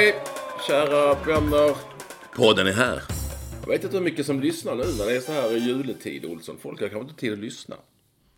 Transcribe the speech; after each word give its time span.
Halloj, 0.00 0.14
kära 0.66 1.14
vänner. 1.14 1.76
Podden 2.36 2.66
är 2.66 2.72
här. 2.72 3.02
Jag 3.60 3.68
vet 3.68 3.84
inte 3.84 3.96
hur 3.96 4.04
mycket 4.04 4.26
som 4.26 4.40
lyssnar 4.40 4.74
nu 4.74 4.82
när 4.98 5.06
det 5.06 5.16
är 5.16 5.20
så 5.20 5.32
här 5.32 5.56
i 5.56 5.58
juletid, 5.58 6.24
Olsson. 6.24 6.56
Folk 6.60 6.80
har 6.80 6.88
kanske 6.88 7.08
inte 7.08 7.20
tid 7.20 7.32
att 7.32 7.38
lyssna. 7.38 7.76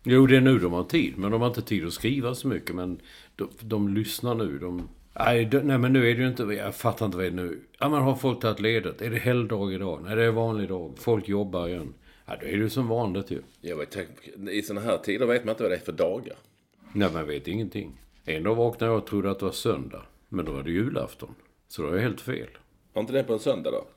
Jo, 0.03 0.27
det 0.27 0.37
är 0.37 0.41
nu 0.41 0.59
de 0.59 0.73
har 0.73 0.83
tid. 0.83 1.17
Men 1.17 1.31
de 1.31 1.41
har 1.41 1.47
inte 1.47 1.61
tid 1.61 1.87
att 1.87 1.93
skriva 1.93 2.35
så 2.35 2.47
mycket. 2.47 2.75
Men 2.75 3.01
de, 3.35 3.49
de 3.59 3.93
lyssnar 3.93 4.35
nu. 4.35 4.57
De, 4.59 4.89
nej, 5.13 5.45
de, 5.45 5.59
nej, 5.59 5.77
men 5.77 5.93
nu 5.93 6.11
är 6.11 6.15
det 6.15 6.21
ju 6.21 6.27
inte... 6.27 6.43
Jag 6.43 6.75
fattar 6.75 7.05
inte 7.05 7.17
vad 7.17 7.25
det 7.25 7.29
är 7.29 7.31
nu. 7.31 7.59
Ja, 7.79 7.89
men 7.89 8.01
har 8.01 8.15
folk 8.15 8.41
tagit 8.41 8.59
ledigt? 8.59 9.01
Är 9.01 9.09
det 9.09 9.17
helgdag 9.17 9.73
idag? 9.73 10.03
Nej, 10.03 10.15
det 10.15 10.23
är 10.23 10.31
vanlig 10.31 10.69
dag. 10.69 10.93
Folk 10.97 11.29
jobbar 11.29 11.67
igen. 11.67 11.93
Ja, 12.25 12.33
då 12.41 12.45
är 12.45 12.51
det 12.51 12.57
ju 12.57 12.69
som 12.69 12.87
vanligt 12.87 13.31
ju. 13.31 13.41
Jag 13.61 13.77
vet, 13.77 13.97
I 14.51 14.61
såna 14.61 14.81
här 14.81 14.97
tider 14.97 15.25
vet 15.25 15.45
man 15.45 15.51
inte 15.51 15.63
vad 15.63 15.71
det 15.71 15.75
är 15.75 15.85
för 15.85 15.91
dagar. 15.91 16.35
Nej, 16.93 17.09
man 17.13 17.27
vet 17.27 17.47
ingenting. 17.47 18.01
En 18.25 18.43
dag 18.43 18.55
vaknade 18.55 18.93
jag 18.93 19.01
och 19.01 19.07
trodde 19.07 19.31
att 19.31 19.39
det 19.39 19.45
var 19.45 19.51
söndag. 19.51 20.01
Men 20.29 20.45
då 20.45 20.51
var 20.51 20.63
det 20.63 20.71
julafton. 20.71 21.35
Så 21.73 21.81
då 21.81 21.87
är 21.87 21.93
jag 21.93 22.01
helt 22.01 22.21
fel. 22.21 22.47
Var 22.93 23.01
inte 23.01 23.13
det 23.13 23.23
på 23.23 23.33
en 23.33 23.39
söndag 23.39 23.71
då? 23.71 23.87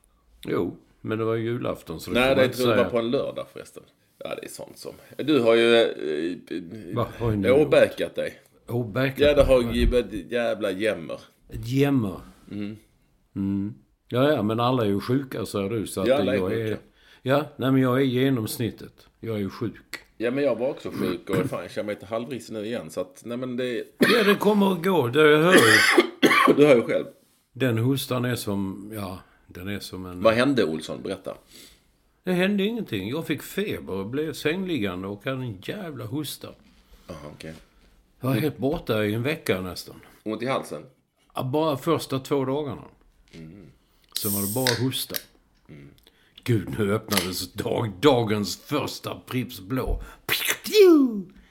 Jo, 0.46 0.76
men 1.00 1.18
det 1.18 1.24
var 1.24 1.34
julafton. 1.34 2.00
Så 2.00 2.10
Nej, 2.10 2.28
kan 2.28 2.36
det 2.36 2.42
är 2.42 2.46
inte 2.46 2.66
det 2.66 2.76
var 2.76 2.84
på 2.84 2.98
en 2.98 3.10
lördag 3.10 3.46
förresten. 3.52 3.82
Ja, 4.18 4.34
det 4.34 4.46
är 4.46 4.48
sånt 4.48 4.78
som... 4.78 4.92
Du 5.16 5.40
har 5.40 5.54
ju... 5.54 5.74
Eh, 5.74 6.94
Va, 6.94 7.06
har 7.18 7.30
ju 7.30 7.36
ni 7.36 7.48
eh, 7.48 7.54
åbäkat 7.54 8.14
dig. 8.14 8.40
Åbäkat? 8.68 9.18
Ja, 9.18 9.34
det 9.34 9.42
har 9.42 9.62
ju 9.72 9.98
ett 9.98 10.32
jävla 10.32 10.70
jämmer. 10.70 11.20
Ett 11.48 11.68
jämmer. 11.68 12.20
Mm. 12.50 13.74
Ja, 14.08 14.32
ja, 14.32 14.42
men 14.42 14.60
alla 14.60 14.82
är 14.82 14.88
ju 14.88 15.00
sjuka 15.00 15.46
säger 15.46 15.70
du. 15.70 15.86
Så 15.86 16.00
att 16.00 16.06
Ja, 16.08 16.16
alla 16.16 16.34
är 16.34 16.38
jag 16.38 16.50
sjuka. 16.50 16.78
Ja, 17.22 17.44
nej 17.56 17.72
men 17.72 17.82
jag 17.82 17.96
är 17.96 18.04
genomsnittet. 18.04 19.08
Jag 19.20 19.34
är 19.34 19.40
ju 19.40 19.50
sjuk. 19.50 19.96
Ja, 20.16 20.30
men 20.30 20.44
jag 20.44 20.56
var 20.56 20.68
också 20.68 20.90
sjuk 20.90 21.30
och 21.30 21.36
fan, 21.36 21.62
jag 21.62 21.70
känner 21.70 21.86
mig 21.86 21.94
lite 21.94 22.06
halvrisig 22.06 22.52
nu 22.54 22.66
igen. 22.66 22.90
Så 22.90 23.00
att, 23.00 23.22
nej 23.24 23.36
men 23.36 23.56
det... 23.56 23.84
Ja, 23.98 24.24
det 24.26 24.34
kommer 24.34 24.72
att 24.72 24.84
gå. 24.84 25.08
Det 25.08 25.20
hör 25.20 25.52
ju. 25.52 26.54
Du 26.56 26.66
hör 26.66 26.76
ju 26.76 26.82
själv. 26.82 27.06
Den 27.58 27.78
hostan 27.78 28.24
är 28.24 28.36
som, 28.36 28.90
ja, 28.94 29.18
den 29.46 29.68
är 29.68 29.80
som 29.80 30.06
en... 30.06 30.22
Vad 30.22 30.34
hände 30.34 30.64
Olsson? 30.64 31.02
Berätta. 31.02 31.34
Det 32.24 32.32
hände 32.32 32.64
ingenting. 32.64 33.08
Jag 33.08 33.26
fick 33.26 33.42
feber 33.42 33.92
och 33.92 34.06
blev 34.06 34.32
sängliggande 34.32 35.08
och 35.08 35.24
hade 35.24 35.36
en 35.36 35.60
jävla 35.60 36.04
hosta. 36.04 36.48
Jaha, 37.06 37.16
okej. 37.34 37.54
Jag 38.20 38.28
var 38.28 38.34
helt 38.34 38.58
borta 38.58 39.04
i 39.04 39.14
en 39.14 39.22
vecka 39.22 39.60
nästan. 39.60 39.94
Ont 40.22 40.42
i 40.42 40.46
halsen? 40.46 40.82
Ja, 41.34 41.42
Bara 41.42 41.76
första 41.76 42.18
två 42.18 42.44
dagarna. 42.44 42.84
Sen 44.22 44.32
var 44.32 44.40
det 44.46 44.54
bara 44.54 44.86
hosta. 44.86 45.14
Gud, 46.44 46.74
nu 46.78 46.92
öppnades 46.94 47.52
dag, 47.52 47.92
dagens 48.00 48.56
första 48.56 49.20
Pripps 49.26 49.60
Blå. 49.60 50.02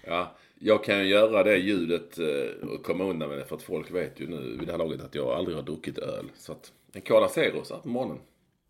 Ja, 0.08 0.36
jag 0.66 0.84
kan 0.84 1.00
ju 1.00 1.06
göra 1.06 1.44
det 1.44 1.58
ljudet 1.58 2.20
eh, 2.20 2.70
och 2.70 2.84
komma 2.84 3.04
undan 3.04 3.30
med 3.30 3.38
det 3.38 3.46
för 3.46 3.56
att 3.56 3.62
folk 3.62 3.92
vet 3.92 4.20
ju 4.20 4.28
nu 4.28 4.58
vid 4.60 4.68
det 4.68 4.72
här 4.72 4.78
laget 4.78 5.02
att 5.02 5.16
jag 5.16 5.28
aldrig 5.28 5.58
har 5.58 5.64
druckit 5.64 5.98
öl. 5.98 6.26
Så 6.38 6.52
att 6.52 6.72
en 6.94 7.02
Cola 7.02 7.28
Zero 7.28 7.64
så 7.64 7.74
här 7.74 7.82
på 7.82 7.88
morgonen. 7.90 8.18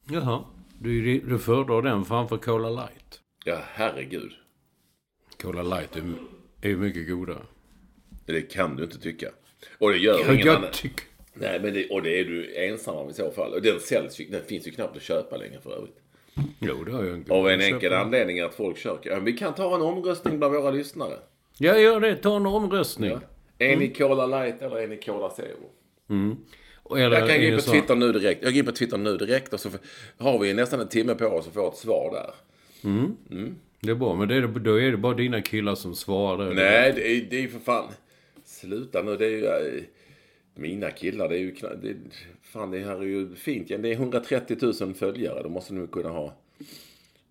Jaha. 0.09 0.44
Du, 0.79 1.19
du 1.19 1.39
föredrar 1.39 1.81
den 1.81 2.05
framför 2.05 2.38
Cola 2.38 2.69
Light. 2.69 3.22
Ja, 3.45 3.57
herregud. 3.73 4.31
Cola 5.41 5.63
Light 5.63 5.95
är, 6.61 6.69
ju 6.69 6.78
mycket 6.78 7.09
godare. 7.09 7.41
Det 8.25 8.41
kan 8.41 8.75
du 8.75 8.84
inte 8.84 9.00
tycka. 9.00 9.28
Och 9.79 9.91
det 9.91 9.97
gör 9.97 10.19
Ja, 10.19 10.34
ingen 10.34 10.45
jag 10.47 10.55
annan. 10.55 10.72
tycker... 10.72 11.05
Nej, 11.34 11.59
men 11.61 11.73
det, 11.73 11.89
och 11.89 12.01
det 12.01 12.19
är 12.19 12.25
du 12.25 12.55
ensam 12.55 12.95
om 12.95 13.09
i 13.09 13.13
så 13.13 13.31
fall. 13.31 13.53
Och 13.53 13.61
den 13.61 13.79
säljs 13.79 14.17
den 14.29 14.44
finns 14.44 14.67
ju 14.67 14.72
knappt 14.72 14.97
att 14.97 15.03
köpa 15.03 15.38
längre 15.38 15.61
för 15.61 15.78
övrigt. 15.78 16.00
Jo, 16.59 16.84
det 16.84 16.91
har 16.91 17.03
jag 17.03 17.13
en 17.13 17.25
Av 17.29 17.50
en 17.50 17.61
enkel 17.61 17.94
anledning 17.94 18.39
att 18.39 18.53
folk 18.55 18.78
kör. 18.78 19.00
Ja, 19.03 19.19
vi 19.19 19.34
kan 19.34 19.53
ta 19.53 19.75
en 19.75 19.81
omröstning 19.81 20.38
bland 20.38 20.53
våra 20.53 20.72
lyssnare. 20.72 21.17
Ja, 21.57 21.77
gör 21.79 21.99
det. 21.99 22.16
Ta 22.16 22.35
en 22.35 22.45
omröstning. 22.45 23.09
Ja. 23.11 23.19
Är 23.66 23.75
ni 23.77 23.88
Cola 23.89 24.25
Light 24.25 24.61
eller 24.61 24.77
är 24.77 24.88
ni 24.88 24.97
Cola 24.97 25.29
Zero? 25.29 25.69
Och 26.83 26.99
Eller 26.99 27.19
Jag 27.19 27.29
kan 27.29 27.38
gå 27.39 27.43
in 27.45 27.55
på 27.55 27.61
så- 27.61 27.71
Twitter 27.71 27.95
nu 27.95 28.11
direkt. 28.11 28.43
Jag 28.43 28.51
går 28.53 28.59
in 28.59 28.66
på 28.66 28.71
Twitter 28.71 28.97
nu 28.97 29.17
direkt 29.17 29.53
och 29.53 29.59
så 29.59 29.69
har 30.17 30.39
vi 30.39 30.53
nästan 30.53 30.79
en 30.79 30.88
timme 30.88 31.16
på 31.16 31.25
oss 31.25 31.47
att 31.47 31.53
få 31.53 31.67
ett 31.69 31.77
svar 31.77 32.11
där. 32.13 32.33
Det 33.79 33.91
är 33.91 33.95
bra, 33.95 34.16
men 34.16 34.27
det 34.27 34.35
är, 34.35 34.41
då 34.47 34.79
är 34.81 34.91
det 34.91 34.97
bara 34.97 35.13
dina 35.13 35.41
killar 35.41 35.75
som 35.75 35.95
svarar. 35.95 36.53
Nej, 36.53 36.93
det 36.95 37.11
är, 37.11 37.21
det 37.29 37.35
är 37.38 37.41
ju 37.41 37.49
för 37.49 37.59
fan... 37.59 37.87
Sluta 38.45 39.01
nu, 39.01 39.17
det 39.17 39.25
är 39.25 39.29
ju... 39.29 39.45
eh, 39.45 39.83
Mina 40.55 40.91
killar, 40.91 41.29
det 41.29 41.35
är 41.35 41.39
ju 41.39 41.51
det, 41.81 41.95
Fan, 42.41 42.72
det 42.72 42.79
här 42.79 42.97
är 42.97 43.03
ju 43.03 43.35
fint. 43.35 43.67
Det 43.67 43.73
är 43.75 43.91
130 43.93 44.57
000 44.81 44.93
följare. 44.93 45.43
Då 45.43 45.49
måste 45.49 45.73
nu 45.73 45.87
kunna 45.87 46.09
ha 46.09 46.33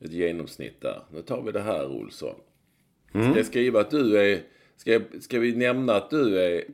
ett 0.00 0.12
genomsnitt 0.12 0.80
där. 0.80 1.02
Nu 1.12 1.22
tar 1.22 1.42
vi 1.42 1.52
det 1.52 1.60
här, 1.60 1.86
Olsson. 1.86 2.34
Ska 3.22 3.36
jag 3.36 3.46
skriva 3.46 3.80
att 3.80 3.90
du 3.90 4.18
är... 4.18 4.40
Ska, 4.76 4.92
jag, 4.92 5.02
ska 5.20 5.38
vi 5.38 5.56
nämna 5.56 5.94
att 5.94 6.10
du 6.10 6.38
är, 6.40 6.64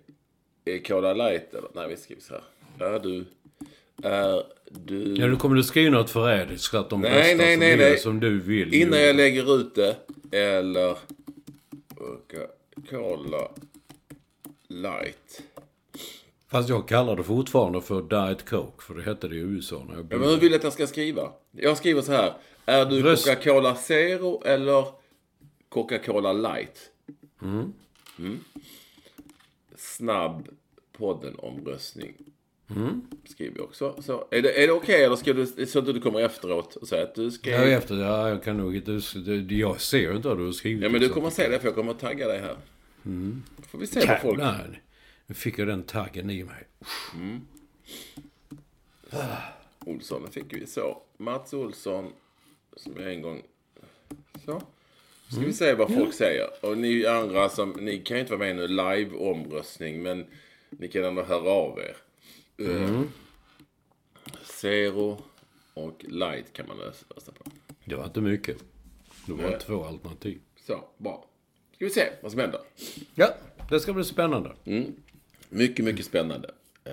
är 0.64 0.78
Cola 0.78 1.14
Light? 1.14 1.54
Eller? 1.54 1.68
Nej, 1.74 1.88
vi 1.88 1.96
skriver 1.96 2.22
så 2.22 2.34
här. 2.34 2.94
Är 2.94 2.98
du... 3.00 3.24
Är 4.02 4.42
du... 4.70 5.14
Ja, 5.18 5.26
då 5.26 5.36
kommer 5.36 5.56
du 5.56 5.62
skriva 5.62 5.90
något 5.98 6.10
förrädiskt 6.10 6.64
så 6.64 6.78
att 6.78 6.90
de 6.90 7.00
Nej, 7.00 7.10
röstar 7.10 7.36
nej, 7.36 7.54
som, 7.54 7.60
nej, 7.60 7.76
nej. 7.76 7.98
som 7.98 8.20
du 8.20 8.40
vill. 8.40 8.74
Innan 8.74 8.98
ju. 8.98 9.04
jag 9.04 9.16
lägger 9.16 9.56
ut 9.60 9.74
det. 9.74 9.96
Eller... 10.38 10.96
Coca-Cola 11.96 13.48
Light. 14.68 15.42
Fast 16.50 16.68
jag 16.68 16.88
kallar 16.88 17.16
det 17.16 17.22
fortfarande 17.22 17.80
för 17.80 18.02
Diet 18.02 18.48
Coke, 18.50 18.82
för 18.82 18.94
det 18.94 19.02
hette 19.02 19.28
det 19.28 19.34
i 19.36 19.38
USA 19.38 19.84
när 19.88 19.94
jag 19.94 19.98
Ja, 19.98 20.02
bodde. 20.02 20.18
men 20.18 20.28
hur 20.28 20.36
vill 20.36 20.50
du 20.50 20.56
att 20.56 20.64
jag 20.64 20.72
ska 20.72 20.86
skriva? 20.86 21.32
Jag 21.50 21.76
skriver 21.76 22.02
så 22.02 22.12
här. 22.12 22.32
Är 22.66 22.84
du. 22.86 23.02
Coca-Cola 23.02 23.74
Zero 23.74 24.42
eller 24.44 24.84
Coca-Cola 25.70 26.32
Light? 26.32 26.90
Mm. 27.42 27.72
Snabb 29.76 30.48
podden-omröstning. 30.92 32.14
Skriver 33.24 33.56
jag 33.56 33.64
också. 33.64 34.02
Så, 34.02 34.26
är 34.30 34.42
det, 34.42 34.62
är 34.62 34.66
det 34.66 34.72
okej 34.72 35.04
eller 35.04 35.16
ska 35.16 35.32
du, 35.32 35.46
så 35.66 35.78
att 35.78 35.86
du 35.86 36.00
kommer 36.00 36.20
efteråt 36.20 36.76
och 36.76 36.88
säger 36.88 37.04
att 37.04 37.14
du 37.14 37.30
ska... 37.30 37.50
Ja, 37.50 37.58
efter, 37.64 37.94
ja, 37.94 38.28
jag 38.28 38.42
kan 38.44 38.56
nog 38.56 38.76
inte... 38.76 39.00
det- 39.24 39.54
Jag 39.54 39.80
ser 39.80 40.16
inte 40.16 40.28
vad 40.28 40.38
du 40.38 40.44
har 40.44 40.52
skrivit. 40.52 40.82
Ja 40.82 40.88
men 40.88 41.00
du 41.00 41.08
kommer 41.08 41.30
se 41.30 41.48
det 41.48 41.58
för 41.58 41.66
jag 41.66 41.74
kommer 41.74 41.94
tagga 41.94 42.28
dig 42.28 42.40
här. 42.40 42.56
Får 43.68 43.78
vi 43.78 43.86
se 43.86 44.06
vad 44.06 44.20
folk... 44.20 44.40
Jävlar, 44.40 44.82
nu 45.26 45.34
fick 45.34 45.58
jag 45.58 45.68
den 45.68 45.82
taggen 45.82 46.30
i 46.30 46.44
mig. 46.44 46.66
Olsson 49.86 50.30
fick 50.30 50.54
vi 50.54 50.66
så. 50.66 51.02
Mats 51.16 51.52
Olsson, 51.54 52.12
som 52.76 52.92
jag 52.96 53.14
en 53.14 53.22
gång... 53.22 53.42
Så. 54.44 54.62
Ska 55.30 55.41
vi 55.41 55.53
se 55.53 55.74
vad 55.74 55.94
folk 55.94 56.15
säger. 56.15 56.65
Och 56.65 56.78
ni 56.78 57.06
andra 57.06 57.48
som, 57.48 57.71
ni 57.71 57.98
kan 57.98 58.16
ju 58.16 58.21
inte 58.21 58.36
vara 58.36 58.54
med 58.54 58.56
nu 58.56 58.68
live-omröstning, 58.68 60.03
men 60.03 60.27
ni 60.71 60.88
kan 60.88 61.04
ändå 61.04 61.22
höra 61.22 61.50
av 61.50 61.78
er. 61.78 61.97
Eh, 62.71 63.03
Zero 64.44 65.22
och 65.74 66.04
light 66.09 66.53
kan 66.53 66.66
man 66.68 66.77
rösta 66.77 67.32
på. 67.32 67.44
Det 67.84 67.94
var 67.94 68.04
inte 68.04 68.21
mycket. 68.21 68.56
Det 69.27 69.32
var 69.32 69.50
Nej. 69.50 69.59
två 69.60 69.84
alternativ. 69.84 70.41
Så, 70.66 70.84
bra. 70.98 71.27
Ska 71.74 71.84
vi 71.84 71.91
se 71.91 72.09
vad 72.22 72.32
som 72.32 72.41
händer. 72.41 72.60
Ja, 73.15 73.34
det 73.71 73.80
ska 73.80 73.92
bli 73.92 74.04
spännande. 74.04 74.53
Mycket, 75.48 75.84
mycket 75.84 76.06
spännande. 76.06 76.50
Eh, 76.84 76.92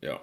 ja. 0.00 0.22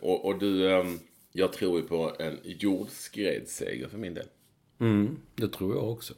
Och, 0.00 0.24
och 0.24 0.38
du, 0.38 0.70
ehm, 0.70 0.98
jag 1.32 1.52
tror 1.52 1.80
ju 1.80 1.86
på 1.86 2.12
en 2.18 2.38
jordskredsseger 2.44 3.88
för 3.88 3.98
min 3.98 4.14
del. 4.14 4.26
Mm, 4.78 5.16
det 5.34 5.48
tror 5.48 5.74
jag 5.74 5.92
också. 5.92 6.14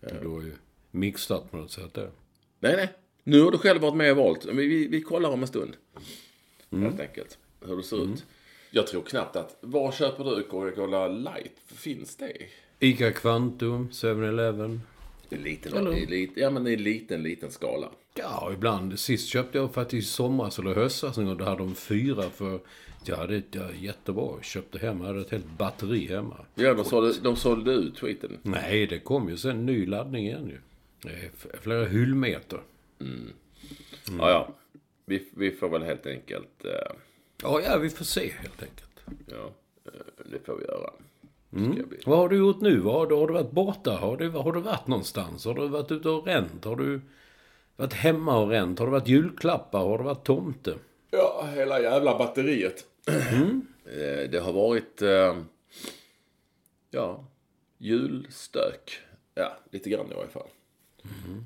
Du 0.00 0.28
har 0.28 0.42
ju 0.42 0.52
mixat 0.90 1.50
på 1.50 1.56
något 1.56 1.70
sätt 1.70 1.94
där. 1.94 2.10
Nej, 2.60 2.76
nej. 2.76 2.88
Nu 3.24 3.40
har 3.40 3.50
du 3.50 3.58
själv 3.58 3.80
varit 3.80 3.96
med 3.96 4.10
och 4.10 4.16
valt. 4.16 4.46
Vi, 4.46 4.66
vi, 4.66 4.86
vi 4.88 5.00
kollar 5.00 5.30
om 5.30 5.40
en 5.40 5.48
stund. 5.48 5.76
Helt 6.70 7.00
enkelt. 7.00 7.38
Hur 7.60 7.76
det 7.76 7.82
ser 7.82 8.04
ut. 8.04 8.24
Jag 8.70 8.86
tror 8.86 9.02
knappt 9.02 9.36
att... 9.36 9.56
Var 9.60 9.92
köper 9.92 10.24
du 10.24 10.42
Coca-Cola 10.42 11.08
Light? 11.08 11.52
Finns 11.66 12.16
det? 12.16 12.32
Ica 12.78 13.12
Quantum, 13.12 13.88
7-Eleven. 13.88 14.80
I 15.30 15.36
liten, 15.36 15.88
i 15.88 16.32
ja, 16.34 16.50
men 16.50 16.66
i 16.66 16.76
liten, 16.76 17.22
liten 17.22 17.50
skala. 17.50 17.90
Ja, 18.14 18.50
ibland. 18.52 18.98
Sist 18.98 19.28
köpte 19.28 19.58
jag 19.58 19.74
faktiskt 19.74 20.08
i 20.08 20.12
somras 20.12 20.58
eller 20.58 20.74
höstas 20.74 21.16
gång. 21.16 21.36
Då 21.36 21.44
hade 21.44 21.58
de 21.58 21.74
fyra 21.74 22.22
för... 22.30 22.60
Jag 23.06 23.16
hade 23.16 23.36
ett 23.36 23.44
ja, 23.50 23.70
jättebra. 23.80 24.24
Jag 24.36 24.44
köpte 24.44 24.78
hem. 24.78 25.00
Jag 25.00 25.06
hade 25.06 25.20
ett 25.20 25.30
helt 25.30 25.58
batteri 25.58 26.06
hemma. 26.06 26.36
Ja, 26.54 26.74
de 26.74 26.84
sålde, 26.84 27.20
de 27.22 27.36
sålde 27.36 27.72
ut 27.72 27.96
tweeten. 27.96 28.38
Nej, 28.42 28.86
det 28.86 28.98
kom 28.98 29.28
ju 29.28 29.36
sen 29.36 29.66
ny 29.66 29.86
laddning 29.86 30.26
igen 30.26 30.46
ju. 30.46 30.58
Det 31.02 31.08
är 31.54 31.58
flera 31.60 31.84
hyllmeter. 31.84 32.60
Ja, 34.18 34.30
ja. 34.30 34.48
Vi, 35.04 35.28
vi 35.36 35.50
får 35.50 35.68
väl 35.68 35.82
helt 35.82 36.06
enkelt... 36.06 36.64
eh, 36.64 36.96
Ja, 37.42 37.60
ja, 37.60 37.78
vi 37.78 37.90
får 37.90 38.04
se 38.04 38.32
helt 38.38 38.62
enkelt. 38.62 39.00
ja, 39.26 39.52
eh, 39.84 39.90
det 40.30 40.46
får 40.46 40.56
vi 40.56 40.64
göra. 40.64 40.90
Bli. 41.50 41.98
Vad 42.06 42.18
har 42.18 42.28
du 42.28 42.36
gjort 42.36 42.60
nu? 42.60 42.80
Har, 42.80 43.06
du, 43.06 43.14
har 43.14 43.26
du 43.26 43.32
varit 43.32 43.50
borta? 43.50 43.90
Har 43.96 44.16
du, 44.16 44.28
har 44.30 44.52
du 44.52 44.60
varit 44.60 44.86
någonstans? 44.86 45.44
Har 45.44 45.54
du 45.54 45.68
varit 45.68 45.92
ute 45.92 46.08
och 46.08 46.26
ränt? 46.26 46.64
Har 46.64 46.76
du 46.76 47.00
varit 47.76 47.92
hemma 47.92 48.38
och 48.38 48.48
ränt? 48.48 48.78
Har 48.78 48.86
du 48.86 48.92
varit 48.92 49.08
julklappar? 49.08 49.78
Har 49.78 49.98
du 49.98 50.04
varit 50.04 50.24
tomte? 50.24 50.74
Ja, 51.10 51.48
hela 51.54 51.80
jävla 51.80 52.18
batteriet. 52.18 52.84
Eh, 53.86 54.30
Det 54.30 54.40
har 54.42 54.52
varit, 54.52 55.02
eh, 55.02 55.36
ja, 56.90 57.24
julstök. 57.78 58.98
Ja, 59.34 59.52
lite 59.70 59.90
grann 59.90 60.10
i 60.10 60.14
varje 60.14 60.28
fall. 60.28 60.48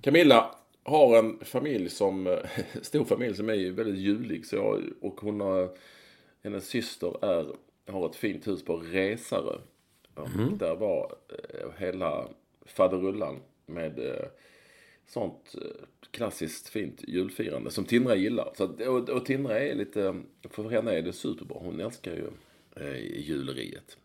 Camilla 0.03 0.55
har 0.83 1.19
en 1.19 1.39
familj 1.45 1.89
som, 1.91 2.27
eh, 2.27 2.39
stor 2.83 3.05
familj 3.05 3.35
som 3.37 3.49
är 3.51 3.71
väldigt 3.71 3.99
julig. 4.01 4.47
Så 4.47 4.57
jag, 4.57 4.85
och 5.01 5.21
hon 5.21 5.41
har, 5.41 5.77
hennes 6.45 6.67
syster 6.69 7.25
är, 7.25 7.47
har 7.93 8.07
ett 8.11 8.17
fint 8.17 8.47
hus 8.49 8.65
på 8.65 8.77
Resarö. 8.77 9.57
Och 10.15 10.29
Där 10.59 10.75
var 10.77 11.15
hela 11.79 12.29
faderullan 12.67 13.41
med 13.67 14.01
sånt 15.07 15.55
klassiskt 16.11 16.69
fint 16.69 17.05
julfirande 17.09 17.71
som 17.71 17.85
Tindra 17.85 18.15
gillar. 18.15 18.53
Så 18.57 18.65
att, 18.65 18.81
och, 18.81 19.09
och 19.09 19.27
Tindra 19.27 19.59
är 19.59 19.75
lite, 19.75 20.23
för 20.51 20.69
henne 20.69 20.93
är 20.93 21.03
det 21.03 21.13
superbra. 21.13 21.59
Hon 21.61 21.81
älskar 21.81 22.13
ju 22.13 22.27
eh, 22.77 23.21
juleriet. 23.21 23.97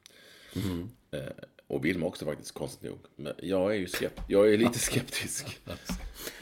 Eh, 1.11 1.19
och 1.67 1.85
Vilma 1.85 2.05
också 2.05 2.25
faktiskt, 2.25 2.51
konstigt 2.51 2.89
nog. 2.89 2.99
Men 3.15 3.33
jag 3.41 3.71
är 3.75 3.79
ju 3.79 3.87
skept, 3.87 4.21
jag 4.27 4.53
är 4.53 4.57
lite 4.57 4.79
skeptisk. 4.89 5.59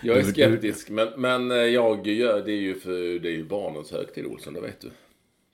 Jag 0.04 0.18
är 0.18 0.24
skeptisk, 0.24 0.90
men, 0.90 1.08
men 1.18 1.52
eh, 1.52 1.58
jag 1.58 2.08
gör 2.08 2.46
det 2.46 2.52
är 2.52 2.62
ju 2.62 2.80
för 2.80 3.20
det 3.20 3.30
är 3.30 3.34
ju 3.34 3.44
barnens 3.44 3.92
högtid 3.92 4.26
Olsson, 4.26 4.54
det 4.54 4.62
vet 4.62 4.82
du. 4.82 4.90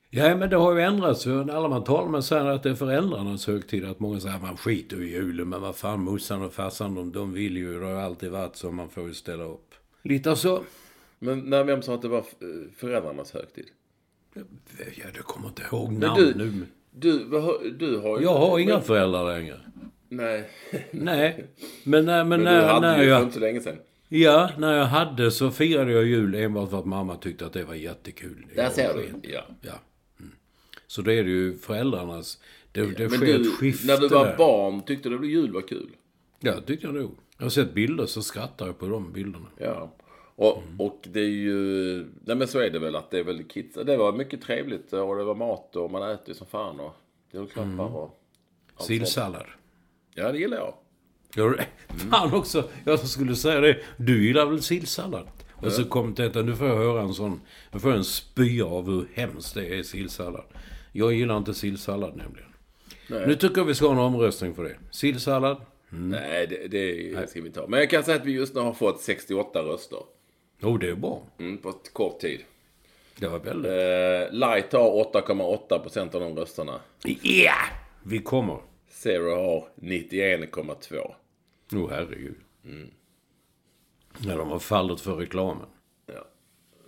Ja, 0.10 0.36
men 0.36 0.50
det 0.50 0.56
har 0.56 0.74
ju 0.74 0.82
ändrats. 0.82 1.28
Alla 1.28 1.68
man 1.68 1.84
talar 1.84 2.10
med 2.10 2.24
säger 2.24 2.46
att 2.46 2.64
det 2.64 2.70
är 2.70 2.76
föräldrarnas 2.76 3.48
högtid. 3.48 3.86
Att 3.86 4.00
många 4.00 4.20
säger 4.20 4.36
att 4.36 4.42
man 4.42 4.58
skiter 4.58 5.02
i 5.02 5.12
julen. 5.12 5.50
Men 5.50 5.62
vad 5.62 5.76
fan, 5.76 6.00
morsan 6.00 6.42
och 6.42 6.54
farsan, 6.54 6.96
de, 6.96 7.12
de 7.12 7.34
vill 7.34 7.58
ju. 7.58 7.80
Det 7.80 7.86
har 7.86 7.92
ju 7.92 8.00
alltid 8.00 8.32
varit 8.32 8.56
så. 8.56 8.72
Man 8.72 8.90
får 8.90 9.08
ju 9.08 9.14
ställa 9.14 9.44
upp. 9.44 9.67
Lite 10.08 10.36
så. 10.36 10.64
Men 11.20 11.40
när 11.40 11.64
vem 11.64 11.82
sa 11.82 11.94
att 11.94 12.02
det 12.02 12.08
var 12.08 12.24
föräldrarnas 12.76 13.34
högtid? 13.34 13.66
Ja, 14.34 15.06
jag 15.16 15.26
kommer 15.26 15.48
inte 15.48 15.62
ihåg 15.72 15.92
namn 15.92 16.22
du, 16.22 16.34
nu. 16.36 16.66
du, 16.92 17.20
du 17.80 17.98
har 17.98 18.20
ju... 18.20 18.24
Jag 18.24 18.38
har 18.38 18.60
inga 18.60 18.74
men, 18.74 18.84
föräldrar 18.84 19.38
längre. 19.38 19.60
Nej. 20.10 20.50
Nej. 20.92 21.46
Men, 21.84 22.06
men, 22.06 22.30
Men 22.30 22.40
du 22.40 22.46
när, 22.46 22.68
hade 22.68 22.88
när 22.88 22.98
ju 22.98 23.04
för 23.04 23.10
jag... 23.10 23.22
inte 23.22 23.34
så 23.34 23.40
länge 23.40 23.62
sedan. 23.62 23.78
Ja, 24.08 24.50
när 24.58 24.74
jag 24.74 24.86
hade 24.86 25.32
så 25.32 25.52
firade 25.52 25.92
jag 25.92 26.06
jul 26.06 26.36
enbart 26.36 26.70
för 26.70 26.80
att 26.80 26.86
mamma 26.86 27.16
tyckte 27.16 27.46
att 27.46 27.54
det 27.54 27.64
var 27.64 27.76
jättekul. 27.76 28.46
Där 28.56 28.70
ser 28.70 28.94
du. 28.94 29.30
Ja. 29.30 29.46
Ja. 29.62 29.74
Mm. 30.20 30.32
Så 30.88 31.02
det 31.02 31.14
är 31.14 31.24
det 31.24 31.30
ju 31.30 31.58
föräldrarnas... 31.58 32.40
Det, 32.72 32.82
det 32.82 33.10
sker 33.10 33.26
du, 33.26 33.42
ett 33.42 33.54
skifte 33.54 33.88
när 33.88 33.98
du 33.98 34.08
var 34.08 34.38
barn, 34.38 34.82
tyckte 34.82 35.10
du 35.10 35.20
att 35.20 35.28
jul 35.28 35.52
var 35.52 35.62
kul? 35.62 35.90
Ja, 36.40 36.62
tyckte 36.62 36.88
jag 36.88 36.96
nog. 36.96 37.16
Jag 37.38 37.46
har 37.46 37.50
sett 37.50 37.74
bilder 37.74 38.06
så 38.06 38.22
skrattar 38.22 38.66
jag 38.66 38.80
på 38.80 38.88
de 38.88 39.12
bilderna. 39.14 39.48
Ja. 39.58 39.92
Och, 40.36 40.64
Mm. 40.68 40.82
och 40.82 41.00
det 41.12 41.20
är 41.20 41.24
ju... 41.30 41.98
Nej 42.26 42.36
men 42.36 42.48
så 42.48 42.60
är 42.60 42.70
det 42.70 42.80
väl 42.80 42.96
att 42.96 43.12
det 43.12 43.20
är 43.20 43.24
väl 43.24 43.44
kids. 43.44 43.76
Det 43.86 43.98
var 43.98 44.14
mycket 44.14 44.42
trevligt 44.42 44.94
och 44.94 45.16
det 45.18 45.24
var 45.24 45.36
mat 45.36 45.76
och 45.76 45.92
man 45.92 46.12
äter 46.12 46.28
ju 46.28 46.34
som 46.34 46.48
fan 46.48 46.80
och 46.80 46.94
julklappar 47.32 47.62
Mm. 47.64 47.80
och... 47.80 48.20
allt. 48.76 48.86
Sillsallad. 48.88 49.46
Ja, 50.16 50.32
det 50.32 50.38
gillar 50.40 50.58
jag. 50.58 50.74
Gör 51.36 51.50
du 51.50 51.56
det? 51.56 51.68
Fan 52.10 52.34
också, 52.34 52.70
jag 52.86 53.00
skulle 53.00 53.36
säga 53.36 53.60
det. 53.62 53.78
Du 53.98 54.28
gillar 54.28 54.46
väl 54.46 54.62
sillsallad? 54.62 55.28
Och 55.54 55.72
så 55.72 55.86
kom 55.86 56.14
detta, 56.14 56.42
nu 56.42 56.56
får 56.56 56.68
jag 56.68 56.76
höra 56.78 57.02
en 57.02 57.14
sån, 57.14 57.42
nu 57.72 57.80
får 57.80 57.90
jag 57.92 57.98
en 57.98 58.04
spya 58.04 58.66
av 58.66 58.86
hur 58.86 59.08
hemskt 59.14 59.54
det 59.54 59.80
är 59.80 59.84
sillsallad. 59.84 60.44
Jag 60.92 61.14
gillar 61.14 61.38
inte 61.38 61.54
sillsallad 61.54 62.16
nämligen. 62.16 62.50
Nu 63.28 63.36
tycker 63.36 63.58
jag 63.58 63.66
vi 63.66 63.76
ska 63.76 63.86
ha 63.86 63.94
en 63.94 64.00
omröstning 64.00 64.56
för 64.56 64.64
det. 64.64 64.76
Sillsallad? 64.92 65.58
Nej, 65.90 66.48
det, 66.48 66.68
det 66.68 67.30
ska 67.30 67.42
vi 67.42 67.48
inte 67.48 67.60
ha. 67.60 67.68
Men 67.68 67.80
jag 67.80 67.90
kan 67.90 68.04
säga 68.04 68.18
att 68.18 68.26
vi 68.26 68.32
just 68.32 68.56
nu 68.56 68.62
har 68.62 68.74
fått 68.74 69.02
68 69.02 69.60
röster. 69.62 70.00
Jo, 70.60 70.78
det 70.78 70.90
är 70.90 70.96
bra. 70.96 71.24
Mm, 71.40 71.58
på 71.58 71.70
ett 71.70 71.94
kort 71.94 72.20
tid. 72.20 72.40
Det 73.20 73.28
var 73.28 73.40
väldigt... 73.40 73.72
Eh, 73.72 74.38
Light 74.40 74.74
har 74.74 75.12
8,8 75.14 75.80
procent 75.80 76.16
av 76.16 76.22
de 76.22 76.36
rösterna. 76.36 76.80
Ja! 77.22 77.54
Vi 78.04 78.20
kommer. 78.20 78.58
Zero 78.90 79.36
har 79.36 79.68
91,2. 79.76 81.12
Åh 81.74 81.80
oh, 81.80 81.90
herregud. 81.90 82.36
När 84.18 84.38
de 84.38 84.50
har 84.50 84.60
fallit 84.60 85.02
för 85.02 85.16
reklamen. 85.16 85.66
Ja, 86.06 86.28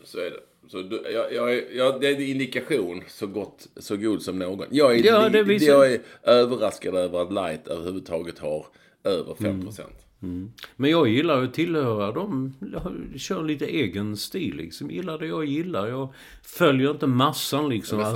så 0.03 0.19
är 0.19 0.31
det. 0.31 0.39
Så 0.67 0.81
du, 0.81 1.01
jag, 1.11 1.33
jag, 1.33 1.73
jag, 1.73 2.01
det 2.01 2.07
är 2.07 2.15
en 2.15 2.21
indikation 2.21 3.03
så, 3.07 3.27
gott, 3.27 3.67
så 3.77 3.97
god 3.97 4.21
som 4.21 4.39
någon. 4.39 4.67
Jag 4.71 4.95
är, 4.99 5.05
Ja, 5.05 5.29
det 5.29 5.53
jag 5.53 5.93
är 5.93 6.01
överraskad 6.23 6.95
över 6.95 7.21
att 7.21 7.33
Light 7.33 7.67
överhuvudtaget 7.67 8.39
har 8.39 8.65
över 9.03 9.33
5 9.35 9.61
procent. 9.61 9.95
Men 10.75 10.91
jag 10.91 11.07
gillar 11.07 11.43
att 11.43 11.53
tillhöra 11.53 12.11
de 12.11 12.53
kör 13.17 13.43
lite 13.43 13.65
egen 13.65 14.17
stil 14.17 14.55
liksom. 14.55 14.91
Gillar 14.91 15.17
det 15.19 15.27
jag 15.27 15.45
gillar. 15.45 15.87
Jag 15.87 16.13
följer 16.43 16.91
inte 16.91 17.07
massan 17.07 17.69
liksom. 17.69 17.99
Åh, 17.99 18.07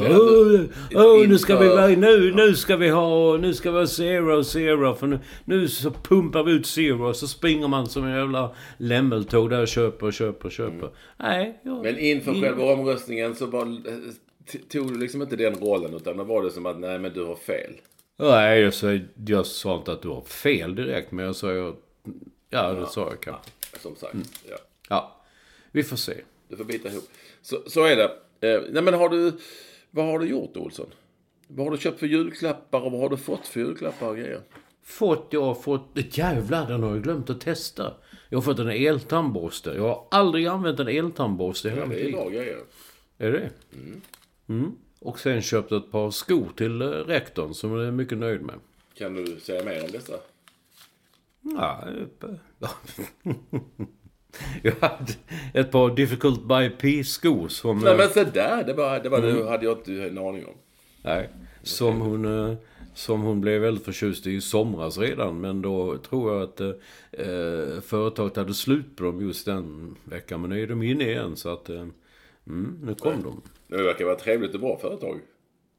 åh, 0.95 1.21
du- 1.21 1.27
nu 1.27 1.37
ska 1.37 1.59
vi 1.59 1.65
inför- 1.65 1.75
vara, 1.77 1.87
nu, 1.87 2.33
nu 2.35 2.53
ska 2.55 2.77
vi 2.77 2.89
ha, 2.89 3.37
nu 3.37 3.53
ska 3.53 3.71
vi 3.71 3.77
ha 3.79 3.87
zero, 3.87 4.43
zero. 4.43 4.95
För 4.95 5.07
nu, 5.07 5.19
nu 5.45 5.67
så 5.67 5.91
pumpar 5.91 6.43
vi 6.43 6.51
ut 6.51 6.65
zero. 6.65 7.07
Och 7.09 7.15
så 7.15 7.27
springer 7.27 7.67
man 7.67 7.87
som 7.87 8.03
en 8.03 8.15
jävla 8.15 8.55
lämmeltåg 8.77 9.49
där 9.49 9.61
och 9.61 9.67
köper 9.67 10.05
och 10.07 10.13
köper 10.13 10.45
och 10.45 10.51
köper. 10.51 10.89
Nej, 11.17 11.59
jag, 11.63 11.71
Mm. 11.71 11.81
Men 11.83 11.99
inför 11.99 12.33
in- 12.33 12.41
själva 12.41 12.63
omröstningen 12.73 13.35
så 13.35 13.45
var, 13.45 13.65
t- 14.51 14.59
tog 14.69 14.93
du 14.93 14.99
liksom 14.99 15.21
inte 15.21 15.35
den 15.35 15.55
rollen 15.55 15.93
utan 15.93 16.17
då 16.17 16.23
var 16.23 16.43
det 16.43 16.51
som 16.51 16.65
att 16.65 16.79
nej 16.79 16.99
men 16.99 17.13
du 17.13 17.23
har 17.25 17.35
fel. 17.35 17.71
Nej, 18.17 18.61
jag 18.61 18.73
sa, 18.73 18.99
jag 19.25 19.45
sa 19.45 19.77
inte 19.77 19.91
att 19.91 20.01
du 20.01 20.07
har 20.07 20.21
fel 20.21 20.75
direkt. 20.75 21.11
Men 21.11 21.25
jag 21.25 21.35
sa 21.35 21.51
ju... 21.51 21.73
Ja, 22.49 22.73
det 22.73 22.87
sa 22.87 23.09
jag 23.09 23.21
kanske. 23.21 23.51
Som 23.79 23.95
sagt. 23.95 24.13
Mm. 24.13 24.25
Ja. 24.49 24.57
Ja, 24.89 25.21
vi 25.71 25.83
får 25.83 25.97
se. 25.97 26.13
Du 26.47 26.57
får 26.57 26.63
bita 26.63 26.89
ihop. 26.89 27.09
Så, 27.41 27.63
så 27.67 27.83
är 27.85 27.95
det. 27.95 28.11
Eh, 28.53 28.61
nej 28.71 28.83
men 28.83 28.93
har 28.93 29.09
du, 29.09 29.31
vad 29.91 30.05
har 30.05 30.19
du 30.19 30.25
gjort 30.27 30.57
Olsson? 30.57 30.89
Vad 31.47 31.65
har 31.65 31.71
du 31.71 31.77
köpt 31.77 31.99
för 31.99 32.07
julklappar 32.07 32.81
och 32.81 32.91
vad 32.91 33.01
har 33.01 33.09
du 33.09 33.17
fått 33.17 33.47
för 33.47 33.59
julklappar 33.59 34.07
och 34.07 34.17
grejer? 34.17 34.41
Fått, 34.83 35.27
jag 35.29 35.41
har 35.41 35.55
fått... 35.55 35.89
Jävlar, 35.95 36.67
den 36.67 36.83
har 36.83 36.89
jag 36.89 37.03
glömt 37.03 37.29
att 37.29 37.41
testa. 37.41 37.93
Jag 38.29 38.37
har 38.37 38.43
fått 38.43 38.59
en 38.59 38.69
eltandborste. 38.69 39.69
Jag 39.69 39.83
har 39.83 40.07
aldrig 40.11 40.45
använt 40.45 40.79
en 40.79 40.87
eltandborste 40.87 41.67
i 41.67 41.71
hela 41.71 41.81
Ja, 41.81 41.87
mitt 41.87 41.97
det 41.97 42.01
är 42.01 42.05
liv. 42.05 42.13
bra 42.15 42.29
grejer. 42.29 42.59
Är 43.17 43.31
det 43.31 43.49
mm. 44.47 44.75
Och 45.03 45.19
sen 45.19 45.41
köpt 45.41 45.71
ett 45.71 45.91
par 45.91 46.11
skor 46.11 46.49
till 46.55 46.81
eh, 46.81 46.85
rektorn 46.87 47.53
som 47.53 47.71
jag 47.71 47.87
är 47.87 47.91
mycket 47.91 48.17
nöjd 48.17 48.41
med. 48.41 48.55
Kan 48.97 49.13
du 49.13 49.39
säga 49.39 49.63
mer 49.63 49.83
om 49.83 49.91
dessa? 49.91 50.13
Ja, 51.41 51.83
eh, 52.21 52.69
jag 54.61 54.75
hade 54.81 55.13
ett 55.53 55.71
par 55.71 55.95
Difficult 55.95 56.43
by 56.43 56.69
P-skor 56.69 57.47
som... 57.47 57.79
Nej 57.79 57.91
eh, 57.91 57.97
men 57.97 58.09
så 58.09 58.23
där, 58.23 58.63
det 58.63 58.73
var, 58.73 58.99
det, 58.99 59.09
var, 59.09 59.21
det 59.21 59.49
hade 59.49 59.65
jag 59.65 59.77
inte 59.77 59.91
en 59.91 60.17
aning 60.17 60.45
om. 60.45 60.53
Nej, 61.01 61.29
som 61.63 62.01
hon, 62.01 62.49
eh, 62.49 62.57
som 62.93 63.21
hon 63.21 63.41
blev 63.41 63.61
väldigt 63.61 63.85
förtjust 63.85 64.27
i 64.27 64.31
i 64.31 64.41
somras 64.41 64.97
redan. 64.97 65.41
Men 65.41 65.61
då 65.61 65.97
tror 65.97 66.33
jag 66.33 66.43
att 66.43 66.61
eh, 66.61 66.69
eh, 67.11 67.81
företaget 67.81 68.35
hade 68.35 68.53
slut 68.53 68.95
på 68.95 69.03
dem 69.03 69.21
just 69.21 69.45
den 69.45 69.95
veckan. 70.03 70.41
Men 70.41 70.49
nu 70.49 70.63
är 70.63 70.67
de 70.67 70.83
inne 70.83 71.03
igen 71.03 71.35
så 71.35 71.49
att... 71.49 71.69
Eh, 71.69 71.85
mm, 72.47 72.79
nu 72.83 72.95
kom 72.95 73.23
de. 73.23 73.41
Det 73.77 73.83
verkar 73.83 74.05
vara 74.05 74.15
ett 74.15 74.23
trevligt 74.23 74.53
och 74.53 74.59
bra 74.59 74.77
företag. 74.77 75.19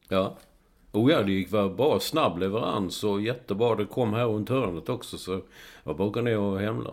Ja. 0.09 0.39
Oh 0.93 1.13
ja, 1.13 1.23
det 1.23 1.33
gick 1.33 1.51
bra. 1.51 2.01
Snabb 2.01 2.39
leverans 2.39 3.05
och 3.05 3.23
jättebra. 3.23 3.75
Det 3.75 3.85
kom 3.85 4.13
här 4.13 4.27
runt 4.27 4.49
hörnet 4.49 4.89
också 4.89 5.19
så 5.19 5.41
jag 5.85 5.97
bara 5.97 6.09
gå 6.09 6.21
ner 6.21 6.39
och 6.39 6.61
hämla. 6.61 6.91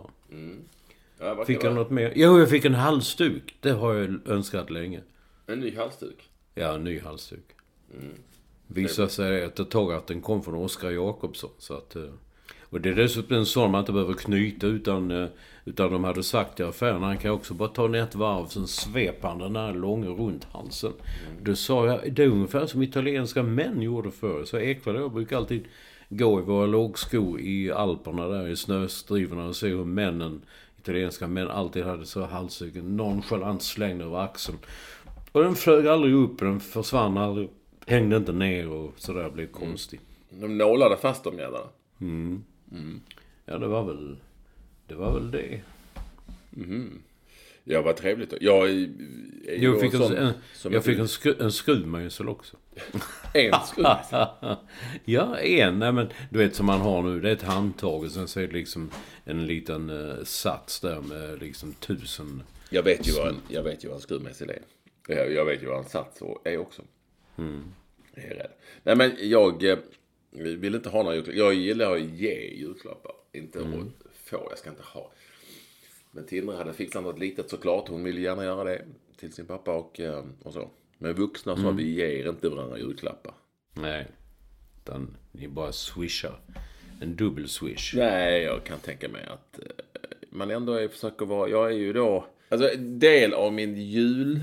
Ja, 1.20 1.34
vad 1.34 1.48
Fick 1.48 1.63
jag 1.63 1.75
något 1.75 1.89
mer? 1.89 2.13
Jo, 2.15 2.39
jag 2.39 2.50
fick 2.50 2.65
en 2.65 2.74
halsduk. 2.74 3.55
Det 3.60 3.72
har 3.72 3.93
jag 3.93 4.27
önskat 4.27 4.70
länge. 4.70 5.01
En 5.48 5.60
ny 5.60 5.75
halsduk. 5.75 6.29
Ja, 6.55 6.74
en 6.74 6.84
ny 6.84 7.00
halsduk. 7.00 7.46
Visade 8.67 9.10
sig 9.10 9.41
efter 9.41 9.63
ett 9.63 9.70
tag 9.70 9.93
att 9.93 10.08
den 10.08 10.22
kom 10.22 10.43
från 10.43 10.55
Oskar 10.55 10.91
Jakobsson. 10.91 11.51
Så 11.58 11.74
att, 11.74 11.96
eh, 11.96 12.10
och 12.62 12.81
det 12.81 12.89
är 12.89 12.96
dessutom 12.96 13.38
en 13.38 13.46
sån 13.46 13.72
man 13.72 13.79
inte 13.79 13.91
behöver 13.91 14.13
knyta 14.13 14.67
utan, 14.67 15.12
eh, 15.12 15.27
utan 15.65 15.91
de 15.91 16.03
hade 16.03 16.23
sagt 16.23 16.59
i 16.59 16.63
affären. 16.63 17.03
Han 17.03 17.17
kan 17.17 17.31
också 17.31 17.53
bara 17.53 17.69
ta 17.69 17.87
ner 17.87 18.03
ett 18.03 18.15
varv, 18.15 18.45
sen 18.45 18.67
sveper 18.67 19.27
han 19.27 19.39
den 19.39 19.55
här 19.55 19.73
långa 19.73 20.09
runt 20.09 20.43
halsen. 20.43 20.93
Då 21.41 21.55
sa 21.55 21.87
jag, 21.87 22.13
det 22.13 22.23
är 22.23 22.27
ungefär 22.27 22.65
som 22.65 22.83
italienska 22.83 23.43
män 23.43 23.81
gjorde 23.81 24.11
förr. 24.11 24.43
Så 24.45 24.59
jag 24.85 25.11
brukar 25.11 25.37
alltid 25.37 25.65
gå 26.09 26.39
i 26.39 26.43
våra 26.43 26.65
lågskor 26.65 27.39
i 27.39 27.71
Alperna 27.71 28.27
där 28.27 28.47
i 28.47 28.55
snöstrivorna 28.55 29.47
och 29.47 29.55
se 29.55 29.67
hur 29.67 29.85
männen, 29.85 30.41
italienska 30.77 31.27
män, 31.27 31.47
alltid 31.47 31.83
hade 31.83 32.05
så 32.05 32.25
halsduken 32.25 32.97
nonchalant 32.97 33.63
slängd 33.63 34.01
över 34.01 34.17
axeln. 34.17 34.57
Och 35.31 35.43
den 35.43 35.55
flög 35.55 35.87
aldrig 35.87 36.13
upp, 36.13 36.39
den 36.39 36.59
försvann 36.59 37.17
aldrig. 37.17 37.49
Hängde 37.87 38.17
inte 38.17 38.31
ner 38.31 38.69
och 38.69 38.93
sådär 38.97 39.29
blev 39.29 39.47
konstig. 39.47 39.99
De 40.29 40.57
nålade 40.57 40.97
fast 40.97 41.23
de 41.23 41.37
jävlarna. 41.37 41.65
Ja, 43.45 43.57
det 43.57 43.67
var 43.67 43.83
väl... 43.83 44.17
Det 44.91 44.98
var 44.98 45.13
väl 45.13 45.31
det. 45.31 45.62
Ja, 47.63 47.81
vad 47.81 47.95
trevligt. 47.95 48.29
då. 48.29 48.38
Jag 48.41 48.69
är, 48.69 48.89
är 49.48 49.57
Jag 49.57 49.81
fick, 49.81 49.93
en, 49.93 50.01
en, 50.01 50.33
jag 50.63 50.83
fick 50.83 51.00
en, 51.00 51.07
skru, 51.07 51.36
en 51.39 51.51
skruvmejsel 51.51 52.29
också. 52.29 52.57
en 53.33 53.53
skruv. 53.65 53.86
ja, 55.05 55.38
en. 55.39 55.79
Nej, 55.79 55.91
men 55.91 56.10
du 56.29 56.39
vet 56.39 56.55
som 56.55 56.65
man 56.65 56.81
har 56.81 57.03
nu. 57.03 57.19
Det 57.19 57.29
är 57.29 57.33
ett 57.33 57.41
handtag 57.41 58.03
och 58.03 58.12
sen 58.12 58.27
så 58.27 58.39
är 58.39 58.48
det 58.48 58.53
liksom 58.53 58.91
en 59.25 59.45
liten 59.45 59.89
eh, 59.89 60.24
sats 60.24 60.79
där 60.79 61.01
med 61.01 61.39
liksom 61.39 61.74
tusen... 61.74 62.43
Jag 62.69 62.83
vet 62.83 63.07
ju 63.07 63.12
vad 63.12 63.27
en, 63.27 63.41
jag 63.48 63.63
vet 63.63 63.83
ju 63.83 63.88
vad 63.88 63.95
en 63.95 64.01
skruvmejsel 64.01 64.50
är. 64.50 64.62
Jag, 65.07 65.31
jag 65.33 65.45
vet 65.45 65.63
ju 65.63 65.67
vad 65.67 65.77
en 65.77 65.89
sats 65.89 66.21
är 66.43 66.57
också. 66.57 66.81
Jag 68.15 68.25
är 68.25 68.36
rädd. 68.36 68.51
Nej 68.83 68.95
men 68.95 69.12
jag 69.19 69.63
eh, 69.63 69.77
vill 70.31 70.75
inte 70.75 70.89
ha 70.89 71.03
några 71.03 71.15
julklappar. 71.15 71.39
Jag 71.39 71.53
gillar 71.53 71.95
att 71.95 72.01
ge 72.01 72.53
julklappar. 72.55 73.12
Inte 73.33 73.60
att 73.60 73.65
få. 74.31 74.47
Jag 74.50 74.57
ska 74.57 74.69
inte 74.69 74.83
ha. 74.83 75.11
Men 76.11 76.25
Tindra 76.25 76.55
hade 76.55 76.73
fixat 76.73 77.03
något 77.03 77.19
litet 77.19 77.50
såklart. 77.50 77.88
Hon 77.88 78.03
ville 78.03 78.21
gärna 78.21 78.43
göra 78.43 78.63
det 78.63 78.85
till 79.17 79.33
sin 79.33 79.45
pappa 79.45 79.73
och, 79.73 80.00
eh, 80.00 80.25
och 80.43 80.53
så. 80.53 80.69
Men 80.97 81.13
vuxna 81.13 81.57
sa 81.57 81.71
vi 81.71 81.93
ger 81.93 82.29
inte 82.29 82.50
varandra 82.50 82.77
julklappar. 82.77 83.33
Nej. 83.73 84.07
Utan 84.83 85.17
ni 85.31 85.47
bara 85.47 85.71
swishar. 85.71 86.39
En 87.01 87.15
dubbel 87.15 87.50
swish. 87.50 87.93
Nej, 87.95 88.43
jag 88.43 88.63
kan 88.63 88.79
tänka 88.79 89.09
mig 89.09 89.25
att 89.25 89.59
eh, 89.59 89.65
man 90.29 90.51
ändå 90.51 90.73
är, 90.73 90.88
försöker 90.88 91.25
vara... 91.25 91.50
Jag 91.50 91.67
är 91.67 91.75
ju 91.77 91.93
då... 91.93 92.25
Alltså, 92.50 92.69
del 92.77 93.33
av 93.33 93.53
min 93.53 93.77
jul... 93.77 94.39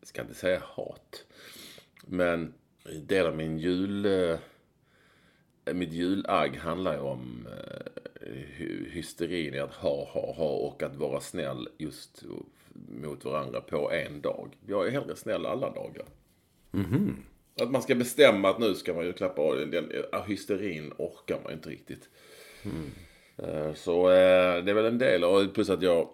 Jag 0.00 0.08
ska 0.08 0.22
inte 0.22 0.34
säga 0.34 0.62
hat. 0.64 1.24
Men 2.06 2.54
en 2.84 3.06
del 3.06 3.26
av 3.26 3.36
min 3.36 3.58
jul... 3.58 4.06
Eh, 5.66 5.74
mitt 5.74 5.92
julagg 5.92 6.56
handlar 6.56 6.92
ju 6.94 7.00
om 7.00 7.46
eh, 7.50 8.32
hy- 8.32 8.88
hysterin 8.90 9.54
i 9.54 9.58
att 9.58 9.74
ha, 9.74 10.04
ha, 10.04 10.32
ha 10.32 10.48
och 10.48 10.82
att 10.82 10.96
vara 10.96 11.20
snäll 11.20 11.68
just 11.78 12.22
mot 13.02 13.24
varandra 13.24 13.60
på 13.60 13.92
en 13.92 14.20
dag. 14.20 14.56
Jag 14.66 14.86
är 14.86 14.90
hellre 14.90 15.16
snäll 15.16 15.46
alla 15.46 15.70
dagar. 15.70 16.04
Att 17.60 17.70
man 17.70 17.82
ska 17.82 17.94
bestämma 17.94 18.48
att 18.50 18.58
nu 18.58 18.74
ska 18.74 18.94
man 18.94 19.04
ju 19.04 19.12
klappa 19.12 19.42
av. 19.42 19.56
Den, 19.56 19.70
den, 19.70 19.92
ja, 20.12 20.22
hysterin 20.28 20.92
orkar 20.98 21.38
man 21.42 21.52
ju 21.52 21.56
inte 21.56 21.68
riktigt. 21.70 22.08
Eh, 23.36 23.74
Så 23.74 24.10
eh, 24.10 24.64
det 24.64 24.70
är 24.70 24.74
väl 24.74 24.84
en 24.84 24.98
del. 24.98 25.24
Och 25.24 25.54
plus 25.54 25.70
att 25.70 25.82
jag, 25.82 26.08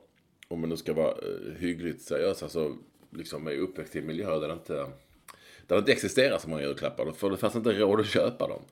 om 0.49 0.61
man 0.61 0.68
nu 0.71 0.76
ska 0.76 0.92
vara 0.92 1.11
eh, 1.11 1.54
hyggligt 1.59 2.02
seriös, 2.02 2.42
alltså 2.42 2.76
liksom 3.11 3.47
är 3.47 3.56
uppväxt 3.56 3.97
i 3.97 3.99
en 3.99 4.06
miljö 4.06 4.38
där 4.38 4.49
det 4.49 4.54
inte, 4.54 4.75
där 4.75 5.76
det 5.76 5.78
inte 5.78 5.92
existerar 5.92 6.38
så 6.38 6.49
många 6.50 6.62
julklappar. 6.62 7.12
För 7.12 7.30
det 7.30 7.37
fanns 7.37 7.56
inte 7.56 7.73
råd 7.73 8.00
att 8.00 8.06
köpa 8.06 8.49
dem. 8.49 8.62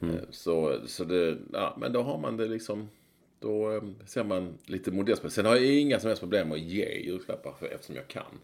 Eh, 0.00 0.18
Så, 0.30 0.80
så 0.86 1.04
det, 1.04 1.38
ja, 1.52 1.76
men 1.80 1.92
då 1.92 2.02
har 2.02 2.18
man 2.18 2.36
det 2.36 2.46
liksom, 2.46 2.88
då 3.40 3.72
eh, 3.72 3.82
ser 4.06 4.24
man 4.24 4.58
lite 4.66 4.90
modest 4.90 5.22
på 5.22 5.30
Sen 5.30 5.46
har 5.46 5.56
jag 5.56 5.64
inga 5.64 6.00
som 6.00 6.08
helst 6.08 6.20
problem 6.22 6.48
med 6.48 6.54
att 6.54 6.62
ge 6.62 7.00
julklappar 7.04 7.52
för, 7.52 7.66
eftersom 7.66 7.96
jag 7.96 8.08
kan 8.08 8.38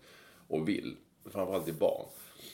och 0.48 0.68
vill. 0.68 0.96
Framförallt 1.24 1.64
till 1.64 1.74
barn. 1.74 2.06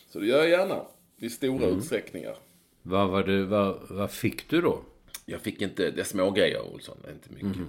Så 0.08 0.18
det 0.18 0.26
gör 0.26 0.38
jag 0.38 0.48
gärna 0.48 0.86
i 1.16 1.30
stora 1.30 1.66
utsträckningar. 1.66 2.36
Vad, 2.82 3.10
var 3.10 3.22
det, 3.22 3.44
vad, 3.44 3.78
vad 3.90 4.10
fick 4.10 4.50
du 4.50 4.60
då? 4.60 4.82
Jag 5.26 5.40
fick 5.40 5.60
inte, 5.62 5.90
det 5.90 6.00
är 6.00 6.04
små 6.04 6.30
grejer 6.30 6.72
Olsson, 6.74 6.96
inte 7.14 7.32
mycket. 7.44 7.62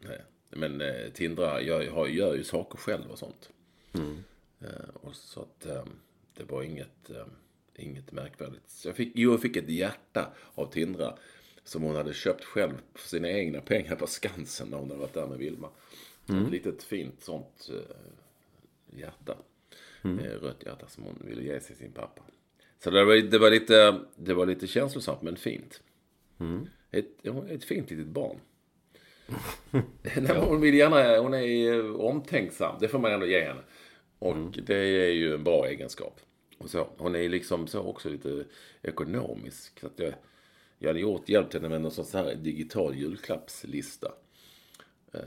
Nej. 0.00 0.22
Men 0.50 0.80
eh, 0.80 1.08
Tindra 1.14 1.62
jag, 1.62 1.90
har, 1.90 2.06
gör 2.06 2.34
ju 2.34 2.44
saker 2.44 2.78
själv 2.78 3.10
och 3.10 3.18
sånt. 3.18 3.50
Eh, 4.60 4.88
och 4.94 5.14
så 5.14 5.40
att 5.40 5.66
eh, 5.66 5.84
det 6.36 6.44
var 6.44 6.62
inget, 6.62 7.10
eh, 7.10 7.26
inget 7.78 8.12
märkvärdigt. 8.12 8.70
Så 8.70 8.88
jag 8.88 8.96
fick, 8.96 9.12
jo, 9.14 9.30
jag 9.30 9.42
fick 9.42 9.56
ett 9.56 9.68
hjärta 9.68 10.32
av 10.54 10.72
Tindra. 10.72 11.14
Som 11.64 11.82
hon 11.82 11.96
hade 11.96 12.14
köpt 12.14 12.44
själv 12.44 12.72
för 12.94 13.08
sina 13.08 13.30
egna 13.30 13.60
pengar 13.60 13.96
på 13.96 14.06
Skansen 14.06 14.68
när 14.68 14.78
hon 14.78 14.88
hade 14.88 15.00
varit 15.00 15.14
där 15.14 15.26
med 15.26 15.38
Vilma. 15.38 15.68
Ett 16.46 16.50
litet 16.50 16.82
fint 16.82 17.22
sånt 17.22 17.70
eh, 17.72 18.98
hjärta. 18.98 19.36
Eh, 20.20 20.40
rött 20.40 20.62
hjärta 20.66 20.88
som 20.88 21.04
hon 21.04 21.22
ville 21.24 21.42
ge 21.42 21.60
sig 21.60 21.76
sin 21.76 21.92
pappa. 21.92 22.22
Så 22.84 22.90
det 22.90 23.04
var, 23.04 23.14
det 23.14 23.38
var, 23.38 23.50
lite, 23.50 24.00
det 24.16 24.34
var 24.34 24.46
lite 24.46 24.66
känslosamt 24.66 25.22
men 25.22 25.36
fint. 25.36 25.82
Ett, 26.90 27.08
ja, 27.22 27.48
ett 27.48 27.64
fint 27.64 27.90
litet 27.90 28.06
barn. 28.06 28.40
Nej, 30.16 30.36
hon, 30.38 30.60
vill 30.60 30.74
gärna, 30.74 31.18
hon 31.18 31.34
är 31.34 31.72
eh, 31.72 31.94
omtänksam, 31.94 32.76
det 32.80 32.88
får 32.88 32.98
man 32.98 33.12
ändå 33.12 33.26
ge 33.26 33.40
henne. 33.40 33.60
Och 34.18 34.50
det 34.66 34.76
är 34.76 35.10
ju 35.10 35.34
en 35.34 35.44
bra 35.44 35.66
egenskap. 35.66 36.20
Och 36.58 36.70
så, 36.70 36.88
hon 36.98 37.14
är 37.16 37.28
liksom 37.28 37.66
så 37.66 37.80
också 37.82 38.08
lite 38.08 38.44
ekonomisk. 38.82 39.80
Så 39.80 39.86
att 39.86 39.98
jag, 39.98 40.14
jag 40.78 40.88
hade 40.88 41.00
gjort, 41.00 41.28
hjälpt 41.28 41.54
henne 41.54 41.68
med 41.68 41.80
någon 41.80 41.90
sån 41.90 42.04
här 42.12 42.34
digital 42.34 42.94
julklappslista. 42.94 44.12
Eh, 45.12 45.20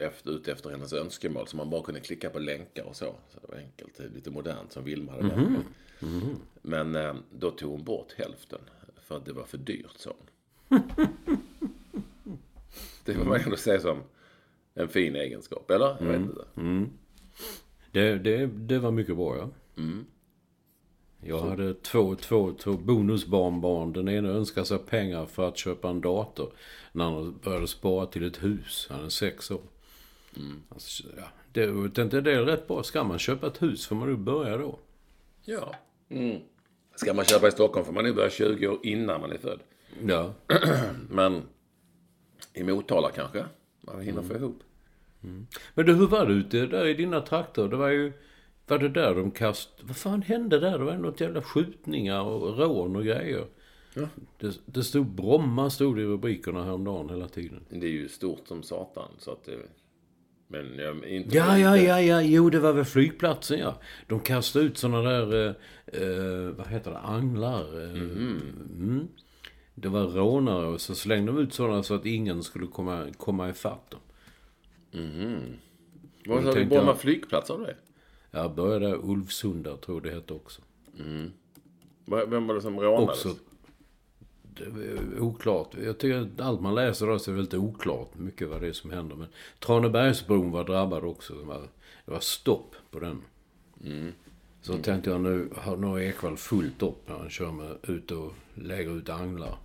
Efter, 0.00 0.30
ut 0.30 0.48
efter 0.48 0.70
hennes 0.70 0.92
önskemål. 0.92 1.46
Så 1.46 1.56
man 1.56 1.70
bara 1.70 1.82
kunde 1.82 2.00
klicka 2.00 2.30
på 2.30 2.38
länkar 2.38 2.84
och 2.84 2.96
så. 2.96 3.14
Så 3.28 3.40
det 3.40 3.46
var 3.48 3.58
enkelt, 3.58 3.98
lite 4.14 4.30
modernt 4.30 4.72
som 4.72 4.84
Vilma 4.84 5.12
hade 5.12 5.22
lärt 5.28 5.36
mig. 5.50 5.60
Men 6.62 6.94
eh, 6.96 7.14
då 7.38 7.50
tog 7.50 7.70
hon 7.70 7.84
bort 7.84 8.12
hälften. 8.16 8.60
För 9.02 9.16
att 9.16 9.24
det 9.24 9.32
var 9.32 9.44
för 9.44 9.58
dyrt, 9.58 9.96
sa 9.96 10.14
hon. 10.18 10.80
Det 13.04 13.14
får 13.14 13.24
man 13.24 13.40
ändå 13.40 13.56
säga 13.56 13.80
som 13.80 14.02
en 14.74 14.88
fin 14.88 15.16
egenskap, 15.16 15.70
eller? 15.70 15.86
Jag 16.00 16.06
vet 16.06 16.20
inte. 16.20 16.44
Det, 17.92 18.18
det, 18.18 18.46
det 18.46 18.78
var 18.78 18.90
mycket 18.90 19.16
bra, 19.16 19.36
ja. 19.36 19.50
Jag 21.22 21.40
hade 21.40 21.74
två, 21.74 22.14
två, 22.14 22.52
två 22.52 22.72
bonusbarnbarn. 22.72 23.92
Den 23.92 24.08
ena 24.08 24.28
önskade 24.28 24.66
sig 24.66 24.78
pengar 24.78 25.26
för 25.26 25.48
att 25.48 25.58
köpa 25.58 25.88
en 25.88 26.00
dator. 26.00 26.52
Den 26.92 27.02
andra 27.02 27.32
började 27.44 27.66
spara 27.66 28.06
till 28.06 28.24
ett 28.24 28.42
hus. 28.42 28.86
Han 28.90 29.04
är 29.04 29.08
sex 29.08 29.50
år. 29.50 29.60
Alltså, 30.68 31.02
ja, 31.16 31.24
det, 31.52 31.60
jag 31.60 31.94
tänkte, 31.94 32.20
det 32.20 32.32
är 32.32 32.42
rätt 32.42 32.68
bra. 32.68 32.82
Ska 32.82 33.04
man 33.04 33.18
köpa 33.18 33.46
ett 33.46 33.62
hus 33.62 33.86
får 33.86 33.96
man 33.96 34.08
ju 34.08 34.16
börja 34.16 34.56
då. 34.56 34.78
Ja. 35.44 35.74
Mm. 36.08 36.40
Ska 36.94 37.14
man 37.14 37.24
köpa 37.24 37.48
i 37.48 37.50
Stockholm 37.50 37.86
får 37.86 37.92
man 37.92 38.04
nog 38.04 38.14
börja 38.16 38.30
20 38.30 38.68
år 38.68 38.78
innan 38.82 39.20
man 39.20 39.32
är 39.32 39.38
född. 39.38 39.60
Ja. 40.06 40.34
Men 41.08 41.42
i 42.54 42.62
Motala 42.62 43.10
kanske 43.10 43.44
man 43.80 44.00
hinner 44.00 44.22
få 44.22 44.34
ihop. 44.34 44.62
Men 45.74 45.86
du, 45.86 45.94
hur 45.94 46.06
var 46.06 46.26
det 46.26 46.32
ute 46.32 46.66
där 46.66 46.86
i 46.86 46.94
dina 46.94 47.20
trakter? 47.20 47.68
Det 47.68 47.76
var 47.76 47.88
ju... 47.88 48.12
Var 48.70 48.78
det 48.78 48.88
där 48.88 49.14
de 49.14 49.30
kast... 49.30 49.68
Vad 49.82 49.96
fan 49.96 50.22
hände 50.22 50.60
där? 50.60 50.78
Det 50.78 50.84
var 50.84 50.96
något 50.96 51.20
jävla 51.20 51.42
skjutningar 51.42 52.22
och 52.22 52.58
rån 52.58 52.96
och 52.96 53.04
grejer. 53.04 53.46
Ja. 53.94 54.08
Det, 54.38 54.60
det 54.66 54.84
stod 54.84 55.06
Bromma 55.06 55.70
stod 55.70 55.96
det 55.96 56.02
i 56.02 56.06
rubrikerna 56.06 56.64
häromdagen 56.64 57.08
hela 57.08 57.28
tiden. 57.28 57.60
Det 57.70 57.86
är 57.86 57.90
ju 57.90 58.08
stort 58.08 58.48
som 58.48 58.62
satan. 58.62 59.08
Så 59.18 59.32
att 59.32 59.44
det, 59.44 59.56
men 60.48 60.74
jag, 60.78 61.04
inte... 61.06 61.36
Ja, 61.36 61.58
ja, 61.58 61.76
inte- 61.76 61.88
ja, 61.88 62.00
ja. 62.00 62.22
Jo, 62.22 62.50
det 62.50 62.58
var 62.60 62.72
väl 62.72 62.84
flygplatsen, 62.84 63.58
ja. 63.58 63.74
De 64.06 64.20
kastade 64.20 64.64
ut 64.64 64.78
såna 64.78 65.02
där, 65.02 65.46
eh, 65.46 65.54
eh, 66.02 66.48
vad 66.56 66.66
heter 66.68 66.90
det, 66.90 66.98
anglar. 66.98 67.82
Eh, 67.84 67.90
mm. 67.90 69.08
Det 69.74 69.88
var 69.88 70.04
rånare 70.04 70.66
och 70.66 70.80
så 70.80 70.94
slängde 70.94 71.32
de 71.32 71.38
ut 71.38 71.52
sådana 71.54 71.82
så 71.82 71.94
att 71.94 72.06
ingen 72.06 72.42
skulle 72.42 72.66
komma, 72.66 73.06
komma 73.16 73.50
ifatt 73.50 73.90
dem. 73.90 74.00
Vad 76.26 76.44
sa 76.44 76.52
du? 76.52 76.64
Bromma 76.64 76.86
jag- 76.86 77.00
flygplats 77.00 77.48
du 77.50 77.56
det? 77.64 77.76
Jag 78.30 78.54
började 78.54 78.86
där, 78.88 79.10
Ulvsunda 79.10 79.76
tror 79.76 80.00
det 80.00 80.10
hette 80.10 80.32
också. 80.34 80.62
Vad- 82.04 82.30
Vem 82.30 82.46
var 82.46 82.54
det 82.54 82.60
som 82.62 82.80
rånades? 82.80 83.24
Också. 83.24 83.38
Det 84.54 85.20
oklart. 85.20 85.74
Jag 85.84 85.98
tycker 85.98 86.16
att 86.18 86.40
allt 86.40 86.60
man 86.60 86.74
läser 86.74 87.06
då 87.06 87.18
så 87.18 87.30
är 87.30 87.34
väldigt 87.34 87.54
oklart 87.54 88.14
mycket 88.14 88.48
vad 88.48 88.60
det 88.60 88.68
är 88.68 88.72
som 88.72 88.90
händer. 88.90 89.16
Men 89.16 89.26
Tranebergsbron 89.58 90.50
var 90.50 90.64
drabbad 90.64 91.04
också. 91.04 91.34
Det 91.34 91.44
var, 91.44 91.60
det 92.04 92.10
var 92.12 92.20
stopp 92.20 92.74
på 92.90 93.00
den. 93.00 93.22
Så 94.62 94.78
tänkte 94.78 95.10
jag 95.10 95.20
nu 95.20 95.48
har 95.56 95.76
nog 95.76 96.02
Ekwall 96.02 96.36
fullt 96.36 96.82
upp 96.82 97.08
när 97.08 97.18
han 97.18 97.30
kör 97.30 97.52
med 97.52 97.76
ut 97.82 98.10
och 98.10 98.32
lägger 98.54 98.98
ut 98.98 99.08
anglar. 99.08 99.56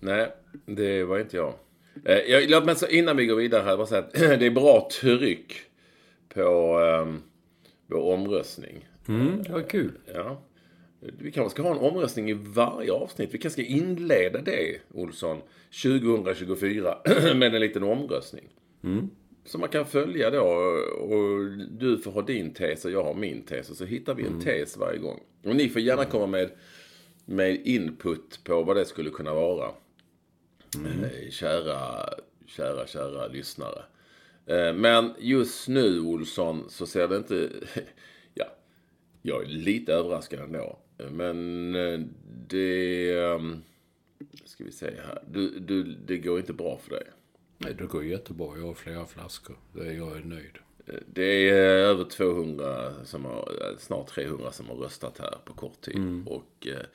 Nej, 0.00 0.32
det 0.66 1.04
var 1.04 1.18
inte 1.18 1.36
jag. 1.36 1.54
Eh, 2.04 2.16
jag 2.18 2.50
låt 2.50 2.64
mig 2.64 2.76
så 2.76 2.86
innan 2.86 3.16
vi 3.16 3.26
går 3.26 3.36
vidare 3.36 3.62
här 3.62 3.76
bara 3.76 3.86
säga 3.86 4.02
att 4.02 4.12
det 4.12 4.46
är 4.46 4.50
bra 4.50 4.88
tryck 5.00 5.54
på 6.34 6.80
eh, 6.80 7.14
vår 7.86 8.00
omröstning. 8.14 8.88
Mm, 9.08 9.42
det 9.42 9.52
var 9.52 9.62
kul. 9.62 9.92
Ja. 10.14 10.42
Vi 11.00 11.32
kanske 11.32 11.50
ska 11.50 11.62
ha 11.62 11.70
en 11.70 11.90
omröstning 11.90 12.30
i 12.30 12.32
varje 12.32 12.92
avsnitt. 12.92 13.34
Vi 13.34 13.38
kanske 13.38 13.62
ska 13.62 13.72
inleda 13.72 14.40
det, 14.42 14.78
Olsson, 14.94 15.40
2024 15.82 16.98
med 17.34 17.54
en 17.54 17.60
liten 17.60 17.82
omröstning. 17.82 18.48
Så 19.44 19.58
man 19.58 19.68
kan 19.68 19.86
följa 19.86 20.30
då 20.30 20.42
och 21.00 21.56
du 21.70 21.98
får 21.98 22.10
ha 22.10 22.22
din 22.22 22.54
tes 22.54 22.84
och 22.84 22.90
jag 22.90 23.04
har 23.04 23.14
min 23.14 23.42
tes 23.42 23.70
och 23.70 23.76
så 23.76 23.84
hittar 23.84 24.14
vi 24.14 24.26
en 24.26 24.40
tes 24.40 24.76
varje 24.76 24.98
gång. 24.98 25.20
Och 25.44 25.56
ni 25.56 25.68
får 25.68 25.82
gärna 25.82 26.04
komma 26.04 26.26
med, 26.26 26.50
med 27.24 27.60
input 27.66 28.40
på 28.44 28.62
vad 28.62 28.76
det 28.76 28.84
skulle 28.84 29.10
kunna 29.10 29.34
vara. 29.34 29.68
Eh, 30.74 31.30
Kära, 31.30 32.08
kära, 32.46 32.86
kära 32.86 33.26
lyssnare. 33.26 33.82
Eh, 34.46 34.72
Men 34.74 35.14
just 35.18 35.68
nu, 35.68 36.00
Olsson, 36.00 36.64
så 36.68 36.86
ser 36.86 37.08
det 37.08 37.16
inte... 37.16 37.50
Ja, 38.34 38.44
jag 39.22 39.42
är 39.42 39.46
lite 39.46 39.92
överraskad 39.92 40.40
ändå. 40.40 40.78
Men 41.10 41.74
eh, 41.74 42.00
det... 42.48 43.18
ehm, 43.18 43.62
Ska 44.44 44.64
vi 44.64 44.72
se 44.72 44.86
här. 44.86 45.22
Du, 45.30 45.58
du, 45.58 45.82
det 45.82 46.18
går 46.18 46.38
inte 46.38 46.52
bra 46.52 46.78
för 46.82 46.90
dig. 46.90 47.02
Nej, 47.58 47.74
det 47.78 47.84
går 47.86 48.04
jättebra. 48.04 48.58
Jag 48.58 48.66
har 48.66 48.74
flera 48.74 49.06
flaskor. 49.06 49.56
Är 49.80 49.92
Jag 49.92 50.16
är 50.16 50.20
nöjd. 50.24 50.58
Eh, 50.86 50.94
Det 51.06 51.48
är 51.50 51.54
över 51.64 52.04
200, 52.04 52.92
som 53.04 53.24
har, 53.24 53.48
eh, 53.60 53.78
snart 53.78 54.06
300 54.08 54.52
som 54.52 54.68
har 54.68 54.76
röstat 54.76 55.18
här 55.18 55.38
på 55.44 55.52
kort 55.54 55.80
tid. 55.80 56.24
Och 56.26 56.66
eh, 56.66 56.86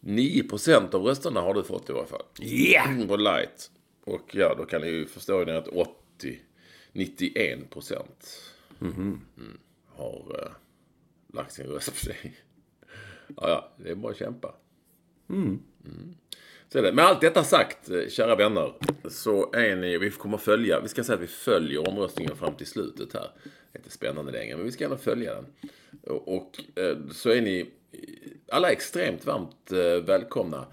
9% 0.00 0.94
av 0.94 1.02
rösterna 1.02 1.40
har 1.40 1.54
du 1.54 1.62
fått 1.62 1.90
i 1.90 1.92
varje 1.92 2.06
fall. 2.06 2.22
Yeah! 2.40 3.06
På 3.06 3.16
light. 3.16 3.70
Och 4.04 4.30
ja, 4.34 4.54
då 4.58 4.64
kan 4.64 4.80
ni 4.80 4.88
ju 4.88 5.06
förstå 5.06 5.50
att 5.50 5.68
80, 5.68 6.38
91 6.96 7.70
procent 7.70 8.42
mm, 8.80 9.20
har 9.86 10.40
eh, 10.42 10.52
lagt 11.34 11.52
sin 11.52 11.66
röst 11.66 12.00
på 12.00 12.08
dig. 12.08 12.36
Ja, 13.28 13.48
ja, 13.48 13.72
det 13.76 13.90
är 13.90 13.94
bara 13.94 14.12
att 14.12 14.18
kämpa. 14.18 14.54
Mm. 15.30 15.62
Så 16.68 16.78
är 16.78 16.82
det. 16.82 16.92
Med 16.92 17.04
allt 17.04 17.20
detta 17.20 17.44
sagt, 17.44 17.90
eh, 17.90 18.08
kära 18.08 18.36
vänner, 18.36 18.72
så 19.08 19.52
är 19.52 19.76
ni, 19.76 19.98
vi 19.98 20.10
kommer 20.10 20.38
följa, 20.38 20.80
vi 20.80 20.88
ska 20.88 21.04
säga 21.04 21.16
att 21.16 21.22
vi 21.22 21.26
följer 21.26 21.88
omröstningen 21.88 22.36
fram 22.36 22.54
till 22.54 22.66
slutet 22.66 23.12
här. 23.12 23.30
Det 23.42 23.78
är 23.78 23.80
inte 23.80 23.90
spännande 23.90 24.32
längre, 24.32 24.56
men 24.56 24.66
vi 24.66 24.72
ska 24.72 24.84
ändå 24.84 24.96
följa 24.96 25.34
den. 25.34 25.46
Och, 26.06 26.60
eh, 26.74 26.96
så 27.12 27.30
är 27.30 27.40
ni 27.40 27.70
alla 28.48 28.70
extremt 28.70 29.26
varmt 29.26 29.72
eh, 29.72 30.04
välkomna 30.04 30.66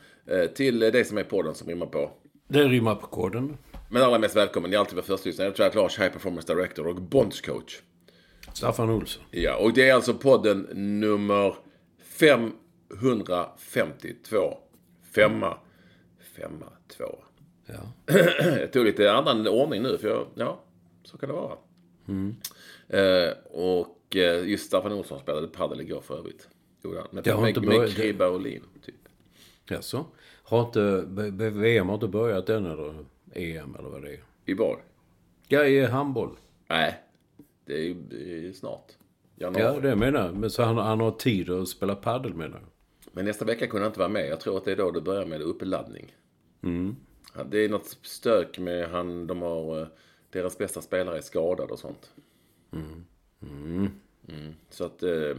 till 0.55 0.79
det 0.79 1.07
som 1.07 1.17
är 1.17 1.23
podden 1.23 1.55
som 1.55 1.67
rimmar 1.67 1.85
på. 1.85 2.11
Det 2.47 2.63
rimmar 2.63 2.95
på 2.95 3.07
koden. 3.07 3.57
Men 3.93 4.03
allra 4.03 4.19
mest 4.19 4.35
välkommen, 4.35 4.69
ni 4.69 4.75
är 4.75 4.79
alltid 4.79 4.95
vår 4.95 5.01
första 5.01 5.29
lyssnare. 5.29 5.47
Jag 5.47 5.55
tror 5.55 5.65
att 5.65 5.75
Lars, 5.75 5.99
High 5.99 6.09
Performance 6.11 6.53
Director 6.53 6.87
och 6.87 6.95
Bondscoach. 6.95 7.81
Staffan 8.53 8.89
Olsson. 8.89 9.23
Ja, 9.31 9.55
och 9.57 9.73
det 9.73 9.89
är 9.89 9.93
alltså 9.93 10.13
podden 10.13 10.59
nummer 10.99 11.55
552. 11.99 14.57
Femma, 15.15 15.57
femma, 16.35 16.65
två. 16.97 17.15
Ja. 17.65 17.91
Jag 18.59 18.73
tog 18.73 18.85
lite 18.85 19.13
annan 19.13 19.47
ordning 19.47 19.81
nu, 19.83 19.97
för 19.97 20.07
jag, 20.07 20.27
ja, 20.35 20.63
så 21.03 21.17
kan 21.17 21.29
det 21.29 21.35
vara. 21.35 21.57
Eh, 22.87 23.31
och 23.51 24.15
eh, 24.15 24.47
just 24.49 24.65
Staffan 24.67 24.93
Olsson 24.93 25.19
spelade 25.19 25.47
padel 25.47 25.81
igår 25.81 26.01
för 26.01 26.17
övrigt. 26.17 26.47
Gjorde. 26.83 27.03
Med, 27.11 27.27
Jag 27.27 27.33
har 27.35 27.41
med, 27.41 27.49
inte 27.49 27.61
med 27.61 27.69
börjat- 27.69 27.95
Kribba 27.95 28.27
och 28.27 28.41
Lin, 28.41 28.63
typ. 28.85 28.95
Jaså? 29.69 30.05
Har 30.43 30.61
inte... 30.65 31.05
VM 31.49 31.87
har 31.87 31.95
inte 31.95 32.07
börjat 32.07 32.49
än 32.49 32.65
eller? 32.65 33.05
EM 33.35 33.75
eller 33.79 33.89
vad 33.89 34.01
det 34.01 34.13
är? 34.13 34.19
I 34.45 34.53
var? 34.53 34.79
Ja, 35.47 35.65
i 35.65 35.85
handboll. 35.85 36.37
Nej, 36.67 37.03
det 37.65 37.73
är 37.73 38.41
ju 38.41 38.53
snart. 38.53 38.91
Januari. 39.35 39.63
Ja, 39.63 39.79
det 39.79 39.95
menar 39.95 40.25
jag. 40.25 40.35
Men 40.35 40.49
så 40.49 40.63
han, 40.63 40.77
han 40.77 40.99
har 40.99 41.11
tid 41.11 41.49
att 41.49 41.67
spela 41.67 41.95
padel 41.95 42.33
menar 42.33 42.59
jag. 42.59 42.69
Men 43.11 43.25
nästa 43.25 43.45
vecka 43.45 43.67
kunde 43.67 43.83
han 43.83 43.89
inte 43.89 43.99
vara 43.99 44.09
med. 44.09 44.27
Jag 44.27 44.39
tror 44.39 44.57
att 44.57 44.65
det 44.65 44.71
är 44.71 44.75
då 44.75 44.91
det 44.91 45.01
börjar 45.01 45.25
med 45.25 45.41
uppladdning. 45.41 46.15
Ja, 47.35 47.43
Det 47.43 47.57
är 47.57 47.69
något 47.69 47.97
stök 48.01 48.59
med 48.59 48.89
han, 48.89 49.27
de 49.27 49.41
har, 49.41 49.81
eh, 49.81 49.87
deras 50.29 50.57
bästa 50.57 50.81
spelare 50.81 51.17
är 51.17 51.21
skadad 51.21 51.71
och 51.71 51.79
sånt. 51.79 52.11
Mm. 52.71 53.89
Så 54.69 54.85
att, 54.85 55.03
eh, 55.03 55.37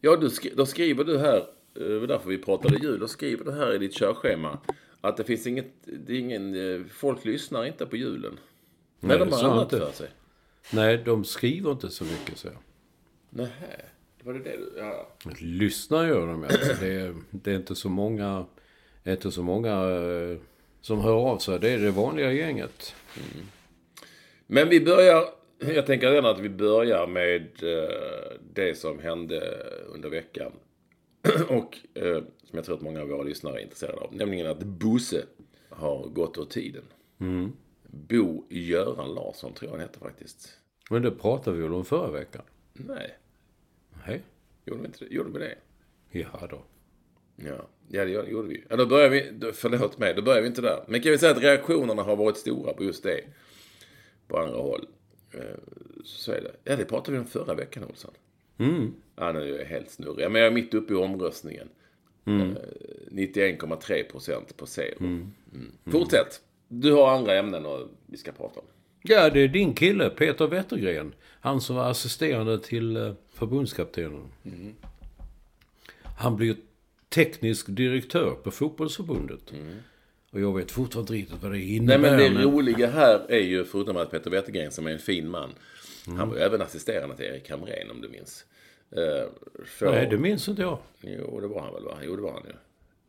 ja 0.00 0.16
du, 0.16 0.28
då 0.56 0.66
skriver 0.66 1.04
du 1.04 1.18
här, 1.18 1.36
eh, 1.74 1.82
det 1.82 1.98
var 1.98 2.06
därför 2.06 2.28
vi 2.28 2.38
pratade 2.38 2.76
jul, 2.76 2.98
då 3.00 3.08
skriver 3.08 3.44
du 3.44 3.52
här 3.52 3.74
i 3.74 3.78
ditt 3.78 3.94
körschema 3.94 4.58
att 5.04 5.16
det 5.16 5.24
finns 5.24 5.46
inget, 5.46 5.66
det 5.84 6.12
är 6.12 6.18
ingen, 6.18 6.54
eh, 6.54 6.86
folk 6.86 7.24
lyssnar 7.24 7.64
inte 7.64 7.86
på 7.86 7.96
julen. 7.96 8.38
Nej, 9.00 9.18
de 9.18 9.30
det 9.30 9.36
har 9.36 9.50
annat 9.50 9.70
för 9.70 9.92
sig. 9.92 10.08
Nej, 10.72 10.98
de 10.98 11.24
skriver 11.24 11.72
inte 11.72 11.90
så 11.90 12.04
mycket 12.04 12.38
så. 12.38 12.48
Nähä, 13.30 13.84
var 14.22 14.32
det 14.32 14.38
det 14.38 14.56
du, 14.56 14.72
ja. 14.78 15.08
Lyssnar 15.40 16.06
gör 16.06 16.26
de 16.26 16.42
alltså. 16.42 16.72
det, 16.80 16.92
är, 16.92 17.14
det 17.30 17.52
är 17.52 17.56
inte 17.56 17.74
så 17.74 17.88
många, 17.88 18.46
inte 19.04 19.30
så 19.30 19.42
många 19.42 19.70
eh, 19.70 20.38
som 20.80 21.00
hör 21.00 21.30
av 21.30 21.38
sig. 21.38 21.60
Det 21.60 21.70
är 21.70 21.78
det 21.78 21.90
vanliga 21.90 22.32
gänget. 22.32 22.94
Men 24.46 24.68
vi 24.68 24.80
börjar, 24.80 25.24
jag 25.58 25.86
tänker 25.86 26.10
redan 26.10 26.30
att 26.30 26.40
vi 26.40 26.48
börjar 26.48 27.06
med 27.06 27.42
eh, 27.62 28.38
det 28.54 28.78
som 28.78 28.98
hände 28.98 29.56
under 29.94 30.08
veckan. 30.08 30.52
Och 31.48 31.78
eh, 31.94 32.22
som 32.54 32.58
jag 32.58 32.64
tror 32.64 32.76
att 32.76 32.82
många 32.82 33.00
av 33.02 33.08
våra 33.08 33.22
lyssnare 33.22 33.58
är 33.60 33.62
intresserade 33.62 33.98
av. 33.98 34.14
Nämligen 34.14 34.46
att 34.46 34.58
Bosse 34.62 35.24
har 35.68 36.08
gått 36.08 36.38
ur 36.38 36.44
tiden. 36.44 36.82
Bo 37.86 38.46
Göran 38.50 39.14
Larsson 39.14 39.52
tror 39.52 39.70
jag 39.70 39.76
han 39.78 39.80
heter 39.88 40.00
faktiskt. 40.00 40.58
Men 40.90 41.02
det 41.02 41.10
pratade 41.10 41.56
vi 41.56 41.62
väl 41.62 41.72
om 41.74 41.84
förra 41.84 42.10
veckan? 42.10 42.42
Nej, 42.72 43.14
Nej. 44.06 44.22
gjorde 44.64 44.80
vi 44.80 44.86
inte 44.86 45.04
det? 45.04 45.14
Gjorde 45.14 45.30
vi 45.30 45.38
det? 45.38 45.54
Ja 46.10 46.46
då. 46.50 46.62
Ja, 47.36 47.66
ja 47.88 48.04
det 48.04 48.10
gjorde 48.10 48.48
vi. 48.48 48.64
Ja, 48.70 48.76
då 48.76 48.86
börjar 48.86 49.08
vi, 49.08 49.30
då, 49.32 49.52
förlåt 49.52 49.98
mig, 49.98 50.14
då 50.14 50.22
börjar 50.22 50.40
vi 50.42 50.46
inte 50.48 50.60
där. 50.62 50.84
Men 50.88 51.02
kan 51.02 51.12
vi 51.12 51.18
säga 51.18 51.32
att 51.32 51.42
reaktionerna 51.42 52.02
har 52.02 52.16
varit 52.16 52.36
stora 52.36 52.72
på 52.72 52.84
just 52.84 53.02
det. 53.02 53.20
På 54.28 54.38
andra 54.38 54.56
håll. 54.58 54.86
Eh, 55.32 55.40
Så 56.04 56.32
är 56.32 56.40
det. 56.40 56.54
Ja, 56.64 56.76
det 56.76 56.84
pratade 56.84 57.12
vi 57.12 57.18
om 57.18 57.26
förra 57.26 57.54
veckan, 57.54 57.84
Olsson. 57.84 58.14
Mm. 58.58 58.94
Ja, 59.16 59.32
nu 59.32 59.54
är 59.54 59.58
jag 59.58 59.66
helt 59.66 59.90
snurrig. 59.90 60.30
Men 60.30 60.40
jag 60.42 60.46
är 60.50 60.54
mitt 60.54 60.74
uppe 60.74 60.92
i 60.92 60.96
omröstningen. 60.96 61.68
Mm. 62.26 62.50
Eh, 62.50 62.56
91,3 63.10 64.02
procent 64.10 64.56
på 64.56 64.66
zero. 64.66 64.96
Mm. 65.00 65.32
Fortsätt. 65.90 66.40
Du 66.68 66.92
har 66.92 67.08
andra 67.16 67.34
ämnen 67.38 67.66
och 67.66 67.88
vi 68.06 68.16
ska 68.16 68.32
prata 68.32 68.60
om. 68.60 68.66
Ja, 69.02 69.30
det 69.30 69.40
är 69.40 69.48
din 69.48 69.74
kille, 69.74 70.10
Peter 70.10 70.46
Wettergren. 70.46 71.12
Han 71.40 71.60
som 71.60 71.76
var 71.76 71.90
assisterande 71.90 72.58
till 72.58 72.96
eh, 72.96 73.12
förbundskaptenen. 73.32 74.22
Han 76.16 76.36
blir 76.36 76.56
teknisk 77.08 77.66
direktör 77.68 78.30
på 78.30 78.50
fotbollsförbundet. 78.50 79.52
Och 80.30 80.40
jag 80.40 80.56
vet 80.56 80.70
fortfarande 80.70 81.16
inte 81.16 81.22
riktigt 81.32 81.42
vad 81.42 81.52
det 81.52 81.58
Nej, 81.58 81.76
innebär. 81.76 81.98
men 81.98 82.18
det 82.18 82.30
men- 82.30 82.42
roliga 82.42 82.90
här 82.90 83.30
är 83.30 83.40
ju, 83.42 83.64
förutom 83.64 83.96
att 83.96 84.10
Peter 84.10 84.30
Wettergren 84.30 84.72
som 84.72 84.86
är 84.86 84.90
en 84.90 84.98
fin 84.98 85.28
man. 85.28 85.50
Han 86.06 86.28
var 86.28 86.36
ju 86.36 86.42
även 86.42 86.62
assisterande 86.62 87.16
till 87.16 87.24
Erik 87.26 87.50
Hamrén 87.50 87.90
om 87.90 88.00
du 88.00 88.08
minns. 88.08 88.44
Eh, 88.90 89.28
för- 89.64 89.90
Nej, 89.92 90.06
det 90.10 90.18
minns 90.18 90.48
inte 90.48 90.62
jag. 90.62 90.78
Jo, 91.00 91.40
det 91.40 91.46
var 91.46 91.60
han 91.60 91.74
väl 91.74 91.84
va? 91.84 91.98
Jo, 92.02 92.16
det 92.16 92.22
var 92.22 92.32
han 92.32 92.42
ju. 92.46 92.52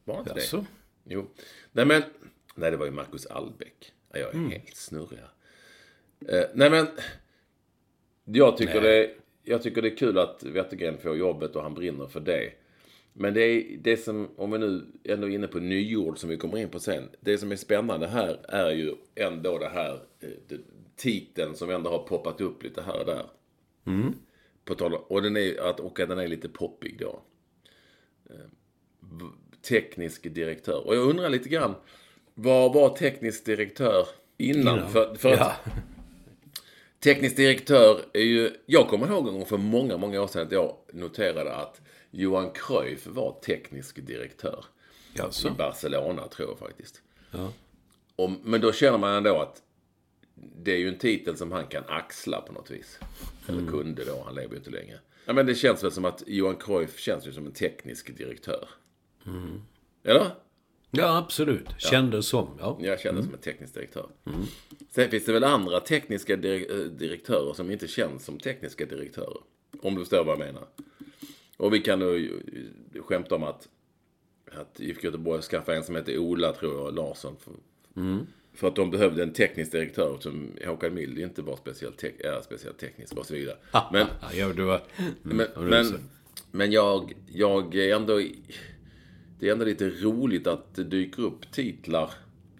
Var 0.03 0.15
han 0.15 0.23
inte 0.23 0.33
det? 0.33 0.39
Jaså? 0.39 0.65
Jo. 1.03 1.25
Nej, 1.71 1.85
men... 1.85 2.03
Nej, 2.55 2.71
det 2.71 2.77
var 2.77 2.85
ju 2.85 2.91
Marcus 2.91 3.25
Albeck. 3.25 3.91
Ja, 4.13 4.19
Jag 4.19 4.35
är 4.35 4.39
helt 4.49 4.75
snurrig 4.75 5.19
här. 5.19 6.39
Eh, 6.39 6.45
nej, 6.53 6.69
men... 6.69 6.87
Jag 8.27 8.57
tycker, 8.57 8.81
det, 8.81 9.11
jag 9.43 9.63
tycker 9.63 9.81
det 9.81 9.87
är 9.91 9.95
kul 9.97 10.17
att 10.17 10.43
Wettergren 10.43 10.97
får 10.97 11.17
jobbet 11.17 11.55
och 11.55 11.63
han 11.63 11.73
brinner 11.73 12.07
för 12.07 12.19
det. 12.19 12.51
Men 13.13 13.33
det 13.33 13.41
är 13.41 13.77
det 13.77 13.97
som, 13.97 14.29
om 14.37 14.51
vi 14.51 14.57
nu 14.57 14.85
ändå 15.03 15.27
är 15.29 15.31
inne 15.31 15.47
på 15.47 15.59
nyord 15.59 16.17
som 16.19 16.29
vi 16.29 16.37
kommer 16.37 16.57
in 16.57 16.69
på 16.69 16.79
sen. 16.79 17.09
Det 17.19 17.37
som 17.37 17.51
är 17.51 17.55
spännande 17.55 18.07
här 18.07 18.39
är 18.49 18.71
ju 18.71 18.93
ändå 19.15 19.57
det 19.57 19.69
här 19.69 19.93
eh, 20.19 20.29
det, 20.47 20.57
titeln 20.95 21.55
som 21.55 21.69
ändå 21.69 21.89
har 21.89 21.99
poppat 21.99 22.41
upp 22.41 22.63
lite 22.63 22.81
här 22.81 22.99
och 22.99 23.05
där. 23.05 23.25
På 24.65 24.75
tal 24.75 24.93
och, 24.93 25.21
den 25.21 25.37
är, 25.37 25.69
att, 25.69 25.79
och 25.79 25.99
att 25.99 26.09
den 26.09 26.19
är 26.19 26.27
lite 26.27 26.49
poppig 26.49 26.99
då. 26.99 27.21
teknisk 29.61 30.33
direktör. 30.33 30.87
Och 30.87 30.95
jag 30.95 31.09
undrar 31.09 31.29
lite 31.29 31.49
grann, 31.49 31.75
vad 32.33 32.73
var 32.73 32.89
teknisk 32.97 33.45
direktör 33.45 34.07
innan? 34.37 34.89
För, 34.89 35.15
för 35.15 35.33
att 35.33 35.39
Ja. 35.39 35.55
teknisk 36.99 37.35
direktör 37.35 38.01
är 38.13 38.21
ju... 38.23 38.51
Jag 38.65 38.87
kommer 38.87 39.07
ihåg 39.07 39.27
en 39.27 39.33
gång 39.33 39.45
för 39.45 39.57
många, 39.57 39.97
många 39.97 40.21
år 40.21 40.27
sedan 40.27 40.45
att 40.45 40.51
jag 40.51 40.75
noterade 40.93 41.55
att 41.55 41.81
Johan 42.11 42.51
Cruyff 42.53 43.07
var 43.07 43.39
teknisk 43.45 44.05
direktör. 44.05 44.65
I 45.13 45.17
Jaså? 45.17 45.49
Barcelona, 45.57 46.27
tror 46.27 46.49
jag 46.49 46.59
faktiskt. 46.59 47.01
Ja. 47.31 47.53
Och, 48.15 48.31
men 48.43 48.61
då 48.61 48.71
känner 48.71 48.97
man 48.97 49.13
ändå 49.13 49.41
att 49.41 49.61
det 50.35 50.71
är 50.71 50.77
ju 50.77 50.87
en 50.87 50.97
titel 50.97 51.37
som 51.37 51.51
han 51.51 51.67
kan 51.67 51.83
axla 51.87 52.41
på 52.41 52.53
något 52.53 52.71
vis. 52.71 52.99
Eller 53.47 53.71
kunde 53.71 54.05
då, 54.05 54.23
han 54.25 54.35
lever 54.35 54.51
ju 54.51 54.57
inte 54.57 54.69
längre. 54.69 54.99
Ja, 55.25 55.33
men 55.33 55.45
det 55.45 55.55
känns 55.55 55.83
väl 55.83 55.91
som 55.91 56.05
att 56.05 56.23
Johan 56.27 56.55
Cruyff 56.55 56.99
känns 56.99 57.27
ju 57.27 57.31
som 57.31 57.45
en 57.45 57.51
teknisk 57.51 58.17
direktör. 58.17 58.69
Eller? 60.03 60.31
Ja, 60.91 61.17
absolut. 61.17 61.67
Kändes 61.77 62.27
som. 62.27 62.47
Ja. 62.59 62.77
Jag 62.81 62.99
känner 62.99 63.21
som 63.21 63.33
en 63.33 63.39
teknisk 63.39 63.73
direktör. 63.73 64.09
Sen 64.89 65.09
finns 65.09 65.25
det 65.25 65.33
väl 65.33 65.43
andra 65.43 65.79
tekniska 65.79 66.33
eh, 66.33 66.77
direktörer 66.77 67.53
som 67.53 67.71
inte 67.71 67.87
känns 67.87 68.25
som 68.25 68.39
tekniska 68.39 68.85
direktörer. 68.85 69.37
Om 69.81 69.95
du 69.95 70.01
förstår 70.01 70.23
vad 70.23 70.39
jag 70.39 70.45
menar. 70.45 70.63
Och 71.57 71.73
vi 71.73 71.79
kan 71.79 71.99
nu 71.99 72.41
eh, 72.95 73.03
skämta 73.03 73.35
om 73.35 73.43
att, 73.43 73.67
att 74.51 74.79
IFK 74.79 75.05
Göteborg 75.05 75.41
skaffade 75.41 75.77
en 75.77 75.83
som 75.83 75.95
heter 75.95 76.17
Ola, 76.17 76.53
tror 76.53 76.85
jag, 76.85 76.95
Larsson. 76.95 77.35
För, 77.39 77.53
för 78.55 78.67
att 78.67 78.75
de 78.75 78.91
behövde 78.91 79.23
en 79.23 79.33
teknisk 79.33 79.71
direktör 79.71 80.17
som 80.19 80.51
Håkan 80.65 80.93
Mild 80.93 81.19
inte 81.19 81.41
var 81.41 81.55
speciellt, 81.55 81.97
tek- 82.01 82.21
är 82.25 82.41
speciellt 82.41 82.77
teknisk 82.79 83.13
och 83.17 83.25
så 83.25 83.33
vidare. 83.33 83.57
Men, 83.91 84.07
Ja, 84.33 84.53
du 84.53 84.63
var... 84.63 84.81
men, 85.21 85.39
är 85.39 85.59
men, 85.59 85.85
så. 85.85 85.95
men 86.51 86.71
jag, 86.71 87.13
jag 87.27 87.75
är 87.75 87.95
ändå... 87.95 88.21
Det 89.39 89.47
är 89.47 89.51
ändå 89.51 89.65
lite 89.65 89.89
roligt 89.89 90.47
att 90.47 90.75
det 90.75 90.83
dyker 90.83 91.23
upp 91.23 91.51
titlar 91.51 92.11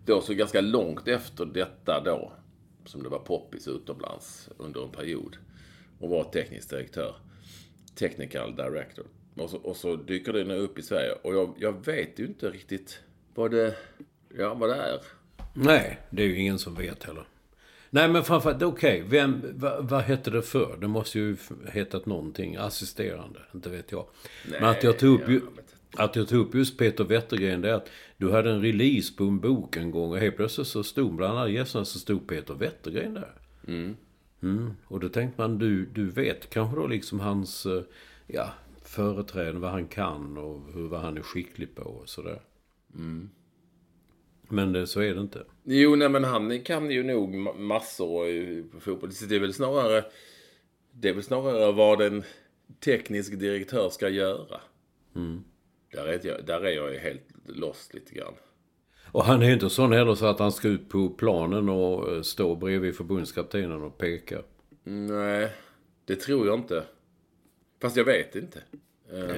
då 0.05 0.21
så 0.21 0.33
ganska 0.33 0.61
långt 0.61 1.07
efter 1.07 1.45
detta 1.45 2.01
då. 2.05 2.31
Som 2.85 3.03
det 3.03 3.09
var 3.09 3.19
poppis 3.19 3.67
utomlands 3.67 4.49
under 4.57 4.83
en 4.83 4.89
period. 4.91 5.37
Och 5.99 6.09
var 6.09 6.23
teknisk 6.23 6.69
direktör. 6.69 7.15
Technical 7.95 8.55
director. 8.55 9.05
Och 9.35 9.49
så, 9.49 9.57
och 9.57 9.75
så 9.75 9.95
dyker 9.95 10.33
det 10.33 10.43
nu 10.43 10.57
upp 10.57 10.79
i 10.79 10.81
Sverige. 10.81 11.11
Och 11.11 11.35
jag, 11.35 11.55
jag 11.59 11.85
vet 11.85 12.19
ju 12.19 12.25
inte 12.25 12.49
riktigt 12.49 12.99
vad 13.35 13.51
det, 13.51 13.75
ja, 14.37 14.53
vad 14.53 14.69
det 14.69 14.75
är. 14.75 14.99
Nej, 15.57 15.99
det 16.09 16.23
är 16.23 16.27
ju 16.27 16.39
ingen 16.39 16.59
som 16.59 16.75
vet 16.75 17.03
heller. 17.03 17.23
Nej, 17.89 18.09
men 18.09 18.23
framförallt, 18.23 18.63
okej, 18.63 19.03
vem, 19.07 19.41
vad, 19.53 19.89
vad 19.89 20.01
hette 20.01 20.31
det 20.31 20.41
för? 20.41 20.77
Det 20.81 20.87
måste 20.87 21.19
ju 21.19 21.37
hetat 21.71 22.05
någonting. 22.05 22.55
Assisterande, 22.55 23.39
inte 23.53 23.69
vet 23.69 23.91
jag. 23.91 24.05
men 24.49 24.63
att 24.63 24.83
jag 24.83 24.99
tog 24.99 25.21
upp 25.21 25.29
vet 25.29 25.43
att 25.97 26.15
jag 26.15 26.27
tog 26.27 26.47
upp 26.47 26.55
just 26.55 26.77
Peter 26.77 27.03
Wettergren, 27.03 27.61
det 27.61 27.69
är 27.69 27.73
att 27.73 27.89
du 28.17 28.31
hade 28.31 28.51
en 28.51 28.61
release 28.61 29.13
på 29.17 29.23
en 29.23 29.39
bok 29.39 29.77
en 29.77 29.91
gång 29.91 30.11
och 30.11 30.17
helt 30.17 30.35
plötsligt 30.35 30.67
så 30.67 30.83
stod 30.83 31.15
bland 31.15 31.39
alla 31.39 31.49
gästerna 31.49 31.85
så 31.85 31.99
stod 31.99 32.27
Peter 32.27 32.53
Wettergren 32.53 33.13
där. 33.13 33.33
Mm. 34.41 34.71
Och 34.85 34.99
då 34.99 35.09
tänkte 35.09 35.41
man, 35.41 35.57
du, 35.57 35.85
du 35.85 36.09
vet 36.09 36.49
kanske 36.49 36.75
då 36.75 36.87
liksom 36.87 37.19
hans, 37.19 37.65
eh, 37.65 37.81
ja, 38.27 38.53
företräden, 38.83 39.61
vad 39.61 39.71
han 39.71 39.87
kan 39.87 40.37
och 40.37 40.73
hur, 40.73 40.87
vad 40.87 41.01
han 41.01 41.17
är 41.17 41.21
skicklig 41.21 41.75
på 41.75 41.83
och 41.83 42.09
sådär. 42.09 42.39
Men 44.49 44.73
det, 44.73 44.87
så 44.87 44.99
är 45.01 45.13
det 45.13 45.21
inte. 45.21 45.45
Jo, 45.63 45.95
nej 45.95 46.09
men 46.09 46.23
han 46.23 46.61
kan 46.63 46.91
ju 46.91 47.03
nog 47.03 47.35
ma- 47.35 47.57
massor 47.57 48.63
på 48.71 48.79
fotboll. 48.79 49.11
Så 49.11 49.25
Det 49.25 49.35
är 49.35 49.39
väl 49.39 49.53
snarare... 49.53 50.05
Det 50.91 51.09
är 51.09 51.13
väl 51.13 51.23
snarare 51.23 51.71
vad 51.71 52.01
en 52.01 52.23
teknisk 52.79 53.39
direktör 53.39 53.89
ska 53.89 54.09
göra. 54.09 54.61
Där, 55.93 56.07
är 56.07 56.19
jag, 56.27 56.45
där 56.45 56.61
är 56.61 56.71
jag 56.71 56.93
ju 56.93 56.99
helt 56.99 57.21
lost 57.45 57.93
lite 57.93 58.13
grann. 58.15 58.33
Och 59.11 59.23
han 59.23 59.41
är 59.41 59.47
ju 59.47 59.53
inte 59.53 59.69
sån 59.69 59.93
heller 59.93 60.15
så 60.15 60.25
att 60.25 60.39
han 60.39 60.51
ska 60.51 60.67
ut 60.67 60.89
på 60.89 61.09
planen 61.09 61.69
och 61.69 62.11
eh, 62.11 62.21
stå 62.21 62.55
bredvid 62.55 62.95
förbundskaptenen 62.95 63.83
och 63.83 63.97
peka. 63.97 64.41
Nej, 64.83 65.51
det 66.05 66.15
tror 66.15 66.47
jag 66.47 66.59
inte. 66.59 66.83
Fast 67.81 67.97
jag 67.97 68.05
vet 68.05 68.35
inte. 68.35 68.59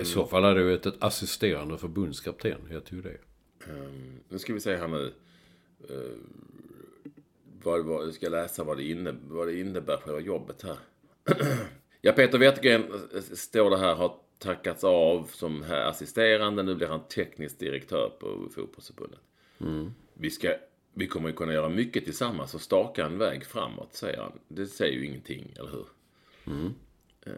I 0.02 0.06
så 0.06 0.26
fall 0.26 0.44
hade 0.44 0.64
det 0.64 0.70
ju 0.70 0.76
ett, 0.76 1.04
assisterande 1.04 1.78
förbundskapten. 1.78 2.60
Jag 2.72 2.86
tror 2.86 3.02
det. 3.02 3.18
Nu 4.30 4.40
ska 4.40 4.54
vi 4.54 4.60
se 4.60 4.76
här 4.76 4.88
nu. 4.88 5.14
Uh, 5.90 6.18
vad, 7.64 7.86
vad, 7.86 8.08
jag 8.08 8.14
ska 8.14 8.30
läsa 8.30 8.64
vad 8.64 8.78
det, 8.78 8.84
inne, 8.84 9.16
vad 9.28 9.48
det 9.48 9.60
innebär 9.60 9.98
själva 9.98 10.20
jobbet 10.20 10.64
här. 10.64 10.78
ja, 12.02 12.12
Peter 12.12 12.38
Wettergren 12.38 12.84
eh, 13.16 13.22
står 13.22 13.70
det 13.70 13.78
här, 13.78 13.96
har 13.96 14.16
tackats 14.40 14.84
av 14.84 15.30
som 15.34 15.64
här 15.64 15.86
assisterande. 15.86 16.64
Nu 16.64 16.76
blir 16.76 16.88
han 16.88 17.08
teknisk 17.08 17.60
direktör 17.60 18.10
på 18.20 18.50
fotbollsförbundet. 18.56 19.20
Vi, 20.14 20.30
ska, 20.30 20.54
vi 20.94 21.08
kommer 21.08 21.30
ju 21.30 21.36
kunna 21.36 21.54
göra 21.54 21.70
mycket 21.70 22.06
tillsammans 22.06 22.54
och 22.54 22.62
staka 22.62 23.06
en 23.06 23.18
väg 23.18 23.46
framåt, 23.46 23.94
säger 23.94 24.18
han. 24.18 24.40
Det 24.48 24.68
säger 24.68 24.94
ju 24.94 25.06
ingenting, 25.06 25.54
eller 25.60 25.72
hur? 25.72 25.88
Eh, 27.22 27.32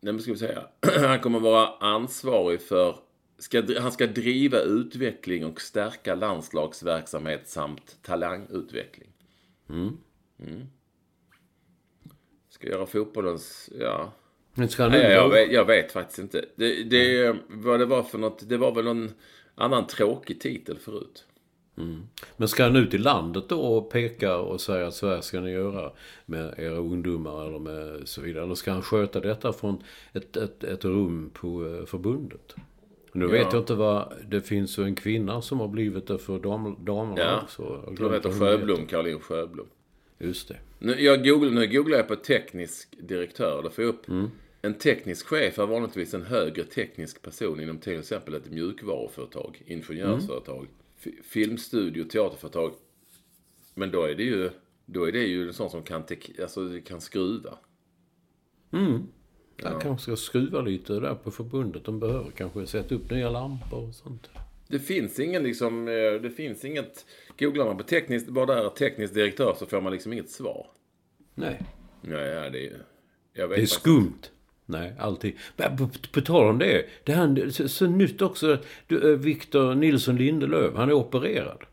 nej, 0.00 0.12
men 0.12 0.20
ska 0.22 0.32
vi 0.32 0.38
säga. 0.38 0.66
han 1.08 1.20
kommer 1.20 1.40
vara 1.40 1.66
ansvarig 1.66 2.62
för 2.62 2.98
Ska, 3.38 3.80
han 3.80 3.92
ska 3.92 4.06
driva 4.06 4.60
utveckling 4.60 5.44
och 5.44 5.60
stärka 5.60 6.14
landslagsverksamhet 6.14 7.48
samt 7.48 7.98
talangutveckling. 8.02 9.08
Mm. 9.68 9.96
Ska 12.48 12.68
göra 12.68 12.86
fotbollens, 12.86 13.70
ja. 13.80 14.12
Men 14.54 14.68
ska 14.68 14.88
Nej, 14.88 15.12
jag, 15.12 15.30
vet, 15.30 15.52
jag 15.52 15.64
vet 15.64 15.92
faktiskt 15.92 16.18
inte. 16.18 16.44
Det, 16.56 16.82
det, 16.82 17.36
vad 17.48 17.80
det 17.80 17.86
var 17.86 18.02
för 18.02 18.18
något, 18.18 18.48
det 18.48 18.56
var 18.56 18.74
väl 18.74 18.84
någon 18.84 19.10
annan 19.54 19.86
tråkig 19.86 20.40
titel 20.40 20.78
förut. 20.78 21.26
Men 22.36 22.48
ska 22.48 22.62
han 22.62 22.76
ut 22.76 22.94
i 22.94 22.98
landet 22.98 23.48
då 23.48 23.60
och 23.60 23.90
peka 23.90 24.36
och 24.36 24.60
säga 24.60 24.86
att 24.86 24.94
så 24.94 25.08
här 25.08 25.20
ska 25.20 25.40
ni 25.40 25.50
göra 25.50 25.92
med 26.26 26.54
era 26.58 26.76
ungdomar 26.76 27.46
eller 27.46 27.58
med 27.58 28.08
så 28.08 28.20
vidare? 28.20 28.44
Eller 28.44 28.54
ska 28.54 28.72
han 28.72 28.82
sköta 28.82 29.20
detta 29.20 29.52
från 29.52 29.82
ett, 30.12 30.36
ett, 30.36 30.64
ett 30.64 30.84
rum 30.84 31.30
på 31.34 31.66
eh, 31.66 31.84
förbundet? 33.20 33.38
Nu 33.38 33.44
vet 33.44 33.52
jag 33.52 33.62
inte 33.62 33.74
vad... 33.74 34.12
Det 34.28 34.40
finns 34.40 34.78
ju 34.78 34.82
en 34.82 34.94
kvinna 34.94 35.42
som 35.42 35.60
har 35.60 35.68
blivit 35.68 36.06
det 36.06 36.18
för 36.18 36.38
dam, 36.38 36.84
damerna 36.84 37.20
Ja, 37.20 37.40
också. 37.42 37.62
Jag 37.86 38.00
Jag 38.00 38.08
vet 38.10 38.24
heter. 38.26 38.38
Sjöblom, 38.40 38.86
Caroline 38.86 39.20
Sjöblom. 39.20 39.66
Just 40.18 40.48
det. 40.48 40.56
Nu, 40.78 41.00
jag 41.00 41.24
googlar, 41.24 41.50
nu 41.50 41.66
googlar 41.66 41.96
jag 41.96 42.08
på 42.08 42.16
teknisk 42.16 42.96
direktör. 43.00 43.60
Då 43.62 43.70
får 43.70 43.84
jag 43.84 43.88
upp 43.94 44.08
Mm. 44.08 44.30
en 44.62 44.74
teknisk 44.74 45.26
chef 45.26 45.58
är 45.58 45.66
vanligtvis 45.66 46.14
en 46.14 46.22
högre 46.22 46.64
teknisk 46.64 47.22
person 47.22 47.60
inom 47.60 47.78
till 47.78 47.98
exempel 47.98 48.34
ett 48.34 48.50
mjukvaruföretag, 48.50 49.62
ingenjörsföretag, 49.66 50.66
fi- 50.98 51.18
filmstudio, 51.22 52.04
teaterföretag. 52.04 52.72
Men 53.74 53.90
då 53.90 54.02
är 54.02 54.14
det 54.14 54.22
ju, 54.22 54.50
då 54.86 55.08
är 55.08 55.12
det 55.12 55.18
ju 55.26 55.46
en 55.48 55.52
sån 55.54 55.70
som 55.70 55.82
kan, 55.82 56.02
tek, 56.06 56.30
alltså, 56.42 56.60
kan 56.84 57.00
skruva. 57.00 57.58
Jag 59.56 59.80
kanske 59.80 60.02
ska 60.02 60.16
skruva 60.16 60.60
lite 60.60 60.92
där 60.92 61.14
på 61.14 61.30
förbundet. 61.30 61.84
De 61.84 62.00
behöver 62.00 62.30
kanske 62.30 62.66
sätta 62.66 62.94
upp 62.94 63.10
nya 63.10 63.30
lampor 63.30 63.88
och 63.88 63.94
sånt. 63.94 64.30
Det 64.68 64.78
finns 64.78 65.20
ingen 65.20 65.42
liksom, 65.42 65.88
eh, 65.88 66.20
det 66.22 66.30
finns 66.30 66.64
inget, 66.64 67.06
googlar 67.38 67.64
man 67.64 67.76
på 67.76 67.82
tekniskt, 67.82 68.28
bara 68.28 68.46
där 68.46 68.68
teknisk 68.68 69.14
direktör 69.14 69.54
så 69.58 69.66
får 69.66 69.80
man 69.80 69.92
liksom 69.92 70.12
inget 70.12 70.30
svar. 70.30 70.66
Nej. 71.34 71.62
Ja, 72.02 72.18
ja 72.18 72.50
det 72.50 72.66
är 72.66 72.82
jag 73.36 73.48
vet 73.48 73.56
Det 73.56 73.62
är 73.62 73.66
skumt. 73.66 74.30
Nej, 74.66 74.94
alltid. 74.98 75.36
Men 75.56 75.76
på, 75.76 75.88
på 76.12 76.20
tal 76.20 76.50
om 76.50 76.58
det. 76.58 76.86
Det 77.04 77.12
här, 77.12 77.50
så, 77.50 77.68
så 77.68 77.86
nytt 77.86 78.22
också. 78.22 78.58
Eh, 78.88 78.98
Victor 78.98 79.74
Nilsson 79.74 80.16
Lindelöf, 80.16 80.74
han 80.74 80.88
är 80.88 80.92
opererad. 80.92 81.64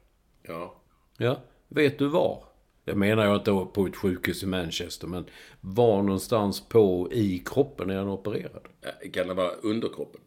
Ja. 0.41 0.81
Ja, 1.17 1.43
vet 1.67 1.99
du 1.99 2.07
var? 2.07 2.43
Jag 2.85 2.97
menar 2.97 3.25
jag 3.25 3.35
inte 3.35 3.65
på 3.73 3.85
ett 3.87 3.95
sjukhus 3.95 4.43
i 4.43 4.45
Manchester, 4.45 5.07
men 5.07 5.25
var 5.61 6.01
någonstans 6.03 6.61
på 6.69 7.09
i 7.11 7.41
kroppen 7.45 7.89
är 7.89 7.95
han 7.97 8.07
opererad? 8.09 8.61
Eh, 8.81 9.11
Kan 9.11 9.27
det 9.27 9.33
vara 9.33 9.51
underkroppen? 9.51 10.21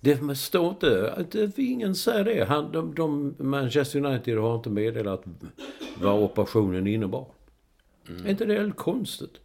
Det 0.00 0.36
står 0.36 0.68
inte, 0.68 1.24
det- 1.30 1.58
ingen 1.58 1.94
säger 1.94 2.24
det. 2.24 2.44
Han, 2.44 2.72
de, 2.72 2.94
de, 2.94 3.34
Manchester 3.38 4.04
United 4.06 4.38
har 4.38 4.54
inte 4.54 4.70
meddelat 4.70 5.24
vad 6.00 6.22
operationen 6.22 6.86
innebar. 6.86 7.26
Är 8.24 8.30
inte 8.30 8.44
det 8.44 8.54
helt 8.54 8.76
konstigt? 8.76 9.40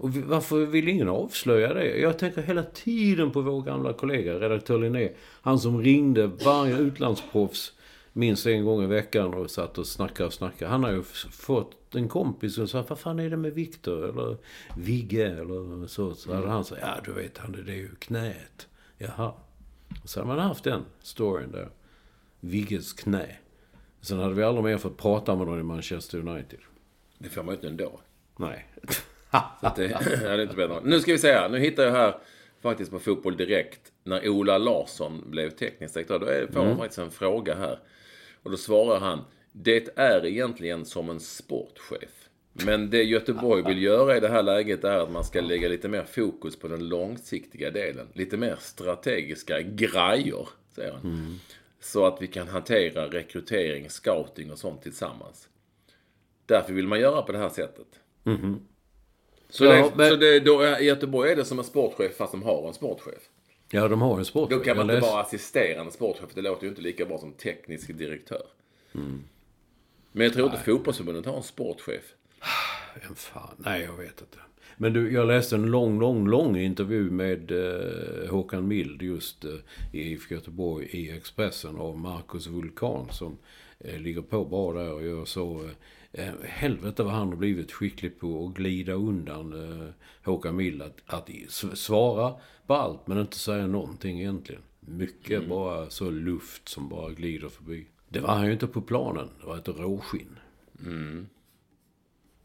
Och 0.00 0.16
vi- 0.16 0.20
varför 0.22 0.66
vill 0.66 0.88
ingen 0.88 1.08
avslöja 1.08 1.74
det? 1.74 1.98
Jag 1.98 2.18
tänker 2.18 2.42
hela 2.42 2.62
tiden 2.62 3.30
på 3.30 3.40
vår 3.40 3.62
gamla 3.62 3.92
kollega, 3.92 4.40
redaktör 4.40 4.78
Linné. 4.78 5.08
Han 5.42 5.58
som 5.58 5.82
ringde 5.82 6.26
varje 6.26 6.78
utlandsproffs 6.78 7.72
minst 8.12 8.46
en 8.46 8.64
gång 8.64 8.82
i 8.82 8.86
veckan 8.86 9.34
och 9.34 9.50
satt 9.50 9.78
och 9.78 9.86
snackade 9.86 10.26
och 10.26 10.32
snackade. 10.32 10.70
Han 10.70 10.84
har 10.84 10.90
ju 10.90 11.02
fått 11.02 11.94
en 11.94 12.08
kompis 12.08 12.54
som 12.54 12.68
sa, 12.68 12.84
vad 12.88 12.98
fan 12.98 13.18
är 13.18 13.30
det 13.30 13.36
med 13.36 13.52
Viktor? 13.52 14.08
Eller 14.08 14.36
Vigge 14.76 15.26
eller 15.26 15.86
så. 15.86 16.14
Så 16.14 16.34
hade 16.34 16.48
han 16.48 16.64
sagt, 16.64 16.80
ja 16.80 17.00
du 17.04 17.12
vet 17.12 17.38
han, 17.38 17.52
det 17.52 17.72
är 17.72 17.76
ju 17.76 17.94
knät. 17.94 18.68
Jaha. 18.98 19.32
Och 20.02 20.08
så 20.08 20.20
hade 20.20 20.28
man 20.28 20.38
haft 20.38 20.64
den 20.64 20.84
storyn 21.02 21.50
där. 21.52 21.68
Vigges 22.40 22.92
knä. 22.92 23.36
Sen 24.00 24.18
hade 24.18 24.34
vi 24.34 24.42
aldrig 24.42 24.64
mer 24.64 24.78
fått 24.78 24.96
prata 24.96 25.34
med 25.34 25.46
någon 25.46 25.60
i 25.60 25.62
Manchester 25.62 26.28
United. 26.28 26.58
Det 27.18 27.28
får 27.28 27.42
man 27.42 27.54
ju 27.54 27.54
inte 27.54 27.68
ändå. 27.68 28.00
Nej. 28.36 28.66
Så 29.60 29.66
att 29.66 29.76
det, 29.76 29.88
det 30.04 30.28
är 30.28 30.38
inte 30.40 30.56
bättre. 30.56 30.80
Nu 30.84 31.00
ska 31.00 31.12
vi 31.12 31.18
se 31.18 31.32
här. 31.32 31.48
Nu 31.48 31.58
hittar 31.58 31.82
jag 31.82 31.92
här 31.92 32.14
faktiskt 32.60 32.90
på 32.90 32.98
Fotboll 32.98 33.36
Direkt. 33.36 33.92
När 34.04 34.28
Ola 34.28 34.58
Larsson 34.58 35.30
blev 35.30 35.50
teknisk 35.50 35.94
direktör. 35.94 36.46
Då 36.46 36.52
får 36.52 36.64
han 36.64 36.76
faktiskt 36.76 36.98
en 36.98 37.10
fråga 37.10 37.54
här. 37.54 37.78
Och 38.42 38.50
då 38.50 38.56
svarar 38.56 39.00
han. 39.00 39.20
Det 39.52 39.88
är 39.98 40.26
egentligen 40.26 40.84
som 40.84 41.10
en 41.10 41.20
sportchef. 41.20 42.28
Men 42.52 42.90
det 42.90 43.02
Göteborg 43.02 43.62
vill 43.62 43.82
göra 43.82 44.16
i 44.16 44.20
det 44.20 44.28
här 44.28 44.42
läget 44.42 44.84
är 44.84 44.98
att 44.98 45.10
man 45.10 45.24
ska 45.24 45.40
lägga 45.40 45.68
lite 45.68 45.88
mer 45.88 46.04
fokus 46.04 46.56
på 46.58 46.68
den 46.68 46.88
långsiktiga 46.88 47.70
delen. 47.70 48.06
Lite 48.12 48.36
mer 48.36 48.56
strategiska 48.60 49.60
grejer, 49.62 50.48
säger 50.74 50.92
han. 50.92 51.40
Så 51.80 52.06
att 52.06 52.22
vi 52.22 52.26
kan 52.26 52.48
hantera 52.48 53.06
rekrytering, 53.06 53.90
scouting 53.90 54.50
och 54.52 54.58
sånt 54.58 54.82
tillsammans. 54.82 55.48
Därför 56.46 56.72
vill 56.72 56.88
man 56.88 57.00
göra 57.00 57.22
på 57.22 57.32
det 57.32 57.38
här 57.38 57.48
sättet. 57.48 57.86
Så, 59.48 59.64
Ja, 59.64 59.70
det, 59.72 59.92
men- 59.96 60.10
så 60.10 60.16
det, 60.16 60.40
då, 60.40 60.60
är- 60.60 60.80
i 60.80 60.84
Göteborg 60.84 61.30
är 61.32 61.36
det 61.36 61.44
som 61.44 61.58
en 61.58 61.64
sportchef 61.64 62.16
fast 62.16 62.32
de 62.32 62.42
har 62.42 62.68
en 62.68 62.74
sportchef. 62.74 63.28
Ja, 63.74 63.88
de 63.88 64.02
har 64.02 64.18
en 64.18 64.24
sport. 64.24 64.50
Då 64.50 64.60
kan 64.60 64.76
man 64.76 64.90
inte 64.90 65.00
vara 65.00 65.20
assisterande 65.20 65.92
sportchef. 65.92 66.30
Det 66.34 66.42
låter 66.42 66.62
ju 66.62 66.68
inte 66.68 66.82
lika 66.82 67.06
bra 67.06 67.18
som 67.18 67.32
teknisk 67.32 67.98
direktör. 67.98 68.46
Mm. 68.94 69.24
Men 70.12 70.24
jag 70.24 70.32
tror 70.32 70.46
inte 70.46 70.62
fotbollsförbundet 70.62 71.26
har 71.26 71.36
en 71.36 71.42
sportchef. 71.42 72.02
Vem 73.02 73.14
fan? 73.14 73.54
Nej, 73.56 73.82
jag 73.82 73.96
vet 73.96 74.20
inte. 74.20 74.38
Men 74.76 74.92
du, 74.92 75.12
jag 75.12 75.26
läste 75.26 75.54
en 75.54 75.62
lång, 75.62 76.00
lång, 76.00 76.28
lång 76.28 76.56
intervju 76.56 77.10
med 77.10 77.50
eh, 77.50 78.30
Håkan 78.30 78.68
Mild 78.68 79.02
just 79.02 79.44
eh, 79.44 79.50
i 79.92 80.18
Göteborg 80.30 80.86
i 80.86 81.10
Expressen 81.10 81.76
av 81.76 81.98
Marcus 81.98 82.46
Vulkan 82.46 83.06
som 83.10 83.38
eh, 83.78 83.98
ligger 83.98 84.22
på 84.22 84.44
bra 84.44 84.72
där 84.72 84.92
och 84.92 85.02
gör 85.02 85.24
så. 85.24 85.64
Eh, 85.64 85.70
eh, 86.12 86.32
helvete 86.44 87.02
vad 87.02 87.12
han 87.12 87.28
har 87.28 87.36
blivit 87.36 87.72
skicklig 87.72 88.20
på 88.20 88.46
att 88.46 88.54
glida 88.54 88.92
undan 88.92 89.52
eh, 89.52 89.88
Håkan 90.24 90.56
Mild. 90.56 90.82
Att, 90.82 91.00
att 91.06 91.30
svara 91.78 92.34
på 92.66 92.74
allt 92.74 93.06
men 93.06 93.18
inte 93.18 93.38
säga 93.38 93.66
någonting 93.66 94.20
egentligen. 94.20 94.62
Mycket 94.80 95.48
bara 95.48 95.90
så 95.90 96.10
luft 96.10 96.68
som 96.68 96.88
bara 96.88 97.10
glider 97.10 97.48
förbi. 97.48 97.86
Det 98.08 98.20
var 98.20 98.34
han 98.34 98.46
ju 98.46 98.52
inte 98.52 98.66
på 98.66 98.80
planen. 98.82 99.28
Det 99.40 99.46
var 99.46 99.56
ett 99.56 99.68
råskinn. 99.68 100.38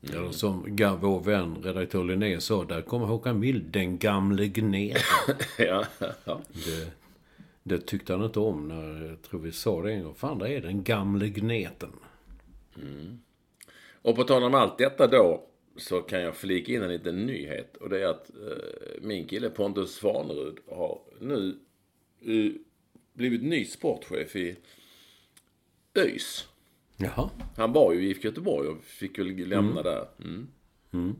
Eller 0.02 0.32
som 0.32 0.78
vår 1.02 1.20
vän 1.20 1.58
redaktör 1.64 2.04
Linné 2.04 2.40
sa, 2.40 2.64
där 2.64 2.82
kommer 2.82 3.06
Håkan 3.06 3.40
Mild, 3.40 3.66
den 3.72 3.98
gamle 3.98 4.48
gneten. 4.48 5.02
ja, 5.58 5.86
ja. 6.26 6.42
Det, 6.54 6.92
det 7.64 7.80
tyckte 7.80 8.14
han 8.14 8.26
inte 8.26 8.40
om 8.40 8.68
när, 8.68 9.06
jag 9.10 9.22
tror 9.22 9.40
vi 9.40 9.52
sa 9.52 9.82
det 9.82 9.94
en 9.94 10.04
gång. 10.04 10.16
Fan, 10.16 10.38
det 10.38 10.50
är 10.50 10.62
den 10.62 10.84
gamle 10.84 11.30
gneten. 11.30 11.92
Och 14.08 14.16
på 14.16 14.24
tal 14.24 14.44
om 14.44 14.54
allt 14.54 14.78
detta 14.78 15.08
då 15.08 15.44
så 15.78 16.02
kan 16.02 16.22
jag 16.22 16.36
flika 16.36 16.72
in 16.72 16.82
en 16.82 16.90
liten 16.90 17.26
nyhet. 17.26 17.78
Och 17.78 17.90
det 17.90 18.02
är 18.02 18.06
att 18.08 18.30
eh, 18.30 19.02
min 19.02 19.28
kille 19.28 19.50
Pontus 19.50 19.96
Svanerud 19.96 20.58
har 20.72 21.02
nu 21.20 21.60
eh, 22.22 22.52
blivit 23.14 23.44
ny 23.44 23.66
sportchef 23.66 24.36
i 24.36 24.56
ÖIS. 25.96 26.48
Jaha. 26.98 27.30
Han 27.58 27.74
var 27.74 27.94
ju 27.94 28.06
i 28.06 28.10
IFK 28.10 28.28
Göteborg 28.28 28.68
och 28.68 28.84
fick 28.84 29.20
väl 29.20 29.48
lämna 29.48 29.82
där. 29.82 30.08
Mm. 30.20 31.16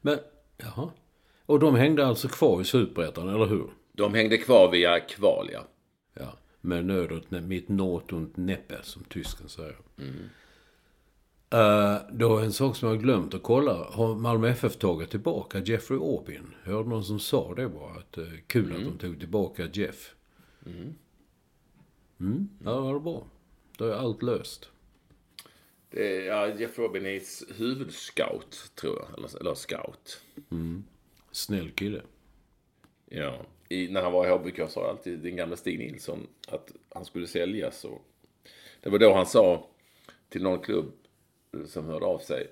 Men, 0.00 0.18
jaha. 0.56 0.90
Och 1.46 1.58
de 1.58 1.74
hängde 1.74 2.06
alltså 2.06 2.28
kvar 2.28 2.60
i 2.60 2.64
Superettan, 2.64 3.28
eller 3.28 3.46
hur? 3.46 3.70
De 3.92 4.14
hängde 4.14 4.38
kvar 4.38 4.70
via 4.72 5.00
Kvalia. 5.00 5.64
Ja. 6.14 6.38
Med 6.60 6.84
nöd 6.84 7.12
och 7.12 7.32
nä- 7.32 7.40
mitt 7.40 7.68
not 7.68 8.12
und 8.12 8.38
Neppe, 8.38 8.78
som 8.82 9.04
tysken 9.04 9.48
säger. 9.48 9.76
Eh, 11.54 11.96
då 12.10 12.38
en 12.38 12.52
sak 12.52 12.76
som 12.76 12.88
jag 12.88 13.02
glömt 13.02 13.34
att 13.34 13.42
kolla. 13.42 13.74
Har 13.74 14.14
Malmö 14.14 14.48
FF 14.48 14.76
tagit 14.76 15.10
tillbaka 15.10 15.58
Jeffrey 15.58 15.98
Aubin? 15.98 16.54
Jag 16.64 16.72
hörde 16.72 16.88
någon 16.88 17.04
som 17.04 17.20
sa 17.20 17.54
det 17.54 17.68
bara. 17.68 17.90
Att, 17.90 18.18
eh, 18.18 18.24
kul 18.46 18.76
att 18.76 18.84
de 18.84 18.98
tog 18.98 19.20
tillbaka 19.20 19.68
Jeff. 19.72 20.14
Mm. 22.20 22.48
Ja, 22.64 22.70
det 22.70 22.80
var 22.80 23.00
bra. 23.00 23.26
Då 23.78 23.84
är 23.84 23.92
allt 23.92 24.22
löst. 24.22 24.70
Det 25.90 26.16
är, 26.16 26.26
ja, 26.26 26.54
Jeff 26.54 26.78
Robin 26.78 27.06
är 27.06 27.54
huvudscout, 27.58 28.72
tror 28.74 28.98
jag. 28.98 29.18
Eller, 29.18 29.40
eller 29.40 29.54
scout. 29.54 30.22
Snäll 31.30 31.70
kille. 31.70 32.02
Ja. 33.08 33.46
I, 33.68 33.88
när 33.88 34.02
han 34.02 34.12
var 34.12 34.26
i 34.26 34.30
HBK 34.30 34.70
sa 34.70 34.90
alltid 34.90 35.18
den 35.18 35.36
gamla 35.36 35.56
Stig 35.56 35.78
Nilsson 35.78 36.26
att 36.48 36.72
han 36.88 37.04
skulle 37.04 37.26
säljas. 37.26 37.84
Och 37.84 38.02
det 38.80 38.90
var 38.90 38.98
då 38.98 39.14
han 39.14 39.26
sa 39.26 39.68
till 40.28 40.42
någon 40.42 40.60
klubb 40.60 40.92
som 41.66 41.84
hörde 41.86 42.06
av 42.06 42.18
sig 42.18 42.50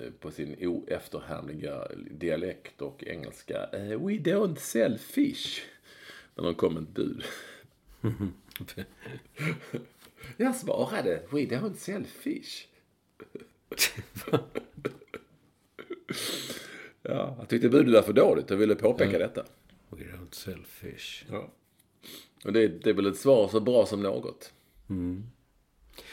eh, 0.00 0.10
på 0.20 0.30
sin 0.30 0.56
oefterhärmliga 0.60 1.88
dialekt 2.10 2.82
och 2.82 3.04
engelska. 3.04 3.64
eh, 3.72 3.88
We 3.88 4.12
don't 4.12 4.56
sell 4.56 4.98
fish. 4.98 5.60
När 6.34 6.44
de 6.44 6.54
kom 6.54 6.74
med 6.74 6.82
ett 6.82 6.88
bud. 6.88 7.24
Jag 10.36 10.56
svarade 10.56 11.22
We 11.30 11.38
don't 11.40 11.74
sell 11.74 12.04
fish. 12.04 12.66
ja, 17.02 17.36
jag 17.38 17.48
tyckte 17.48 17.68
budet 17.68 17.94
var 17.94 18.02
för 18.02 18.12
dåligt 18.12 18.50
och 18.50 18.60
ville 18.60 18.74
påpeka 18.74 19.18
detta. 19.18 19.44
We 19.90 20.02
don't 20.04 20.34
sell 20.34 20.64
fish. 20.64 21.24
Ja. 21.30 21.52
Och 22.44 22.52
det, 22.52 22.68
det 22.68 22.90
är 22.90 22.94
väl 22.94 23.06
ett 23.06 23.16
svar 23.18 23.48
så 23.48 23.60
bra 23.60 23.86
som 23.86 24.02
något. 24.02 24.52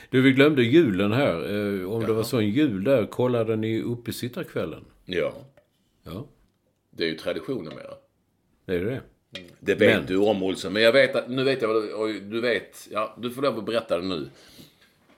Du, 0.10 0.22
vi 0.22 0.32
glömde 0.32 0.64
julen 0.64 1.12
här. 1.12 1.36
Eh, 1.82 1.92
om 1.92 2.06
det 2.06 2.14
var 2.14 2.24
så 2.24 2.38
en 2.38 2.50
jul 2.50 2.84
där, 2.84 3.06
kollade 3.06 3.56
ni 3.56 3.82
uppesittarkvällen? 3.82 4.86
Ja. 5.06 5.34
Ja, 6.04 6.26
Det 6.92 7.04
är 7.04 7.08
ju 7.08 7.18
tradition 7.18 7.64
numera. 7.64 7.94
det 8.66 8.76
är 8.76 8.86
det. 8.86 9.02
Det 9.60 9.76
vet 9.76 9.98
Men- 9.98 10.06
du 10.06 10.18
om 10.18 10.44
Olsson. 10.44 10.74
Men 10.74 10.84
jag 10.84 10.92
vet 10.94 11.16
att, 11.16 11.30
nu 11.30 11.44
vet 11.44 11.62
jag 11.62 11.70
vad 11.74 11.84
du, 12.10 12.20
du 12.20 12.42
vet, 12.42 12.88
ja, 12.92 13.16
du 13.22 13.32
får 13.32 13.42
lov 13.42 13.58
att 13.60 13.66
berätta 13.66 14.00
det 14.00 14.06
nu. 14.08 14.30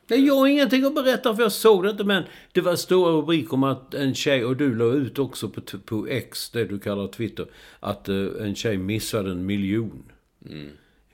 Nej, 0.08 0.26
jag 0.26 0.36
har 0.36 0.48
ingenting 0.48 0.84
att 0.86 0.95
berätta 0.95 1.36
för 1.36 1.43
jag 1.43 1.52
såg 1.52 1.84
det 1.84 1.89
inte 1.89 2.04
men 2.04 2.24
det 2.52 2.62
var 2.62 2.76
stora 2.76 3.12
rubriker 3.12 3.54
om 3.54 3.63
att 3.63 3.93
en 3.93 4.15
tjej, 4.15 4.45
och 4.45 4.58
du 4.58 4.76
la 4.76 4.86
ut 4.86 5.19
också 5.19 5.50
på, 5.50 5.62
på 5.86 6.08
X, 6.08 6.50
det 6.50 6.65
du 6.65 6.80
kallar 6.80 7.08
Twitter, 7.08 7.45
att 7.80 8.10
eh, 8.10 8.15
en 8.39 8.56
tjej 8.56 8.78
missade 8.78 9.32
en 9.32 9.45
miljon. 9.45 10.04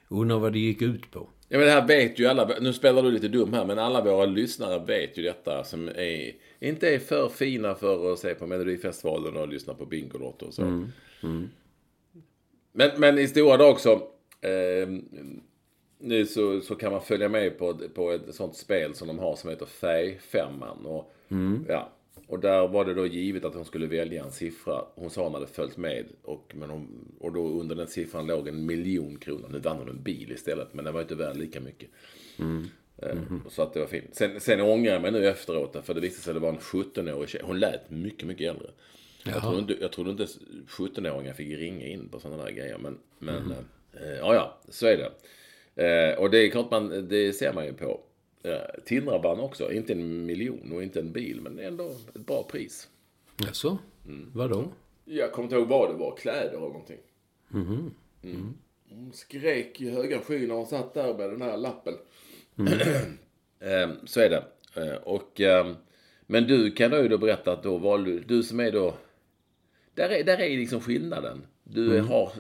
Undrar 0.10 0.40
vad 0.40 0.54
det 0.54 0.60
gick 0.60 0.82
ut 0.82 1.12
på. 1.12 1.30
Ja 1.54 1.58
men 1.58 1.68
det 1.68 1.74
här 1.74 1.88
vet 1.88 2.20
ju 2.20 2.28
alla, 2.28 2.50
nu 2.62 2.74
spelar 2.74 3.04
du 3.04 3.12
lite 3.12 3.28
dum 3.28 3.54
här, 3.54 3.66
men 3.66 3.80
alla 3.80 4.02
våra 4.04 4.26
lyssnare 4.26 4.86
vet 4.86 5.18
ju 5.18 5.24
detta 5.24 5.64
som 5.64 5.88
är, 5.88 6.36
inte 6.60 6.96
är 6.96 7.00
för 7.00 7.30
fina 7.30 7.76
för 7.76 8.14
att 8.14 8.20
se 8.20 8.36
på 8.36 8.48
Melodifestivalen 8.48 9.38
och 9.38 9.48
lyssna 9.48 9.74
på 9.74 9.86
Bingolotto 9.86 10.46
och 10.46 10.54
så. 10.54 10.62
Men, 12.72 12.90
men 12.98 13.20
i 13.20 13.28
stora 13.28 13.58
drag 13.58 13.80
så, 13.80 13.92
eh, 14.42 14.88
nu 16.00 16.26
så, 16.26 16.62
så 16.62 16.76
kan 16.76 16.92
man 16.92 17.02
följa 17.02 17.30
med 17.30 17.58
på, 17.58 17.74
på 17.94 18.12
ett 18.12 18.36
sånt 18.36 18.56
spel 18.56 18.94
som 18.96 19.08
de 19.08 19.20
har 19.20 19.36
som 19.36 19.50
heter 19.50 19.66
Färgfemman. 19.66 20.86
Och, 20.86 21.14
ja, 21.68 21.92
och 22.32 22.40
där 22.40 22.68
var 22.68 22.86
det 22.86 22.94
då 22.94 23.06
givet 23.06 23.46
att 23.46 23.54
hon 23.56 23.66
skulle 23.66 23.88
välja 23.88 24.24
en 24.24 24.32
siffra. 24.32 24.86
Hon 24.96 25.10
sa 25.10 25.24
hon 25.24 25.34
hade 25.34 25.48
följt 25.48 25.78
med. 25.78 26.06
Och, 26.22 26.52
men 26.56 26.70
hon, 26.70 27.12
och 27.20 27.34
då 27.34 27.48
under 27.48 27.76
den 27.76 27.88
siffran 27.88 28.28
låg 28.28 28.48
en 28.48 28.66
miljon 28.66 29.18
kronor. 29.18 29.50
Nu 29.52 29.60
vann 29.60 29.78
hon 29.78 29.90
en 29.90 30.04
bil 30.04 30.32
istället, 30.32 30.74
men 30.74 30.86
den 30.86 30.94
var 30.94 31.02
inte 31.02 31.16
värd 31.16 31.38
lika 31.38 31.60
mycket. 31.60 31.90
Eh, 32.98 33.16
Så 33.50 33.62
att 33.62 33.74
det 33.74 33.80
var 33.80 33.88
fint. 33.88 34.16
Sen, 34.16 34.40
sen 34.40 34.62
ångrar 34.62 34.94
jag 34.94 35.02
mig 35.02 35.12
nu 35.12 35.28
efteråt, 35.28 35.78
för 35.84 35.94
det 35.94 36.00
visade 36.02 36.22
sig 36.24 36.32
att 36.32 36.36
det 36.36 36.40
var 36.40 36.50
en 36.50 36.60
17-årig 36.60 37.30
tjej. 37.30 37.42
Hon 37.44 37.60
lät 37.60 37.90
mycket, 37.90 38.28
mycket 38.28 38.50
äldre. 38.50 38.70
Jag 39.26 39.42
trodde, 39.42 39.60
inte, 39.60 39.78
jag 39.82 39.92
trodde 39.92 40.12
inte 40.12 40.26
17-åringar 40.68 41.34
fick 41.34 41.60
ringa 41.60 41.86
in 41.88 42.10
på 42.10 42.20
sådana 42.20 42.44
där 42.44 42.52
grejer. 42.52 42.78
Men, 42.78 42.98
men 43.20 43.52
eh, 43.94 44.18
ja, 44.20 44.34
ja, 44.36 44.60
så 44.70 44.88
är 44.88 44.98
det. 44.98 45.12
Eh, 45.86 46.20
och 46.20 46.30
det 46.32 46.38
är 46.38 46.50
klart 46.50 46.72
man, 46.72 47.08
det 47.10 47.34
ser 47.34 47.54
man 47.54 47.66
ju 47.66 47.74
på. 47.74 48.02
Eh, 48.44 48.84
Tindraban 48.86 49.40
också, 49.40 49.72
inte 49.72 49.94
en 49.94 50.26
miljon 50.26 50.72
och 50.72 50.84
inte 50.84 51.00
en 51.00 51.12
bil, 51.12 51.42
men 51.42 51.60
ändå 51.60 51.92
ett 52.16 52.26
bra 52.26 52.44
pris. 52.44 52.90
Jaså? 53.38 53.78
Vadå? 54.34 54.72
Jag 55.06 55.32
kommer 55.32 55.44
inte 55.44 55.56
ihåg 55.56 55.68
vad 55.68 55.90
det 55.90 55.98
var, 55.98 56.18
kläder 56.18 56.50
eller 56.50 56.60
någonting. 56.60 57.00
Mm. 57.54 57.94
Hon 58.90 59.12
skrek 59.14 59.82
i 59.82 59.90
höga 59.90 60.20
skyn 60.20 60.48
när 60.48 60.56
hon 60.56 60.66
satt 60.66 60.94
där 60.94 61.14
med 61.18 61.30
den 61.30 61.42
här 61.42 61.58
lappen. 61.58 61.94
Eh, 63.64 63.90
så 64.06 64.20
är 64.20 64.30
det. 64.30 64.44
Eh, 64.76 64.96
och, 64.96 65.42
eh, 65.42 65.76
men 66.22 66.48
du 66.48 66.72
kan 66.72 66.92
ju 66.92 67.08
då 67.08 67.18
berätta 67.18 67.52
att 67.52 67.64
då 67.64 67.78
valde 67.78 68.12
du, 68.12 68.20
du 68.20 68.44
som 68.44 68.60
är 68.60 68.72
då, 68.72 68.98
där 69.94 70.10
är, 70.10 70.24
där 70.24 70.42
är 70.42 70.58
liksom 70.58 70.82
skillnaden. 70.82 71.42
Du 71.64 72.00
har 72.00 72.32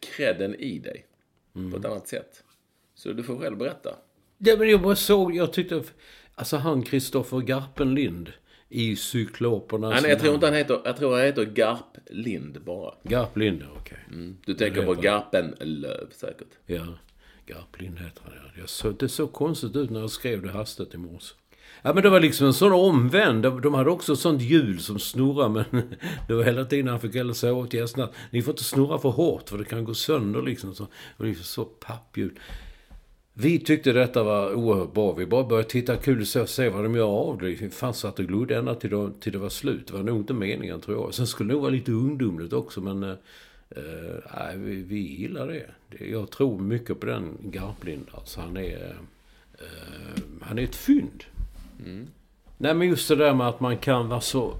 credden 0.00 0.54
i 0.54 0.78
dig 0.78 1.06
på 1.70 1.76
ett 1.76 1.84
annat 1.84 2.08
sätt. 2.08 2.44
Så 2.94 3.12
du 3.12 3.22
får 3.22 3.38
själv 3.38 3.56
berätta. 3.56 3.96
Ja, 4.38 4.56
men 4.58 4.70
jag 4.70 4.82
bara 4.82 4.96
såg, 4.96 5.36
jag 5.36 5.52
tyckte, 5.52 5.82
alltså 6.34 6.56
han 6.56 6.82
Kristoffer 6.82 7.38
Garpenlind 7.38 8.32
i 8.68 8.96
Cykloperna. 8.96 9.88
Nej, 9.88 10.02
nej, 10.02 10.10
jag 10.10 10.20
tror 10.20 10.34
inte 10.34 10.46
han 10.46 10.54
heter, 10.54 10.80
jag 10.84 10.96
tror 10.96 11.16
han 11.16 11.24
heter 11.24 11.44
Garp 11.44 11.96
Lind 12.10 12.62
bara. 12.64 12.94
Garplind, 13.02 13.64
okej. 13.76 13.98
Du 14.44 14.54
tänker 14.54 14.86
på 14.86 14.94
Garpenlöv 14.94 16.10
säkert. 16.10 16.48
Ja, 16.66 16.86
Garplind 17.46 17.98
heter 17.98 18.22
han 18.24 18.32
ja. 18.34 18.60
Jag 18.60 18.68
såg, 18.68 18.98
det 18.98 19.08
såg 19.08 19.32
konstigt 19.32 19.76
ut 19.76 19.90
när 19.90 20.00
jag 20.00 20.10
skrev 20.10 20.42
det 20.42 20.50
hastigt 20.50 20.94
i 20.94 20.98
morse. 20.98 21.34
Ja 21.82 21.94
men 21.94 22.02
det 22.02 22.10
var 22.10 22.20
liksom 22.20 22.46
en 22.46 22.54
sån 22.54 22.72
omvänd. 22.72 23.42
De, 23.42 23.60
de 23.60 23.74
hade 23.74 23.90
också 23.90 24.12
ett 24.12 24.18
sånt 24.18 24.42
hjul 24.42 24.80
som 24.80 24.98
snurrar 24.98 25.48
men 25.48 25.64
det 26.28 26.34
var 26.34 26.44
hela 26.44 26.64
tiden 26.64 26.88
han 26.88 27.00
fick 27.00 27.14
eller 27.14 27.32
säga 27.32 27.54
åt 27.54 27.74
gästerna 27.74 28.08
ni 28.30 28.42
får 28.42 28.52
inte 28.52 28.64
snurra 28.64 28.98
för 28.98 29.08
hårt 29.08 29.48
för 29.48 29.58
det 29.58 29.64
kan 29.64 29.84
gå 29.84 29.94
sönder 29.94 30.42
liksom. 30.42 30.74
Så, 30.74 30.86
och 31.16 31.24
liksom 31.24 31.44
så 31.44 31.64
papphjul. 31.64 32.38
Vi 33.40 33.58
tyckte 33.58 33.92
detta 33.92 34.22
var 34.22 34.54
oerhört 34.54 34.92
bra. 34.94 35.12
Vi 35.12 35.26
bara 35.26 35.44
började 35.44 35.68
titta 35.68 35.96
kul 35.96 36.20
och 36.20 36.48
se, 36.48 36.68
vad 36.68 36.82
de 36.84 36.94
gör 36.94 37.06
av 37.06 37.38
det. 37.38 37.46
Vi 37.46 37.70
fan 37.70 37.94
satt 37.94 38.18
och 38.18 38.24
glodde 38.24 38.56
ända 38.56 38.74
till, 38.74 38.90
då, 38.90 39.10
till 39.10 39.32
det 39.32 39.38
var 39.38 39.48
slut. 39.48 39.86
Det 39.86 39.92
var 39.92 40.02
nog 40.02 40.18
inte 40.18 40.34
meningen 40.34 40.80
tror 40.80 40.96
jag. 40.96 41.14
Sen 41.14 41.26
skulle 41.26 41.48
det 41.48 41.52
nog 41.52 41.62
vara 41.62 41.72
lite 41.72 41.92
ungdomligt 41.92 42.52
också 42.52 42.80
men... 42.80 43.02
eh, 43.02 43.10
eh, 43.70 44.14
nej, 44.38 44.58
vi, 44.58 44.74
vi 44.82 44.98
gillar 44.98 45.46
det. 45.46 45.66
det. 45.88 46.06
Jag 46.06 46.30
tror 46.30 46.58
mycket 46.60 47.00
på 47.00 47.06
den 47.06 47.36
Garplind. 47.42 48.06
Alltså 48.12 48.40
han 48.40 48.56
är... 48.56 48.96
eh, 49.58 50.22
han 50.40 50.58
är 50.58 50.62
ett 50.62 50.76
fynd. 50.76 51.24
Nej, 52.58 52.74
men 52.74 52.88
just 52.88 53.08
det 53.08 53.16
där 53.16 53.34
med 53.34 53.48
att 53.48 53.60
man 53.60 53.78
kan 53.78 54.08
vara 54.08 54.20
så, 54.20 54.54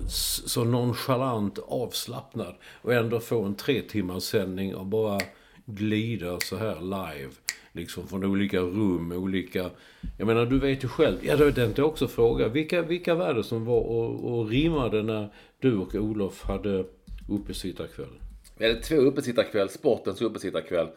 så 0.46 0.64
nonchalant 0.64 1.58
avslappnad 1.58 2.54
och 2.82 2.94
ändå 2.94 3.20
få 3.20 3.44
en 3.44 3.54
tre 3.54 3.82
timmars 3.82 4.22
sändning 4.22 4.74
och 4.74 4.86
bara 4.86 5.20
glida 5.64 6.40
så 6.40 6.56
här 6.56 6.80
live. 6.80 7.30
Liksom 7.72 8.08
från 8.08 8.24
olika 8.24 8.60
rum, 8.60 9.12
olika... 9.12 9.70
Jag 10.18 10.26
menar, 10.26 10.46
du 10.46 10.58
vet 10.58 10.84
ju 10.84 10.88
själv. 10.88 11.18
Ja, 11.22 11.36
det 11.36 11.52
tänkte 11.52 11.80
jag 11.80 11.88
också 11.88 12.08
fråga. 12.08 12.48
Vilka, 12.48 12.82
vilka 12.82 13.14
var 13.14 13.34
det 13.34 13.44
som 13.44 13.64
var 13.64 13.80
och, 13.80 14.38
och 14.38 14.48
rimmade 14.48 15.02
när 15.02 15.28
du 15.60 15.76
och 15.76 15.94
Olof 15.94 16.42
hade 16.42 16.84
uppesittarkväll? 17.28 18.20
Vi 18.58 18.68
hade 18.68 18.80
två 18.80 18.96
uppesittarkväll, 18.96 19.68
sportens 19.68 20.22
uppesittarkväll. 20.22 20.88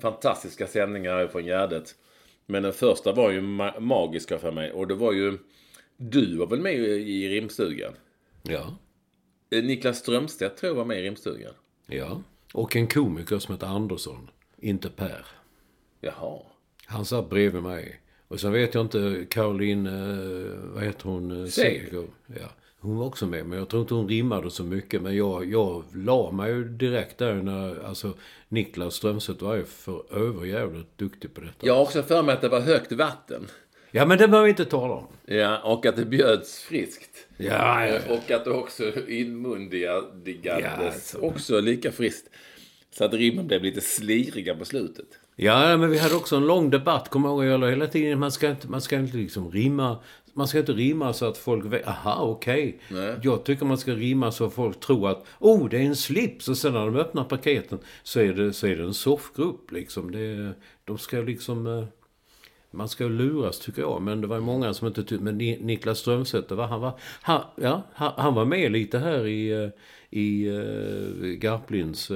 Fantastiska 0.00 0.66
sändningar 0.66 1.26
från 1.26 1.44
Gärdet. 1.44 1.94
Men 2.46 2.62
den 2.62 2.72
första 2.72 3.12
var 3.12 3.30
ju 3.30 3.40
ma 3.40 3.80
magiska 3.80 4.38
för 4.38 4.52
mig. 4.52 4.72
Och 4.72 4.86
det 4.86 4.94
var 4.94 5.12
ju... 5.12 5.38
Du 5.96 6.36
var 6.36 6.46
väl 6.46 6.60
med 6.60 6.74
i 6.74 7.28
rimstugan? 7.28 7.92
Ja. 8.42 8.76
Eh, 9.50 9.64
Niklas 9.64 9.98
Strömstedt 9.98 10.56
tror 10.56 10.70
jag 10.70 10.76
var 10.76 10.84
med 10.84 10.98
i 10.98 11.02
rimstugan. 11.02 11.52
Ja. 11.86 12.22
Och 12.54 12.76
en 12.76 12.86
komiker 12.86 13.38
som 13.38 13.54
heter 13.54 13.66
Andersson. 13.66 14.30
Inte 14.58 14.90
Per. 14.90 15.26
Jaha. 16.04 16.38
Han 16.86 17.04
satt 17.04 17.30
bredvid 17.30 17.62
mig. 17.62 18.00
Och 18.28 18.40
sen 18.40 18.52
vet 18.52 18.74
jag 18.74 18.80
inte, 18.84 19.26
Caroline, 19.30 19.86
eh, 19.86 20.58
vad 20.74 20.82
heter 20.84 21.04
hon? 21.08 21.42
Eh, 21.44 21.48
Seger. 21.48 22.06
Ja. 22.26 22.46
Hon 22.80 22.96
var 22.96 23.06
också 23.06 23.26
med, 23.26 23.46
men 23.46 23.58
jag 23.58 23.68
tror 23.68 23.82
inte 23.82 23.94
hon 23.94 24.08
rimmade 24.08 24.50
så 24.50 24.64
mycket. 24.64 25.02
Men 25.02 25.16
jag, 25.16 25.44
jag 25.44 25.84
la 25.94 26.30
mig 26.30 26.50
ju 26.52 26.64
direkt 26.64 27.18
där 27.18 27.34
när, 27.34 27.84
alltså 27.84 28.14
Niklas 28.48 28.94
Strömstedt 28.94 29.42
var 29.42 29.54
ju 29.54 29.64
för 29.64 30.02
överjävligt 30.16 30.98
duktig 30.98 31.34
på 31.34 31.40
detta. 31.40 31.66
Jag 31.66 31.74
har 31.74 31.82
också 31.82 32.02
för 32.02 32.22
mig 32.22 32.34
att 32.34 32.40
det 32.40 32.48
var 32.48 32.60
högt 32.60 32.92
vatten. 32.92 33.46
Ja, 33.90 34.06
men 34.06 34.18
det 34.18 34.28
behöver 34.28 34.44
vi 34.44 34.50
inte 34.50 34.64
tala 34.64 34.94
om. 34.94 35.06
Ja, 35.26 35.58
och 35.58 35.86
att 35.86 35.96
det 35.96 36.04
bjöds 36.04 36.62
friskt. 36.62 37.26
Ja, 37.36 37.86
ja, 37.86 38.00
ja. 38.08 38.14
Och 38.14 38.30
att 38.30 38.44
det 38.44 38.50
också 38.50 39.08
inmundigades 39.08 40.38
Ja, 40.42 40.66
alltså. 40.68 41.18
också 41.18 41.60
lika 41.60 41.92
friskt. 41.92 42.28
Så 42.90 43.04
att 43.04 43.14
rimmen 43.14 43.46
blev 43.46 43.62
lite 43.62 43.80
sliriga 43.80 44.54
på 44.54 44.64
slutet. 44.64 45.06
Ja, 45.42 45.76
men 45.76 45.90
vi 45.90 45.98
hade 45.98 46.14
också 46.14 46.36
en 46.36 46.46
lång 46.46 46.70
debatt, 46.70 47.08
kommer 47.08 47.28
jag 47.28 47.34
ihåg. 47.36 47.44
Jag 47.52 47.60
la 47.60 47.68
hela 47.68 47.86
tiden, 47.86 48.18
man 48.18 48.32
ska 48.32 48.50
inte, 48.50 48.68
man 48.68 48.80
ska 48.80 48.96
inte 48.98 49.16
liksom 49.16 49.50
rimma. 49.50 49.98
Man 50.34 50.48
ska 50.48 50.58
inte 50.58 50.72
rimma 50.72 51.12
så 51.12 51.26
att 51.26 51.38
folk 51.38 51.64
vet, 51.64 51.86
aha, 51.88 52.22
okej. 52.22 52.78
Nej. 52.88 53.16
Jag 53.22 53.44
tycker 53.44 53.64
man 53.66 53.78
ska 53.78 53.92
rimma 53.92 54.32
så 54.32 54.46
att 54.46 54.52
folk 54.52 54.80
tror 54.80 55.10
att, 55.10 55.24
oh, 55.38 55.68
det 55.68 55.76
är 55.76 55.82
en 55.82 55.96
slips. 55.96 56.48
Och 56.48 56.56
sen 56.56 56.72
när 56.72 56.86
de 56.86 56.96
öppnar 56.96 57.24
paketen 57.24 57.78
så 58.02 58.20
är 58.20 58.32
det, 58.32 58.52
så 58.52 58.66
är 58.66 58.76
det 58.76 58.82
en 58.84 58.94
soffgrupp 58.94 59.72
liksom. 59.72 60.10
Det, 60.12 60.52
de 60.84 60.98
ska 60.98 61.16
liksom... 61.16 61.66
eh, 61.66 61.84
Man 62.70 62.88
ska 62.88 63.04
luras 63.04 63.58
tycker 63.58 63.82
jag, 63.82 64.02
men 64.02 64.20
det 64.20 64.26
var 64.26 64.40
många 64.40 64.74
som 64.74 64.86
inte 64.88 65.02
tyckte... 65.02 65.24
Men 65.24 65.38
Ni- 65.38 65.58
Niklas 65.62 65.98
Strömstedt, 65.98 66.48
det 66.48 66.54
var, 66.54 66.66
han, 66.66 66.80
var, 66.80 66.92
han, 67.22 67.40
ja, 67.56 67.82
han, 67.94 68.12
han 68.16 68.34
var 68.34 68.44
med 68.44 68.72
lite 68.72 68.98
här 68.98 69.26
i, 69.26 69.50
eh, 69.50 69.68
i 70.10 70.48
uh, 70.50 71.26
Garplins... 71.26 72.10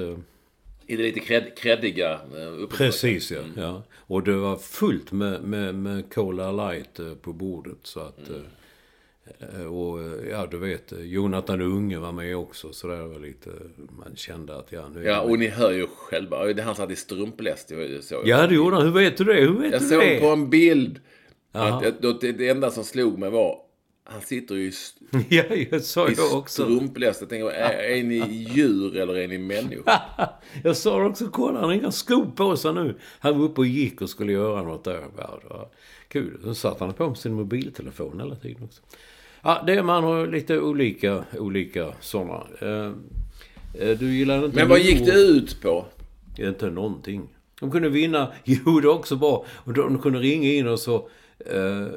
I 0.87 0.95
det 0.95 1.03
lite 1.03 1.19
cred, 1.19 1.57
creddiga 1.57 2.11
eh. 2.13 2.67
Precis 2.69 3.31
ja. 3.31 3.39
ja. 3.55 3.83
Och 3.95 4.23
det 4.23 4.35
var 4.35 4.57
fullt 4.57 5.11
med, 5.11 5.43
med, 5.43 5.75
med 5.75 6.13
Cola 6.13 6.51
Light 6.51 6.99
eh, 6.99 7.13
på 7.13 7.33
bordet. 7.33 7.77
Så 7.83 7.99
att, 7.99 8.29
eh, 8.29 9.65
Och 9.65 9.99
ja, 10.31 10.47
du 10.51 10.57
vet, 10.57 10.93
Jonathan 10.99 11.61
Unge 11.61 11.97
var 11.97 12.11
med 12.11 12.37
också. 12.37 12.73
Så 12.73 12.87
där 12.87 13.01
var 13.01 13.19
lite, 13.19 13.49
man 13.75 14.15
kände 14.15 14.57
att 14.57 14.71
ja, 14.71 14.89
nu 14.89 15.03
Ja, 15.03 15.21
och 15.21 15.39
ni 15.39 15.47
hör 15.47 15.71
ju 15.71 15.87
själva. 15.87 16.45
Det 16.45 16.61
han 16.61 16.75
satt 16.75 16.91
i 16.91 16.95
strumpläst. 16.95 17.71
Jag 17.71 18.03
såg. 18.03 18.27
Ja, 18.27 18.47
det 18.47 18.55
gjorde 18.55 18.75
han. 18.75 18.85
Hur 18.85 18.93
vet 18.93 19.17
du 19.17 19.23
det? 19.23 19.33
Hur 19.33 19.59
vet 19.59 19.71
Jag 19.71 19.81
du 19.81 19.85
såg 19.87 19.99
det? 19.99 20.19
på 20.19 20.27
en 20.27 20.49
bild. 20.49 20.99
Att, 21.51 22.05
att, 22.05 22.21
det 22.21 22.49
enda 22.49 22.71
som 22.71 22.83
slog 22.83 23.19
mig 23.19 23.29
var. 23.29 23.66
Han 24.09 24.21
sitter 24.21 24.55
ju 24.55 24.71
Ja, 25.29 25.43
jag 25.71 25.81
sa 25.81 26.09
i 26.09 26.15
också. 26.33 26.63
strumpläst. 26.63 27.21
Jag 27.21 27.29
tänker, 27.29 27.49
är, 27.49 27.97
är 27.99 28.03
ni 28.03 28.47
djur 28.53 28.97
eller 28.97 29.17
är 29.17 29.27
ni 29.27 29.37
människor? 29.37 29.83
Jag 30.63 30.77
sa 30.77 30.99
det 30.99 31.05
också, 31.05 31.27
kolla 31.27 31.59
han 31.59 31.69
har 31.69 31.75
inga 31.75 31.91
skor 31.91 32.31
på 32.35 32.57
sig 32.57 32.73
nu. 32.73 32.95
Han 33.19 33.39
var 33.39 33.45
uppe 33.45 33.61
och 33.61 33.67
gick 33.67 34.01
och 34.01 34.09
skulle 34.09 34.31
göra 34.31 34.63
något 34.63 34.83
där. 34.83 35.03
Kul. 36.07 36.39
Sen 36.43 36.55
satt 36.55 36.79
han 36.79 36.93
på 36.93 37.07
med 37.07 37.17
sin 37.17 37.33
mobiltelefon 37.33 38.19
hela 38.19 38.35
tiden 38.35 38.63
också. 38.63 38.81
Ja, 39.41 39.63
det 39.67 39.83
man 39.83 40.03
har 40.03 40.27
lite 40.27 40.59
olika, 40.59 41.23
olika 41.39 41.93
sådana. 41.99 42.43
Eh, 42.61 42.91
eh, 43.81 43.97
du 43.99 44.15
gillar 44.15 44.45
inte... 44.45 44.57
Men 44.57 44.69
vad 44.69 44.79
gick 44.79 45.05
det 45.05 45.13
ut 45.13 45.61
på? 45.61 45.85
Inte 46.37 46.69
någonting. 46.69 47.29
De 47.59 47.71
kunde 47.71 47.89
vinna. 47.89 48.31
Jo, 48.43 48.79
det 48.79 48.87
är 48.87 48.91
också 48.91 49.15
bra. 49.15 49.45
Och 49.49 49.73
de 49.73 49.99
kunde 49.99 50.19
ringa 50.19 50.49
in 50.49 50.67
och 50.67 50.79
så... 50.79 51.09
Eh, 51.51 51.87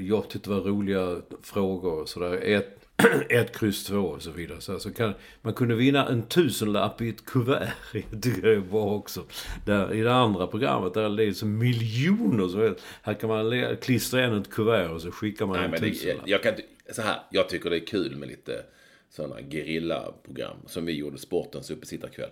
jag 0.00 0.28
tyckte 0.28 0.50
det 0.50 0.54
var 0.54 0.62
roliga 0.62 1.16
frågor 1.42 2.00
och 2.00 2.08
sådär. 2.08 2.40
Ett, 2.42 2.86
ett 3.30 3.58
kryss 3.58 3.84
två 3.84 3.98
och 3.98 4.22
så 4.22 4.30
vidare. 4.30 4.60
Så, 4.60 4.78
så 4.78 4.92
kan, 4.92 5.14
man 5.42 5.54
kunde 5.54 5.74
vinna 5.74 6.08
en 6.08 6.22
tusenlapp 6.22 7.00
i 7.00 7.08
ett 7.08 7.26
kuvert. 7.26 7.68
Jag 8.10 8.22
tycker 8.22 8.42
det 8.42 8.54
är 8.54 8.60
bra 8.60 8.94
också. 8.94 9.24
Där, 9.66 9.94
I 9.94 10.00
det 10.02 10.14
andra 10.14 10.46
programmet 10.46 10.94
där 10.94 11.08
det 11.08 11.24
är 11.24 11.32
så 11.32 11.46
miljoner 11.46 12.48
som 12.48 12.60
helst. 12.60 12.84
Här 13.02 13.14
kan 13.14 13.28
man 13.28 13.76
klistra 13.76 14.26
in 14.26 14.32
ett 14.32 14.50
kuvert 14.50 14.88
och 14.88 15.02
så 15.02 15.10
skickar 15.10 15.46
man 15.46 15.56
Nej, 15.56 15.64
en 15.64 15.70
men 15.70 15.80
det, 15.80 15.90
tusenlapp. 15.90 16.28
jag 16.28 16.42
kan 16.42 16.54
så 16.92 17.02
här, 17.02 17.20
jag 17.30 17.48
tycker 17.48 17.70
det 17.70 17.76
är 17.76 17.86
kul 17.86 18.16
med 18.16 18.28
lite 18.28 18.62
sådana 19.10 19.36
gerillaprogram 19.50 20.56
som 20.66 20.86
vi 20.86 20.92
gjorde, 20.92 21.18
Sportens 21.18 21.70
uppesittarkväll. 21.70 22.30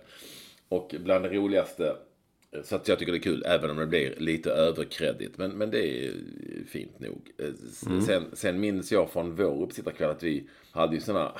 Och 0.69 0.95
bland 0.99 1.23
det 1.23 1.29
roligaste, 1.29 1.95
så 2.63 2.75
att 2.75 2.87
jag 2.87 2.99
tycker 2.99 3.11
det 3.11 3.17
är 3.17 3.21
kul, 3.21 3.43
även 3.45 3.69
om 3.69 3.77
det 3.77 3.87
blir 3.87 4.15
lite 4.17 4.51
överkredit. 4.51 5.37
Men, 5.37 5.51
men 5.51 5.71
det 5.71 6.05
är 6.07 6.13
fint 6.67 6.99
nog. 6.99 7.31
Eh, 7.37 7.45
s- 7.47 7.85
Sen, 8.05 8.23
sen 8.33 8.59
minns 8.59 8.91
jag 8.91 9.09
från 9.11 9.35
vår 9.35 9.63
uppesittarkväll 9.63 10.09
att 10.09 10.23
vi 10.23 10.43
hade 10.71 10.95
ju 10.95 11.01
sådana 11.01 11.31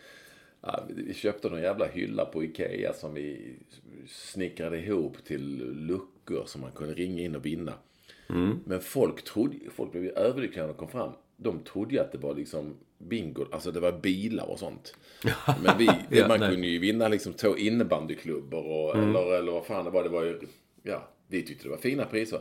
Ja, 0.60 0.84
vi- 0.88 1.14
köpte 1.14 1.48
någon 1.48 1.62
jävla 1.62 1.86
hylla 1.86 2.24
på 2.24 2.44
Ikea 2.44 2.92
som 2.92 3.14
vi 3.14 3.54
snickrade 4.08 4.78
ihop 4.78 5.24
till 5.24 5.64
luckor 5.86 6.44
som 6.46 6.60
man 6.60 6.72
kunde 6.72 6.94
ringa 6.94 7.22
in 7.22 7.36
och 7.36 7.46
vinna. 7.46 7.72
Men 8.64 8.80
folk 8.80 9.22
trodde, 9.24 9.56
folk 9.70 9.92
blev 9.92 10.04
ju 10.04 10.10
överlyckliga 10.10 10.66
när 10.66 10.72
de 10.72 10.78
kom 10.78 10.88
fram. 10.88 11.12
De 11.36 11.60
trodde 11.60 11.94
ju 11.94 12.00
att 12.00 12.12
det 12.12 12.18
var 12.18 12.34
liksom 12.34 12.74
bingo, 12.98 13.46
alltså 13.52 13.70
det 13.70 13.80
var 13.80 13.92
bilar 13.92 14.50
och 14.50 14.58
sånt. 14.58 14.94
Men 15.64 15.78
vi, 15.78 15.88
Ja, 16.10 16.28
man 16.28 16.40
nej. 16.40 16.50
kunde 16.50 16.66
ju 16.66 16.78
vinna 16.78 17.08
liksom 17.08 17.32
två 17.32 17.56
innebandyklubbor 17.56 18.64
och, 18.64 18.96
eller, 18.96 19.34
eller 19.38 19.52
vad 19.52 19.66
fan 19.66 19.84
det 19.84 19.90
var. 19.90 20.02
Det 20.02 20.08
var 20.08 20.22
ju, 20.24 20.40
ja, 20.82 21.08
vi 21.28 21.42
tyckte 21.42 21.64
det 21.64 21.70
var 21.70 21.76
fina 21.76 22.04
priser. 22.04 22.40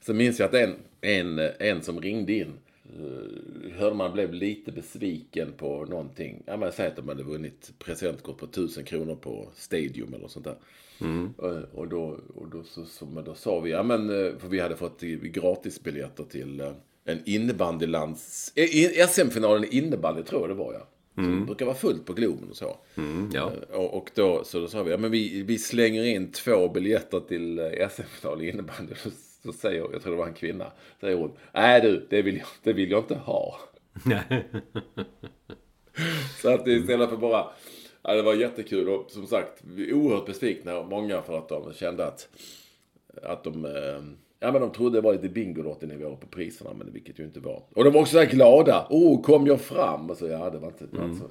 Så 0.00 0.14
minns 0.14 0.38
jag 0.40 0.46
att 0.46 0.54
en, 0.54 0.74
en, 1.00 1.38
en 1.58 1.82
som 1.82 2.00
ringde 2.00 2.32
in 2.32 2.52
eh, 2.84 3.72
hörde 3.78 3.96
man 3.96 4.12
blev 4.12 4.32
lite 4.34 4.72
besviken 4.72 5.52
på 5.56 5.84
någonting. 5.84 6.42
Ja, 6.46 6.56
men 6.56 6.72
säg 6.72 6.86
att 6.86 6.96
de 6.96 7.08
hade 7.08 7.22
vunnit 7.22 7.72
presentkort 7.78 8.38
på 8.38 8.46
1000 8.46 8.84
kronor 8.84 9.14
på 9.14 9.48
Stadium 9.54 10.14
eller 10.14 10.28
sånt 10.28 10.44
där. 10.44 10.56
Och, 11.36 11.78
och, 11.78 11.88
då, 11.88 12.18
och 12.34 12.48
då, 12.48 12.62
så, 12.62 12.84
så, 12.84 13.04
då 13.26 13.34
sa 13.34 13.60
vi, 13.60 13.70
ja 13.70 13.82
men, 13.82 14.10
eh, 14.10 14.38
för 14.38 14.48
vi 14.48 14.60
hade 14.60 14.76
fått 14.76 15.00
gratisbiljetter 15.00 16.24
till 16.24 16.60
eh, 16.60 16.72
en 17.04 17.22
innebandylands... 17.24 18.52
eh, 18.54 19.06
SM-finalen 19.08 19.64
i 19.64 19.78
innebandy 19.78 20.22
tror 20.22 20.40
jag 20.40 20.50
det 20.50 20.54
var 20.64 20.72
ja. 20.74 20.88
Så 21.14 21.20
det 21.20 21.26
brukar 21.46 21.66
vara 21.66 21.76
fullt 21.76 22.06
på 22.06 22.12
Globen 22.12 22.50
och 22.50 22.56
så. 22.56 22.76
Mm, 22.96 23.30
ja. 23.34 23.52
Eh, 23.70 23.76
Och, 23.76 23.96
och 23.96 24.10
då, 24.14 24.44
så 24.44 24.60
då 24.60 24.68
sa 24.68 24.82
vi, 24.82 24.90
ja 24.90 24.96
men 24.96 25.10
vi, 25.10 25.42
vi 25.42 25.58
slänger 25.58 26.04
in 26.04 26.32
två 26.32 26.68
biljetter 26.68 27.20
till 27.20 27.58
eh, 27.58 27.88
SM-final 27.88 28.42
i 28.42 28.48
innebandy. 28.50 28.94
Så, 28.96 29.10
så 29.44 29.52
säger, 29.52 29.88
jag 29.92 30.02
tror 30.02 30.12
det 30.12 30.18
var 30.18 30.26
en 30.26 30.34
kvinna, 30.34 30.72
säger 31.00 31.16
hon, 31.16 31.32
nej 31.54 31.80
du, 31.80 32.06
det 32.10 32.22
vill 32.22 32.36
jag, 32.36 32.46
det 32.62 32.72
vill 32.72 32.90
jag 32.90 33.00
inte 33.00 33.14
ha. 33.14 33.56
Så 36.42 36.54
att 36.54 36.66
istället 36.68 37.10
för 37.10 37.16
bara, 37.16 37.46
ja, 38.02 38.14
det 38.14 38.22
var 38.22 38.34
jättekul 38.34 38.88
och 38.88 39.10
som 39.10 39.26
sagt, 39.26 39.62
vi 39.64 39.88
är 39.88 39.92
oerhört 39.94 40.26
besvikna, 40.26 40.82
många 40.82 41.22
för 41.22 41.38
att 41.38 41.48
de 41.48 41.72
kände 41.74 42.06
att, 42.06 42.28
att 43.22 43.44
de, 43.44 43.66
ja 44.42 44.52
men 44.52 44.60
de 44.60 44.70
trodde 44.72 44.96
det 44.98 45.00
var 45.00 45.12
lite 45.12 45.28
Bingolotto-nivå 45.28 46.16
på 46.16 46.26
priserna, 46.26 46.70
men 46.78 46.92
vilket 46.92 47.18
ju 47.18 47.24
inte 47.24 47.40
var. 47.40 47.62
Och 47.74 47.84
de 47.84 47.92
var 47.92 48.00
också 48.00 48.12
så 48.12 48.18
här 48.18 48.26
glada, 48.26 48.86
oh 48.90 49.22
kom 49.22 49.46
jag 49.46 49.60
fram? 49.60 50.10
Och 50.10 50.16
så, 50.16 50.26
ja 50.28 50.50
det 50.50 50.58
var 50.58 50.68
inte, 50.68 50.84
det 50.90 50.98
var 50.98 51.04
inte 51.04 51.18
så, 51.20 51.26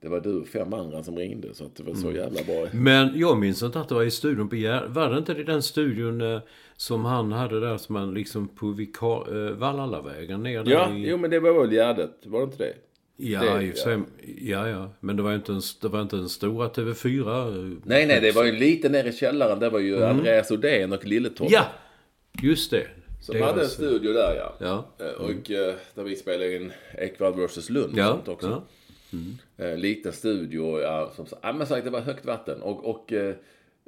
det 0.00 0.08
var 0.08 0.20
du 0.20 0.40
och 0.40 0.46
fem 0.48 0.72
andra 0.72 1.02
som 1.02 1.16
ringde, 1.16 1.54
så 1.54 1.64
det 1.76 1.82
var 1.82 1.94
så 1.94 2.12
jävla 2.12 2.42
bra. 2.42 2.66
Men 2.72 3.10
jag 3.18 3.38
minns 3.38 3.62
inte 3.62 3.80
att 3.80 3.88
det 3.88 3.94
var 3.94 4.02
i 4.02 4.10
studion 4.10 4.48
på 4.48 4.56
Gär... 4.56 4.86
Var 4.88 5.10
det 5.10 5.18
inte 5.18 5.32
i 5.32 5.42
den 5.42 5.62
studion 5.62 6.20
eh, 6.20 6.40
som 6.76 7.04
han 7.04 7.32
hade 7.32 7.60
där 7.60 7.76
som 7.76 7.92
man 7.92 8.14
liksom 8.14 8.48
på 8.48 8.66
vikar... 8.66 9.46
Eh, 9.46 9.52
Vallallavägen 9.52 10.42
ner 10.42 10.64
där 10.64 10.72
Ja, 10.72 10.90
i... 10.94 11.08
jo 11.10 11.16
men 11.16 11.30
det 11.30 11.40
var 11.40 11.60
väl 11.60 11.72
Gärdet, 11.72 12.10
var 12.26 12.38
det 12.40 12.44
inte 12.44 12.58
det? 12.64 12.72
Ja, 13.16 13.40
Det- 13.54 13.62
i 13.62 13.72
sig. 13.72 13.98
Ja, 14.40 14.68
ja. 14.68 14.90
Men 15.00 15.16
det 15.16 15.22
var 15.22 15.34
inte 15.34 15.52
en, 15.52 15.60
det 15.82 15.88
var 15.88 16.02
inte 16.02 16.16
en 16.16 16.28
stora 16.28 16.68
TV4. 16.68 17.48
eh, 17.72 17.78
Nej, 17.84 18.06
nej, 18.06 18.20
det 18.20 18.32
var 18.34 18.44
ju 18.44 18.52
lite 18.52 18.88
nere 18.88 19.08
i 19.08 19.12
källaren, 19.12 19.58
det 19.58 19.70
var 19.70 19.78
ju 19.78 20.04
Andreas 20.04 20.50
Odén 20.50 20.92
och 20.92 21.04
Lilletorp. 21.06 21.50
Ja! 21.50 21.64
Just 22.42 22.70
det. 22.70 22.86
Som 23.20 23.34
Det 23.36 23.44
hade 23.44 23.62
en 23.62 23.68
studio 23.68 24.12
där 24.12 24.34
ja. 24.36 24.54
Ja. 24.60 25.04
Eh, 25.06 25.12
Och 25.12 25.50
eh, 25.50 25.74
där 25.94 26.02
vi 26.04 26.16
spelade 26.16 26.56
in 26.56 26.72
Ekwall 26.98 27.32
vs 27.46 27.70
Lund 27.70 27.92
och 27.92 27.98
Ja, 27.98 28.06
sånt 28.12 28.28
också. 28.28 28.62
ja. 29.10 29.64
Eh, 29.64 29.76
liten 29.76 30.12
studio, 30.12 30.80
ja, 30.80 31.12
som 31.16 31.26
ja, 31.42 31.52
men 31.52 31.66
sagt 31.66 31.84
det 31.84 31.90
var 31.90 32.00
högt 32.00 32.24
vatten. 32.24 32.62
Och, 32.62 32.84
och 32.90 33.12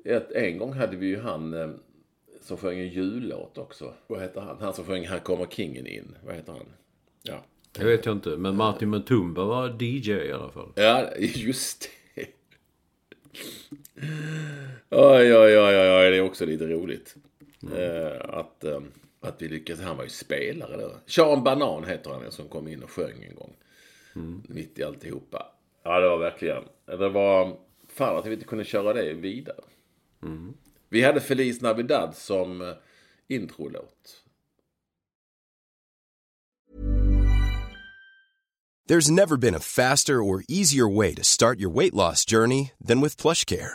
ett, 0.04 0.32
en 0.32 0.58
gång 0.58 0.72
hade 0.72 0.96
vi 0.96 1.06
ju 1.06 1.20
han 1.20 1.74
som 2.42 2.56
sjöng 2.56 2.78
en 2.78 2.88
jullåt 2.88 3.58
också. 3.58 3.94
Vad 4.06 4.20
heter 4.22 4.40
han? 4.40 4.56
Han 4.60 4.74
som 4.74 4.84
sjöng 4.84 5.06
Här 5.06 5.18
kommer 5.18 5.46
kingen 5.46 5.86
in. 5.86 6.16
Vad 6.26 6.34
heter 6.34 6.52
han? 6.52 6.66
Ja. 7.22 7.44
Det 7.72 7.84
vet 7.84 8.06
jag 8.06 8.14
inte. 8.14 8.28
Men 8.28 8.56
Martin 8.56 8.90
Mutumba 8.90 9.44
var 9.44 9.82
DJ 9.82 10.10
i 10.10 10.32
alla 10.32 10.50
fall. 10.50 10.72
Ja, 10.74 11.08
just 11.18 11.90
det. 12.14 12.26
Oj, 14.90 15.34
oj, 15.36 15.58
oj, 15.58 15.58
oj, 15.58 15.90
oj, 15.90 16.10
det 16.10 16.16
är 16.16 16.20
också 16.20 16.46
lite 16.46 16.66
roligt. 16.66 17.14
Eh, 17.62 18.38
att, 18.38 18.64
eh, 18.64 18.80
att 19.20 19.42
vi 19.42 19.48
lyckades. 19.48 19.82
Han 19.82 19.96
var 19.96 20.04
ju 20.04 20.10
spelare 20.10 20.76
då. 20.76 20.92
Sean 21.06 21.44
Banan 21.44 21.84
heter 21.84 22.10
han 22.10 22.32
som 22.32 22.48
kom 22.48 22.68
in 22.68 22.82
och 22.82 22.90
sjöng 22.90 23.24
en 23.24 23.34
gång. 23.34 23.56
Mitt 24.48 24.78
i 24.78 24.84
alltihopa. 24.84 25.46
Ja, 25.82 26.00
det 26.00 26.08
var 26.08 26.18
verkligen. 26.18 26.64
Det 26.86 27.08
var 27.08 27.56
fan 27.88 28.16
att 28.16 28.26
vi 28.26 28.32
inte 28.32 28.46
kunde 28.46 28.64
köra 28.64 28.92
det 28.92 29.14
vidare. 29.14 29.60
Vi 30.88 31.02
hade 31.02 31.20
Feliz 31.20 31.60
Navidad 31.60 32.16
som 32.16 32.60
eh, 32.60 32.74
introlåt. 33.28 34.24
There's 38.88 39.10
never 39.10 39.36
been 39.36 39.54
a 39.54 39.60
faster 39.60 40.20
or 40.22 40.42
easier 40.48 40.96
way 40.96 41.14
to 41.14 41.22
start 41.22 41.60
your 41.60 41.70
weight 41.70 41.94
loss 41.94 42.24
journey 42.24 42.72
than 42.88 43.00
with 43.00 43.16
PlushCare. 43.16 43.74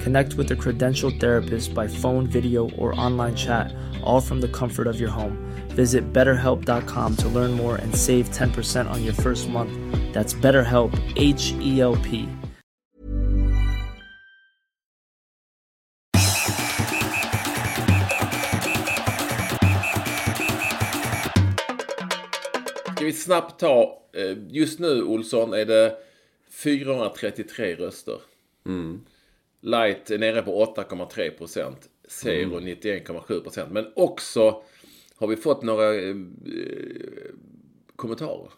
Connect 0.00 0.34
with 0.34 0.50
a 0.52 0.56
credentialed 0.56 1.20
therapist 1.20 1.74
by 1.74 1.86
phone, 1.88 2.26
video, 2.26 2.70
or 2.70 2.98
online 3.00 3.34
chat, 3.34 3.72
all 4.02 4.20
from 4.20 4.40
the 4.40 4.48
comfort 4.48 4.86
of 4.86 5.00
your 5.00 5.10
home. 5.10 5.36
Visit 5.68 6.12
betterhelp.com 6.12 7.16
to 7.16 7.28
learn 7.28 7.52
more 7.52 7.76
and 7.76 7.94
save 7.94 8.30
10% 8.30 8.90
on 8.90 9.04
your 9.04 9.14
first 9.14 9.48
month. 9.48 9.72
That's 10.12 10.34
BetterHelp, 10.34 10.92
H 11.16 11.52
E 11.60 11.80
L 11.80 11.96
P. 11.96 12.28
Ska 22.96 23.04
vi 23.04 23.12
snabbt 23.12 23.60
ta, 23.60 24.02
eh, 24.12 24.38
just 24.48 24.78
nu 24.78 25.02
Olsson 25.02 25.52
är 25.52 25.64
det 25.64 25.96
433 26.50 27.74
röster. 27.74 28.18
Light 29.60 30.10
är 30.10 30.18
nere 30.18 30.42
på 30.42 30.64
8,3 30.76 31.30
procent. 31.30 31.88
Zero 32.08 32.60
91,7 32.60 33.40
procent. 33.40 33.72
Men 33.72 33.92
också 33.96 34.62
har 35.16 35.26
vi 35.26 35.36
fått 35.36 35.62
några 35.62 35.94
eh, 35.94 36.16
kommentarer. 37.96 38.50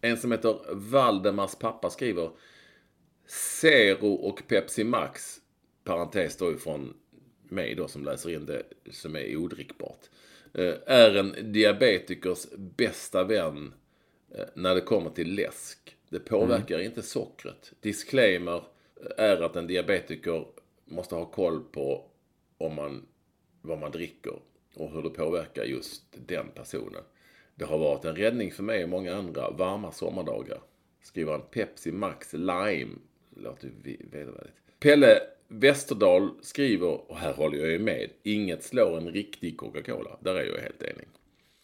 En 0.00 0.16
som 0.16 0.32
heter 0.32 0.58
Valdemars 0.70 1.54
pappa 1.54 1.90
skriver 1.90 2.30
Zero 3.60 4.12
och 4.12 4.42
Pepsi 4.48 4.84
Max, 4.84 5.40
parentes 5.84 6.36
då 6.36 6.52
ifrån 6.52 6.94
mig 7.48 7.74
då 7.74 7.88
som 7.88 8.04
läser 8.04 8.30
in 8.30 8.46
det 8.46 8.62
som 8.90 9.16
är 9.16 9.36
odrickbart, 9.36 10.00
eh, 10.54 10.74
är 10.86 11.16
en 11.16 11.52
diabetikers 11.52 12.46
bästa 12.56 13.24
vän 13.24 13.74
eh, 14.34 14.44
när 14.54 14.74
det 14.74 14.80
kommer 14.80 15.10
till 15.10 15.34
läsk. 15.34 15.96
Det 16.08 16.20
påverkar 16.20 16.78
inte 16.78 17.02
sockret. 17.02 17.72
Disclaimer 17.80 18.64
är 19.18 19.42
att 19.42 19.56
en 19.56 19.66
diabetiker 19.66 20.46
måste 20.84 21.14
ha 21.14 21.24
koll 21.24 21.62
på 21.72 22.04
om 22.58 22.74
man, 22.74 23.06
vad 23.62 23.78
man 23.78 23.90
dricker 23.90 24.34
och 24.74 24.90
hur 24.90 25.02
det 25.02 25.10
påverkar 25.10 25.64
just 25.64 26.02
den 26.26 26.46
personen. 26.54 27.02
Det 27.54 27.64
har 27.64 27.78
varit 27.78 28.04
en 28.04 28.16
räddning 28.16 28.52
för 28.52 28.62
mig 28.62 28.82
och 28.82 28.88
många 28.88 29.14
andra 29.14 29.50
varma 29.50 29.92
sommardagar. 29.92 30.60
Skriver 31.02 31.32
han 31.32 31.42
Pepsi 31.50 31.92
Max 31.92 32.32
Lime. 32.32 32.92
Låter 33.36 33.68
ju 33.68 33.96
vedervärdigt. 34.10 34.56
Pelle 34.80 35.20
Westerdahl 35.48 36.30
skriver, 36.40 37.10
och 37.10 37.16
här 37.16 37.32
håller 37.32 37.58
jag 37.58 37.70
ju 37.70 37.78
med, 37.78 38.10
inget 38.22 38.64
slår 38.64 38.98
en 38.98 39.12
riktig 39.12 39.56
Coca-Cola. 39.58 40.18
Där 40.20 40.34
är 40.34 40.44
jag 40.44 40.58
helt 40.58 40.82
enig. 40.82 41.06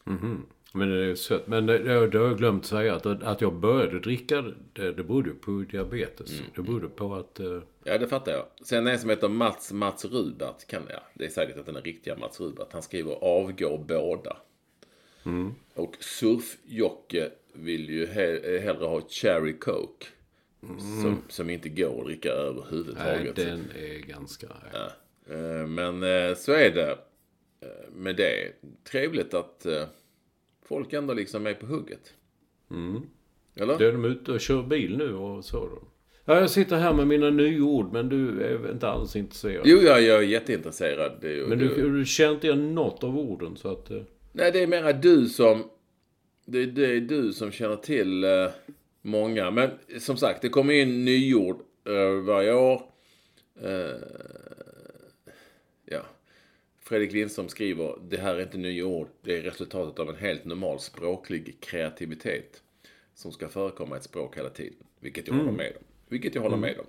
Mhm. 0.05 0.47
Men 0.75 0.91
det 0.91 1.05
är 1.05 1.15
sött. 1.15 1.47
Men 1.47 1.67
det, 1.67 1.79
det, 1.79 1.93
har 2.19 2.27
jag 2.27 2.39
glömt 2.39 2.67
säga. 2.67 2.95
Att, 2.95 3.07
att 3.07 3.41
jag 3.41 3.55
började 3.55 4.01
dricka 4.01 4.43
det, 4.73 4.93
det 4.93 5.03
berodde 5.05 5.31
på 5.31 5.51
diabetes. 5.71 6.43
Det 6.55 6.63
berodde 6.63 6.89
på 6.89 7.15
att... 7.15 7.41
eh, 7.41 7.59
Ja, 7.85 7.99
det 7.99 8.09
fattar 8.09 8.33
jag. 8.33 8.45
Sen 8.67 8.87
en 8.87 8.99
som 8.99 9.11
heter 9.11 9.29
Mats 9.29 9.73
Mats 9.73 10.05
Rubert. 10.05 10.67
Kan, 10.67 10.83
ja, 10.89 11.01
det 11.15 11.25
är 11.25 11.29
säkert 11.29 11.57
att 11.59 11.67
den 11.67 11.77
är 11.77 11.83
riktiga 11.83 12.17
Mats 12.17 12.41
Rubert. 12.41 12.69
Han 12.73 12.83
skriver 12.83 13.13
avgår 13.13 13.85
båda. 13.89 14.37
Och 15.75 15.97
Surf-Jocke 16.01 17.31
vill 17.53 17.91
ju 17.91 18.07
he- 18.07 18.59
hellre 18.61 18.85
ha 18.87 19.01
Cherry 19.09 19.59
Coke. 19.59 20.07
Som, 21.03 21.23
som 21.29 21.51
inte 21.51 21.69
går 21.69 22.01
att 22.01 22.07
dricka 22.07 22.29
Nej, 22.29 22.39
överhuvudtaget. 22.39 23.37
den 23.37 23.65
är 23.79 23.99
ganska... 24.07 24.47
Ja. 24.73 24.91
Eh, 25.35 25.67
Men 25.67 26.03
eh, 26.03 26.35
så 26.35 26.53
är 26.53 26.71
det 26.71 26.91
eh, 27.61 27.91
med 27.93 28.17
det. 28.17 28.53
Trevligt 28.91 29.35
att 29.35 29.67
folk 30.71 30.93
ändå 30.93 31.15
liksom 31.15 31.47
är 31.47 31.55
på 31.55 31.67
hugget. 31.67 32.15
Eller? 33.57 33.79
Då 33.79 33.85
är 33.85 33.93
de 33.93 34.05
ute 34.05 34.33
och 34.33 34.41
kör 34.41 34.63
bil 34.63 34.97
nu 34.97 35.15
och 35.15 35.45
så 35.45 35.57
då. 35.67 35.83
Ja, 36.25 36.41
jag 36.41 36.51
sitter 36.51 36.77
här 36.77 36.93
med 36.93 37.07
mina 37.07 37.31
nyord 37.31 37.93
men 37.93 38.09
du 38.09 38.43
är 38.43 38.71
inte 38.71 38.89
alls 38.89 39.17
intresserad. 39.17 39.63
Jo, 39.67 39.79
jag, 39.79 40.03
jag 40.03 40.19
är 40.19 40.23
jätteintresserad. 40.23 41.25
Ju- 41.25 41.47
Men 41.47 41.59
det- 41.59 41.69
du, 41.75 41.99
du 41.99 42.05
känner 42.07 42.35
inte 42.35 42.47
igen 42.47 42.75
något 42.75 43.05
av 43.05 43.19
orden 43.19 43.57
så 43.57 43.69
att... 43.73 43.91
eh, 43.91 44.03
Nej, 44.33 44.53
det 44.53 44.63
är 44.63 44.67
mera 44.67 44.93
du 44.93 45.27
som... 45.29 45.65
Det, 46.47 46.67
det 46.67 46.87
är 46.87 47.01
du 47.01 47.33
som 47.33 47.51
känner 47.51 47.77
till 47.77 48.25
eh, 48.25 48.47
många. 49.03 49.51
Men 49.51 49.71
som 49.99 50.17
sagt, 50.17 50.43
det 50.43 50.49
kommer 50.49 50.75
in 50.75 51.05
nyord 51.05 51.57
eh, 51.87 52.25
varje 52.25 52.55
år. 52.55 52.83
Eh. 53.63 54.01
Fredrik 56.91 57.13
Lindström 57.13 57.49
skriver, 57.49 57.99
det 58.09 58.17
här 58.17 58.35
är 58.35 58.43
inte 58.43 58.59
nya 58.59 58.87
ord. 58.87 59.09
Det 59.23 59.37
är 59.37 59.43
resultatet 59.43 59.99
av 59.99 60.09
en 60.09 60.17
helt 60.17 60.45
normal 60.45 60.81
språklig 60.81 61.57
kreativitet. 61.61 62.63
Som 63.15 63.33
ska 63.33 63.49
förekomma 63.49 63.97
i 63.97 63.99
ett 63.99 64.05
språk 64.05 64.37
hela 64.37 64.51
tiden. 64.51 64.79
Vilket 65.01 65.29
jag 65.29 65.35
håller 65.35 65.53
med 65.53 65.73
om. 65.77 65.83
Vilket 66.09 66.35
jag 66.35 66.43
håller 66.43 66.57
med 66.57 66.79
om. 66.79 66.87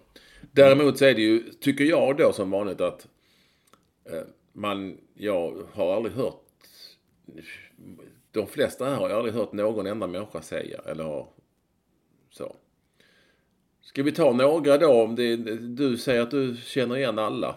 Däremot 0.51 0.97
så 0.97 1.05
är 1.05 1.13
det 1.13 1.21
ju, 1.21 1.43
tycker 1.59 1.83
jag 1.83 2.17
då 2.17 2.33
som 2.33 2.51
vanligt 2.51 2.81
att 2.81 3.07
eh, 4.05 4.21
man, 4.53 4.97
jag 5.13 5.63
har 5.73 5.95
aldrig 5.95 6.15
hört 6.15 6.43
de 8.31 8.47
flesta 8.47 8.85
här 8.85 8.95
har 8.95 9.09
jag 9.09 9.17
aldrig 9.17 9.35
hört 9.35 9.53
någon 9.53 9.87
enda 9.87 10.07
människa 10.07 10.41
säga. 10.41 10.81
Eller 10.85 11.25
så. 12.29 12.55
Ska 13.81 14.03
vi 14.03 14.11
ta 14.11 14.33
några 14.33 14.77
då? 14.77 15.03
Om 15.03 15.15
det, 15.15 15.35
du 15.57 15.97
säger 15.97 16.21
att 16.21 16.31
du 16.31 16.57
känner 16.63 16.97
igen 16.97 17.19
alla. 17.19 17.55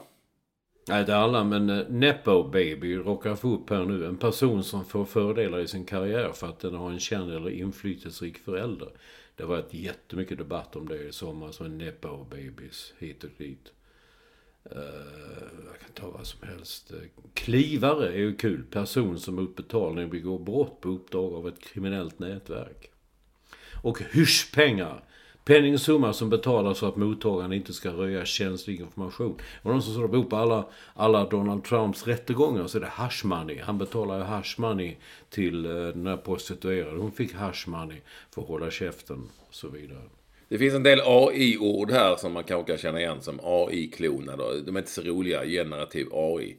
Nej, 0.89 1.01
inte 1.01 1.17
alla, 1.17 1.45
men 1.45 1.71
eh, 1.71 1.89
Nepo 1.89 2.43
Baby 2.43 2.97
råkar 2.97 3.37
få 3.37 3.55
upp 3.55 3.71
här 3.71 3.85
nu. 3.85 4.07
En 4.07 4.17
person 4.17 4.65
som 4.65 4.85
får 4.85 5.05
fördelar 5.05 5.59
i 5.59 5.69
sin 5.69 5.85
karriär 5.85 6.33
för 6.33 6.47
att 6.47 6.61
den 6.61 6.75
har 6.75 6.91
en 6.91 7.01
känd 7.01 7.33
eller 7.33 7.51
inflytelserik 7.51 8.39
förälder. 8.39 8.89
Det 9.37 9.45
var 9.45 9.59
ett 9.59 9.75
jättemycket 9.75 10.39
debatt 10.39 10.77
om 10.77 10.89
det 10.89 11.09
i 11.09 11.13
sommar, 11.13 11.53
så 11.53 11.65
Nepo 11.65 12.25
Babies 12.25 12.93
hit 12.99 13.25
och 13.25 13.31
dit. 13.39 13.73
Uh, 14.73 14.83
jag 15.67 15.81
kan 15.81 15.91
ta 15.95 16.11
vad 16.11 16.27
som 16.27 16.49
helst. 16.49 16.93
Klivare 17.35 18.09
är 18.09 18.19
ju 18.19 18.37
kul. 18.37 18.65
Person 18.71 19.21
som 19.21 19.35
mot 19.35 19.57
betalning 19.57 20.11
begår 20.11 20.39
brott 20.39 20.81
på 20.81 20.89
uppdrag 20.89 21.35
av 21.35 21.49
ett 21.49 21.61
kriminellt 21.61 22.19
nätverk. 22.19 22.91
Och 23.83 24.03
hyschpengar. 24.03 25.05
Penningsumma 25.45 26.13
som 26.13 26.31
betalas 26.31 26.79
för 26.81 26.89
att 26.89 26.97
mottagaren 26.97 27.53
inte 27.53 27.73
ska 27.73 27.91
röja 27.91 28.25
känslig 28.25 28.81
information. 28.81 29.37
Och 29.63 29.71
de 29.71 29.83
som 29.83 29.93
står 29.95 30.09
på 30.09 30.25
på 30.25 30.37
alla, 30.37 30.67
alla 30.95 31.25
Donald 31.25 31.65
Trumps 31.65 32.07
rättegångar 32.07 32.67
så 32.67 32.79
är 32.79 32.81
det 32.83 32.87
hash 32.87 33.25
money. 33.25 33.59
Han 33.61 33.79
betalar 33.79 34.19
ju 34.19 34.25
hash 34.25 34.55
money 34.61 34.97
till 35.31 35.65
eh, 35.67 35.73
den 35.73 36.07
här 36.07 36.17
prostituerade. 36.17 36.99
Hon 36.99 37.13
fick 37.13 37.35
hash 37.35 37.67
money 37.69 37.97
för 38.35 38.43
att 38.43 38.49
hålla 38.49 38.71
käften 38.71 39.29
och 39.49 39.55
så 39.55 39.69
vidare. 39.69 40.03
Det 40.49 40.59
finns 40.59 40.75
en 40.75 40.83
del 40.83 41.01
AI-ord 41.05 41.91
här 41.91 42.17
som 42.17 42.33
man 42.33 42.45
kanske 42.45 42.73
kan 42.73 42.79
känna 42.79 43.01
igen 43.01 43.21
som 43.21 43.41
AI-kloner. 43.43 44.37
De 44.67 44.77
är 44.77 44.81
inte 44.81 44.91
så 44.91 45.03
roliga. 45.03 45.45
Generativ 45.45 46.07
AI. 46.13 46.57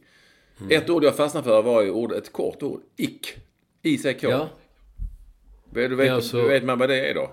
Ett 0.70 0.90
ord 0.90 1.04
jag 1.04 1.16
fastnade 1.16 1.44
för 1.44 1.62
var 1.62 1.82
ju 1.82 1.92
ord, 1.92 2.12
ett 2.12 2.32
kort 2.34 2.64
ord. 2.64 2.82
Ick. 2.98 3.34
ICK. 3.84 4.24
Ja, 4.24 4.50
Du 5.74 5.96
vet, 5.96 6.08
Ja, 6.08 6.22
så- 6.22 6.38
du 6.38 6.48
vet 6.48 6.64
man 6.64 6.80
vad 6.80 6.90
det 6.90 7.10
är 7.10 7.14
då? 7.16 7.32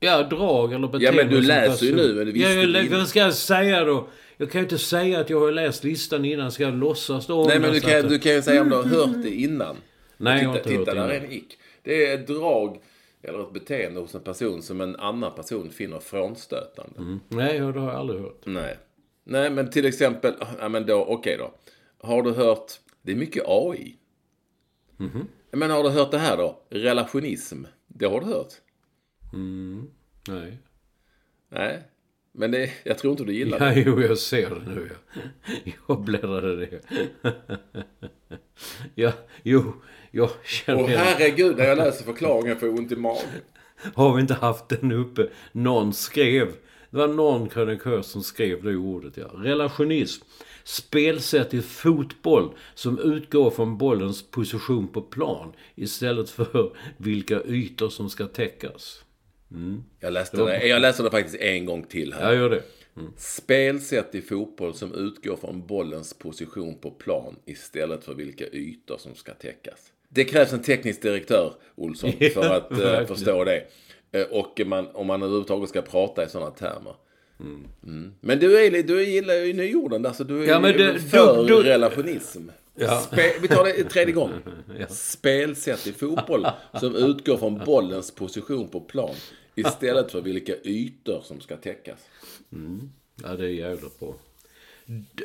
Ja 0.00 0.22
drag 0.22 0.72
eller 0.72 0.88
beteende. 0.88 1.22
Ja, 1.22 1.24
men 1.24 1.34
du 1.34 1.40
läser 1.40 1.86
ju 1.86 1.94
nu, 1.96 2.24
visste 2.24 2.40
ja, 2.40 2.62
jag, 2.62 2.84
innan. 2.84 2.98
Vad 2.98 3.08
ska 3.08 3.18
jag 3.18 3.34
säga 3.34 3.84
då? 3.84 4.08
Jag 4.36 4.50
kan 4.50 4.60
ju 4.60 4.64
inte 4.64 4.78
säga 4.78 5.20
att 5.20 5.30
jag 5.30 5.40
har 5.40 5.52
läst 5.52 5.84
listan 5.84 6.24
innan. 6.24 6.52
Ska 6.52 6.62
jag 6.62 6.74
låtsas 6.74 7.26
då? 7.26 7.44
Nej, 7.44 7.60
men 7.60 7.74
jag 7.74 7.74
du 7.74 7.80
kan, 7.80 8.08
du 8.08 8.18
kan 8.18 8.32
ju 8.32 8.42
säga 8.42 8.62
om 8.62 8.68
du 8.68 8.76
har 8.76 8.84
hört 8.84 9.22
det 9.22 9.34
innan. 9.34 9.76
Nej, 10.16 10.42
jag 10.42 10.48
har 10.48 10.56
titta, 10.56 10.70
inte 10.70 10.78
hört 10.78 10.86
titta, 10.86 10.94
det 10.94 11.00
där 11.00 11.08
är 11.08 11.16
innan. 11.16 11.26
en 11.26 11.32
ick. 11.32 11.58
Det 11.82 12.06
är 12.06 12.14
ett 12.14 12.26
drag 12.26 12.78
eller 13.22 13.42
ett 13.42 13.52
beteende 13.52 14.00
hos 14.00 14.14
en 14.14 14.20
person 14.20 14.62
som 14.62 14.80
en 14.80 14.96
annan 14.96 15.34
person 15.34 15.70
finner 15.70 15.98
frånstötande. 15.98 16.98
Mm. 16.98 17.20
Nej, 17.28 17.58
det 17.58 17.80
har 17.80 17.90
jag 17.90 18.00
aldrig 18.00 18.20
hört. 18.20 18.40
Nej. 18.44 18.78
Nej, 19.24 19.50
men 19.50 19.70
till 19.70 19.86
exempel, 19.86 20.34
ja 20.58 20.68
men 20.68 20.86
då, 20.86 21.04
okej 21.04 21.36
då. 21.38 21.54
Har 21.98 22.22
du 22.22 22.32
hört, 22.32 22.72
det 23.02 23.12
är 23.12 23.16
mycket 23.16 23.44
AI. 23.46 23.96
Mhm. 24.96 25.28
Men 25.50 25.70
har 25.70 25.82
du 25.82 25.88
hört 25.88 26.10
det 26.10 26.18
här 26.18 26.36
då? 26.36 26.62
Relationism. 26.70 27.64
Det 27.86 28.06
har 28.06 28.20
du 28.20 28.26
hört? 28.26 28.52
Nej. 30.28 30.58
Nej. 31.48 31.82
Men 32.32 32.50
det, 32.50 32.70
jag 32.84 32.98
tror 32.98 33.10
inte 33.10 33.24
du 33.24 33.32
gillar 33.34 33.58
Ja, 33.68 33.74
det. 33.74 33.80
jo, 33.80 34.00
jag 34.02 34.18
ser 34.18 34.50
det 34.50 34.74
nu. 34.74 34.90
Ja. 35.64 35.72
Jag 35.88 36.00
bläddrade 36.04 36.56
det. 36.56 36.80
Ja, 38.94 39.12
jo, 39.42 39.72
jag 40.10 40.30
känner 40.44 40.88
igen. 40.88 41.00
herregud, 41.04 41.56
när 41.56 41.64
jag 41.64 41.78
läser 41.78 42.04
förklaringen 42.04 42.58
får 42.58 42.68
jag 42.68 42.78
ont 42.78 42.92
i 42.92 42.96
magen. 42.96 43.24
Har 43.94 44.14
vi 44.14 44.20
inte 44.20 44.34
haft 44.34 44.68
den 44.68 44.92
uppe? 44.92 45.28
Någon 45.52 45.92
skrev. 45.94 46.48
Det 46.90 46.96
var 46.96 47.08
någon 47.08 47.48
krönikör 47.48 48.02
som 48.02 48.22
skrev 48.22 48.62
det 48.62 48.76
ordet, 48.76 49.16
ja. 49.16 49.30
Relationism. 49.34 50.24
Spelsätt 50.64 51.54
i 51.54 51.62
fotboll 51.62 52.50
som 52.74 52.98
utgår 52.98 53.50
från 53.50 53.78
bollens 53.78 54.30
position 54.30 54.88
på 54.88 55.00
plan 55.02 55.52
istället 55.74 56.30
för 56.30 56.76
vilka 56.96 57.42
ytor 57.42 57.88
som 57.88 58.10
ska 58.10 58.26
täckas. 58.26 59.04
Jag 60.00 60.12
läste 60.12 60.36
det, 60.36 60.66
jag 60.66 60.82
läste 60.82 61.02
det 61.02 61.10
faktiskt 61.10 61.36
en 61.36 61.66
gång 61.66 61.82
till 61.82 62.12
här. 62.12 62.24
Jag 62.32 62.34
gör 62.36 62.50
det. 62.50 62.62
Spelsätt 63.16 64.14
i 64.14 64.22
fotboll 64.22 64.74
som 64.74 64.94
utgår 64.94 65.36
från 65.36 65.66
bollens 65.66 66.14
position 66.14 66.78
på 66.78 66.90
plan 66.90 67.36
istället 67.44 68.04
för 68.04 68.14
vilka 68.14 68.44
ytor 68.52 68.98
som 68.98 69.14
ska 69.14 69.34
täckas. 69.34 69.78
Det 70.08 70.24
krävs 70.24 70.52
en 70.52 70.62
teknisk 70.62 71.02
direktör, 71.02 71.52
Olsson, 71.74 72.12
för 72.34 72.48
att 72.56 72.70
eh, 72.72 73.06
förstå 73.06 73.44
det. 73.44 73.64
Eh, 74.12 74.22
och 74.30 74.60
man, 74.66 74.88
om 74.92 75.06
man 75.06 75.22
överhuvudtaget 75.22 75.68
ska 75.68 75.82
prata 75.82 76.24
i 76.24 76.28
sådana 76.28 76.50
termer. 76.50 76.94
Mm. 77.40 78.12
Men 78.20 78.38
du, 78.38 78.64
är, 78.66 78.82
du 78.82 79.04
gillar 79.04 79.34
ju 79.34 79.52
nyorden 79.52 80.02
där, 80.02 80.12
så 80.12 80.24
du 80.24 80.42
är 80.44 80.48
Ja, 80.48 80.58
det- 80.60 80.98
för 81.00 81.36
du- 81.46 81.56
du- 81.56 81.62
relationism. 81.62 82.48
Ja. 82.74 83.00
Spe, 83.00 83.32
vi 83.42 83.48
tar 83.48 83.64
det 83.64 83.84
tredje 83.84 84.14
gång. 84.14 84.30
Spelsätt 84.88 85.86
i 85.86 85.92
fotboll 85.92 86.46
som 86.80 86.96
utgår 86.96 87.36
från 87.36 87.58
bollens 87.58 88.10
position 88.14 88.68
på 88.68 88.80
plan 88.80 89.14
istället 89.56 90.12
för 90.12 90.20
vilka 90.20 90.52
ytor 90.64 91.20
som 91.20 91.40
ska 91.40 91.56
täckas. 91.56 91.98
Ja, 93.22 93.36
det 93.36 93.44
är 93.44 93.48
jävligt 93.50 94.00
bra. 94.00 94.14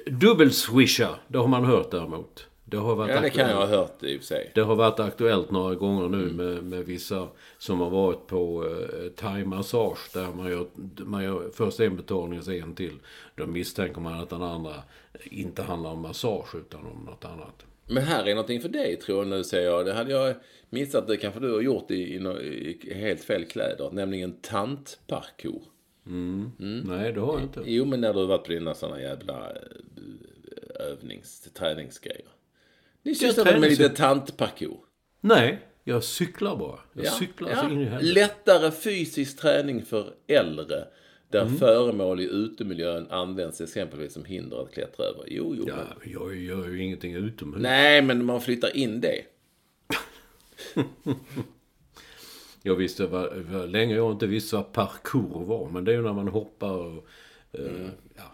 Dubbelswisha, 0.05 1.15
det 1.27 1.37
har 1.37 1.47
man 1.47 1.65
hört 1.65 1.91
däremot. 1.91 2.47
Det 2.65 2.77
har 2.77 2.95
varit 2.95 3.15
Ja, 3.15 3.21
det 3.21 3.29
kan 3.29 3.49
jag 3.49 3.57
ha 3.57 3.65
hört 3.65 4.03
i 4.03 4.15
och 4.17 4.19
för 4.19 4.27
sig. 4.27 4.51
Det 4.55 4.61
har 4.61 4.75
varit 4.75 4.99
aktuellt 4.99 5.51
några 5.51 5.75
gånger 5.75 6.09
nu 6.09 6.23
Mm. 6.23 6.35
med, 6.35 6.63
med 6.63 6.85
vissa 6.85 7.27
som 7.57 7.79
har 7.79 7.89
varit 7.89 8.27
på 8.27 8.65
eh, 8.67 9.09
thai-massage 9.11 10.13
där 10.13 10.27
man 10.33 10.49
gör, 10.49 10.65
man 10.97 11.23
gör 11.23 11.49
först 11.53 11.79
en 11.79 11.95
betalning 11.95 12.39
och 12.39 12.45
sen 12.45 12.63
en 12.63 12.75
till. 12.75 12.99
Då 13.35 13.45
misstänker 13.47 14.01
man 14.01 14.13
att 14.19 14.29
den 14.29 14.43
andra 14.43 14.73
inte 15.23 15.63
handlar 15.63 15.89
om 15.89 16.01
massage 16.01 16.55
utan 16.55 16.79
om 16.85 17.05
något 17.05 17.25
annat. 17.25 17.65
Men 17.91 18.03
här 18.03 18.27
är 18.27 18.35
någonting 18.35 18.61
för 18.61 18.69
dig 18.69 18.95
tror 18.95 19.17
jag 19.17 19.27
nu 19.27 19.43
säger 19.43 19.69
jag. 19.69 19.85
Det 19.85 19.93
hade 19.93 20.11
jag 20.11 20.35
missat. 20.69 21.07
Det 21.07 21.17
kanske 21.17 21.39
du 21.39 21.53
har 21.53 21.61
gjort 21.61 21.91
i, 21.91 21.95
i, 21.95 22.79
i 22.83 22.93
helt 22.93 23.23
fel 23.23 23.45
kläder. 23.45 23.91
Nämligen 23.91 24.33
tantparkour. 24.41 25.63
Mm. 26.05 26.51
Nej, 26.85 27.13
det 27.13 27.19
har 27.19 27.33
jag 27.33 27.41
inte. 27.41 27.61
Jo, 27.65 27.85
men 27.85 28.01
när 28.01 28.13
du 28.13 28.19
har 28.19 28.27
varit 28.27 28.43
på 28.43 28.51
dina 28.51 28.73
sådana 28.73 29.01
jävla 29.01 29.49
eh, 29.49 30.91
övnings, 30.91 31.41
träningsgrejer. 31.53 32.27
Ni 33.03 33.15
sysslar 33.15 33.59
med 33.59 33.69
lite 33.69 33.89
tantparkour? 33.89 34.79
Nej, 35.21 35.59
jag 35.83 36.03
cyklar 36.03 36.55
bara. 36.55 36.79
Jag 36.93 37.05
Ja, 37.05 37.11
cyklar 37.11 37.49
ja. 37.49 37.55
så 37.55 37.65
in 37.69 37.81
i 37.81 37.85
helvete. 37.85 38.13
Lättare 38.13 38.71
fysisk 38.71 39.39
träning 39.39 39.85
för 39.85 40.13
äldre. 40.27 40.87
Där 41.31 41.41
Mm. 41.41 41.57
föremål 41.57 42.19
i 42.19 42.23
utemiljön 42.23 43.07
används 43.09 43.61
exempelvis 43.61 44.13
som 44.13 44.25
hinder 44.25 44.61
att 44.63 44.71
klättra 44.73 45.05
över. 45.05 45.23
Jo, 45.27 45.55
jo. 45.57 45.65
Ja, 45.67 45.75
men- 45.75 46.11
jag 46.13 46.35
gör 46.35 46.67
ju 46.69 46.83
ingenting 46.83 47.13
utomhus. 47.13 47.61
Nej, 47.61 48.01
men 48.01 48.25
man 48.25 48.41
flyttar 48.41 48.77
in 48.77 49.01
det. 49.01 49.21
Jag 52.63 52.75
visste 52.75 53.05
vad, 53.07 53.37
vad 53.37 53.69
länge 53.69 53.95
jag 53.95 54.11
inte 54.11 54.27
visste 54.27 54.55
vad 54.55 54.71
parkour 54.73 55.45
var. 55.45 55.69
Men 55.69 55.85
det 55.85 55.91
är 55.91 55.95
ju 55.95 56.01
när 56.01 56.13
man 56.13 56.27
hoppar 56.27 56.71
och... 56.77 57.05
eh, 57.51 57.65
Mm. 57.65 57.89
Ja, 58.17 58.31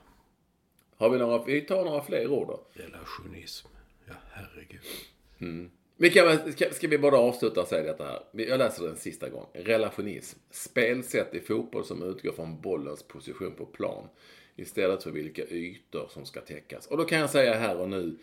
Har 0.97 1.09
vi 1.09 1.17
några, 1.17 1.43
vi 1.43 1.61
tar 1.61 1.85
några 1.85 2.03
fler 2.03 2.27
ord 2.27 2.47
då. 2.47 2.59
relationism. 2.73 3.67
Ja, 4.07 4.13
herregud. 4.31 4.81
Vi 5.99 6.09
kan, 6.09 6.51
ska, 6.51 6.69
ska 6.71 6.87
vi 6.87 6.97
bara 6.97 7.17
avsluta 7.17 7.61
och 7.61 7.67
säga 7.67 7.83
detta 7.83 8.05
här. 8.05 8.23
Jag 8.31 8.57
läser 8.57 8.83
den 8.83 8.97
sista 8.97 9.29
gången. 9.29 9.47
Relationism. 9.53 10.39
Spelsätt 10.51 11.33
i 11.33 11.39
fotboll 11.39 11.85
som 11.85 12.03
utgår 12.03 12.31
från 12.31 12.61
bollens 12.61 13.03
position 13.03 13.55
på 13.55 13.65
plan. 13.65 14.07
Istället 14.55 15.03
för 15.03 15.11
vilka 15.11 15.43
ytor 15.43 16.07
som 16.09 16.25
ska 16.25 16.41
täckas. 16.41 16.87
Och 16.87 16.97
då 16.97 17.03
kan 17.03 17.19
jag 17.19 17.29
säga 17.29 17.53
här 17.53 17.77
och 17.77 17.89
nu 17.89 18.17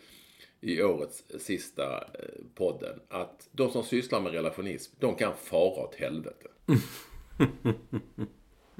i 0.61 0.83
årets 0.83 1.23
sista 1.39 1.97
eh, 1.97 2.45
podden 2.55 2.99
att 3.09 3.49
de 3.51 3.71
som 3.71 3.83
sysslar 3.83 4.21
med 4.21 4.31
relationism, 4.31 4.95
de 4.99 5.15
kan 5.15 5.33
fara 5.37 5.83
åt 5.83 5.95
helvete. 5.95 6.47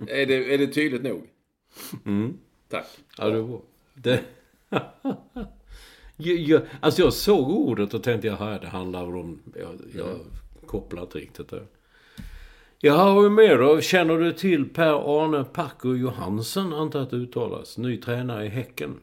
är, 0.08 0.26
det, 0.26 0.54
är 0.54 0.58
det 0.58 0.68
tydligt 0.68 1.04
nog? 1.04 1.30
Tack. 2.70 2.88
Ja, 3.18 3.30
det 3.30 3.42
var... 3.42 3.62
Det... 3.94 4.24
jag, 6.18 6.36
jag, 6.38 6.62
alltså 6.80 7.02
jag 7.02 7.14
såg 7.14 7.50
ordet 7.50 7.94
och 7.94 8.04
tänkte 8.04 8.28
jaha, 8.28 8.60
det 8.60 8.68
handlar 8.68 9.16
om... 9.16 9.42
Jag, 9.56 9.76
jag 9.96 10.20
kopplar 10.66 11.02
inte 11.04 11.18
riktigt 11.18 11.50
det. 11.50 11.64
Jaha, 12.80 13.14
vad 13.16 13.26
är 13.26 13.30
med 13.30 13.60
då? 13.60 13.82
Känner 13.82 14.18
du 14.18 14.32
till 14.34 14.70
Per-Arne 14.70 15.44
Packo 15.44 15.96
Johansen, 15.96 16.74
antar 16.74 17.00
att 17.02 17.10
det 17.10 17.16
uttalas. 17.16 17.78
Ny 17.78 17.98
tränare 17.98 18.46
i 18.46 18.50
Häcken. 18.50 19.00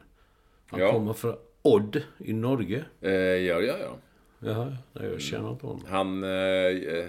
Han 0.67 0.79
Ja. 0.79 0.91
kommer 0.91 1.13
från 1.13 1.35
Odd 1.61 2.01
i 2.17 2.33
Norge. 2.33 2.85
Eh, 3.01 3.11
ja, 3.11 3.61
ja, 3.61 3.75
ja. 3.81 3.97
Jaha, 4.39 4.77
nej, 4.93 5.09
jag 5.09 5.21
känner 5.21 5.51
inte 5.51 5.65
honom. 5.65 5.83
Han 5.87 6.23
eh, 6.23 6.29
eh, 6.29 7.05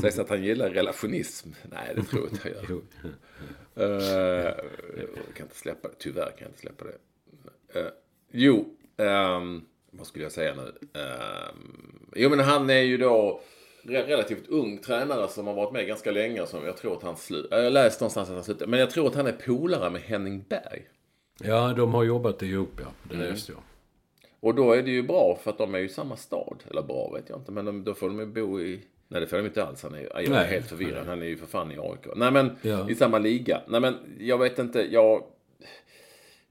sägs 0.00 0.18
att 0.18 0.28
han 0.28 0.44
gillar 0.44 0.70
relationism. 0.70 1.48
Nej, 1.70 1.92
det 1.96 2.02
tror 2.02 2.22
jag 2.22 2.32
inte 2.32 2.42
han 2.66 2.76
gör. 2.76 2.82
Eh, 3.78 3.84
jag 4.96 5.34
kan 5.36 5.46
inte 5.46 5.56
släppa 5.56 5.88
det. 5.88 5.94
Tyvärr 5.98 6.24
kan 6.30 6.38
jag 6.38 6.48
inte 6.48 6.58
släppa 6.60 6.84
det. 6.84 7.80
Eh, 7.80 7.86
jo, 8.30 8.76
ehm, 8.96 9.62
vad 9.90 10.06
skulle 10.06 10.24
jag 10.24 10.32
säga 10.32 10.54
nu? 10.54 10.72
Ehm, 11.00 12.08
jo, 12.16 12.30
men 12.30 12.40
han 12.40 12.70
är 12.70 12.80
ju 12.82 12.96
då 12.98 13.40
re- 13.82 14.06
relativt 14.06 14.48
ung 14.48 14.78
tränare 14.78 15.28
som 15.28 15.46
har 15.46 15.54
varit 15.54 15.72
med 15.72 15.86
ganska 15.86 16.10
länge. 16.10 16.46
Som 16.46 16.64
jag 16.66 16.76
tror 16.76 16.96
att 16.96 17.02
han 17.02 17.16
slutar. 17.16 17.58
Jag 17.62 17.72
läste 17.72 18.04
någonstans 18.04 18.28
att 18.28 18.34
han 18.34 18.44
slutar. 18.44 18.66
Men 18.66 18.80
jag 18.80 18.90
tror 18.90 19.06
att 19.06 19.14
han 19.14 19.26
är 19.26 19.32
polare 19.32 19.90
med 19.90 20.00
Henning 20.02 20.44
Berg. 20.48 20.82
Ja, 21.44 21.72
de 21.76 21.94
har 21.94 22.04
jobbat 22.04 22.42
ihop, 22.42 22.72
ja. 22.80 22.86
Det 23.02 23.14
Mm. 23.14 23.26
läste 23.30 23.52
jag. 23.52 23.60
Och 24.40 24.54
då 24.54 24.72
är 24.72 24.82
det 24.82 24.90
ju 24.90 25.02
bra 25.02 25.38
för 25.42 25.50
att 25.50 25.58
de 25.58 25.74
är 25.74 25.78
ju 25.78 25.84
i 25.84 25.88
samma 25.88 26.16
stad. 26.16 26.56
Eller 26.70 26.82
bra 26.82 27.10
vet 27.14 27.28
jag 27.28 27.38
inte. 27.38 27.52
Men 27.52 27.64
de, 27.64 27.84
då 27.84 27.94
får 27.94 28.08
de 28.08 28.18
ju 28.20 28.26
bo 28.26 28.60
i... 28.60 28.80
Nej 29.08 29.20
det 29.20 29.26
får 29.26 29.36
de 29.36 29.46
inte 29.46 29.64
alls. 29.64 29.82
Han 29.82 29.94
är, 29.94 30.00
jag 30.14 30.24
är 30.24 30.30
Nej. 30.30 30.46
helt 30.46 30.66
förvirrad. 30.68 31.06
Han 31.06 31.22
är 31.22 31.26
ju 31.26 31.36
för 31.36 31.46
fan 31.46 31.72
i 31.72 31.78
AIK. 31.78 32.06
Nej 32.16 32.30
men 32.32 32.56
Ja. 32.62 32.90
i 32.90 32.94
samma 32.94 33.18
liga. 33.18 33.60
Nej 33.68 33.80
men 33.80 33.94
jag 34.18 34.38
vet 34.38 34.58
inte. 34.58 34.92
Jag 34.94 35.22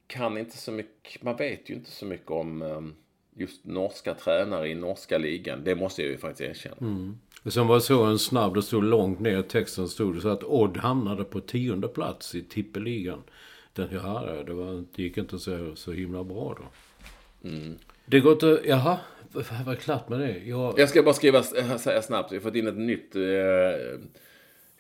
kan 0.07 0.37
inte 0.37 0.57
så 0.57 0.71
mycket. 0.71 1.23
Man 1.23 1.37
vet 1.37 1.69
ju 1.69 1.73
inte 1.73 1.91
så 1.91 2.05
mycket 2.05 2.31
om 2.31 2.61
ehm, 2.61 2.93
just 3.35 3.65
norska 3.65 4.13
tränare 4.13 4.69
i 4.69 4.75
norska 4.75 5.17
ligan. 5.17 5.63
Det 5.63 5.75
måste 5.75 6.01
jag 6.01 6.11
ju 6.11 6.17
faktiskt 6.17 6.41
erkänna. 6.49 7.13
Och 7.43 7.53
Sen 7.53 7.67
var 7.67 7.79
så 7.79 8.03
en 8.03 8.19
snabb, 8.19 8.53
det 8.53 8.61
stod 8.61 8.83
långt 8.83 9.19
ner 9.19 9.39
i 9.39 9.43
texten 9.43 9.87
stod 9.87 10.15
det 10.15 10.21
så 10.21 10.29
att 10.29 10.43
Odd 10.43 10.77
hamnade 10.77 11.23
på 11.23 11.39
tionde 11.39 11.87
plats 11.87 12.35
i 12.35 12.43
tippeligan. 12.43 13.23
Den, 13.73 13.87
ja, 13.91 14.43
det, 14.45 14.53
var, 14.53 14.85
det 14.95 15.03
gick 15.03 15.17
inte 15.17 15.39
så, 15.39 15.75
så 15.75 15.91
himla 15.91 16.23
bra 16.23 16.57
då. 16.59 17.49
Mm. 17.49 17.77
Det 18.05 18.19
går 18.19 18.33
inte... 18.33 18.61
Jaha, 18.65 18.97
var 19.65 19.71
det 19.71 19.75
klart 19.75 20.09
med 20.09 20.19
det? 20.19 20.37
Jag, 20.37 20.79
Jag 20.79 20.89
ska 20.89 21.03
bara 21.03 21.13
skriva, 21.13 21.43
säga 21.43 22.01
snabbt, 22.01 22.31
vi 22.31 22.35
har 22.35 22.41
fått 22.41 22.55
in 22.55 22.67
ett 22.67 22.77
nytt. 22.77 23.15
Eh, 23.15 23.21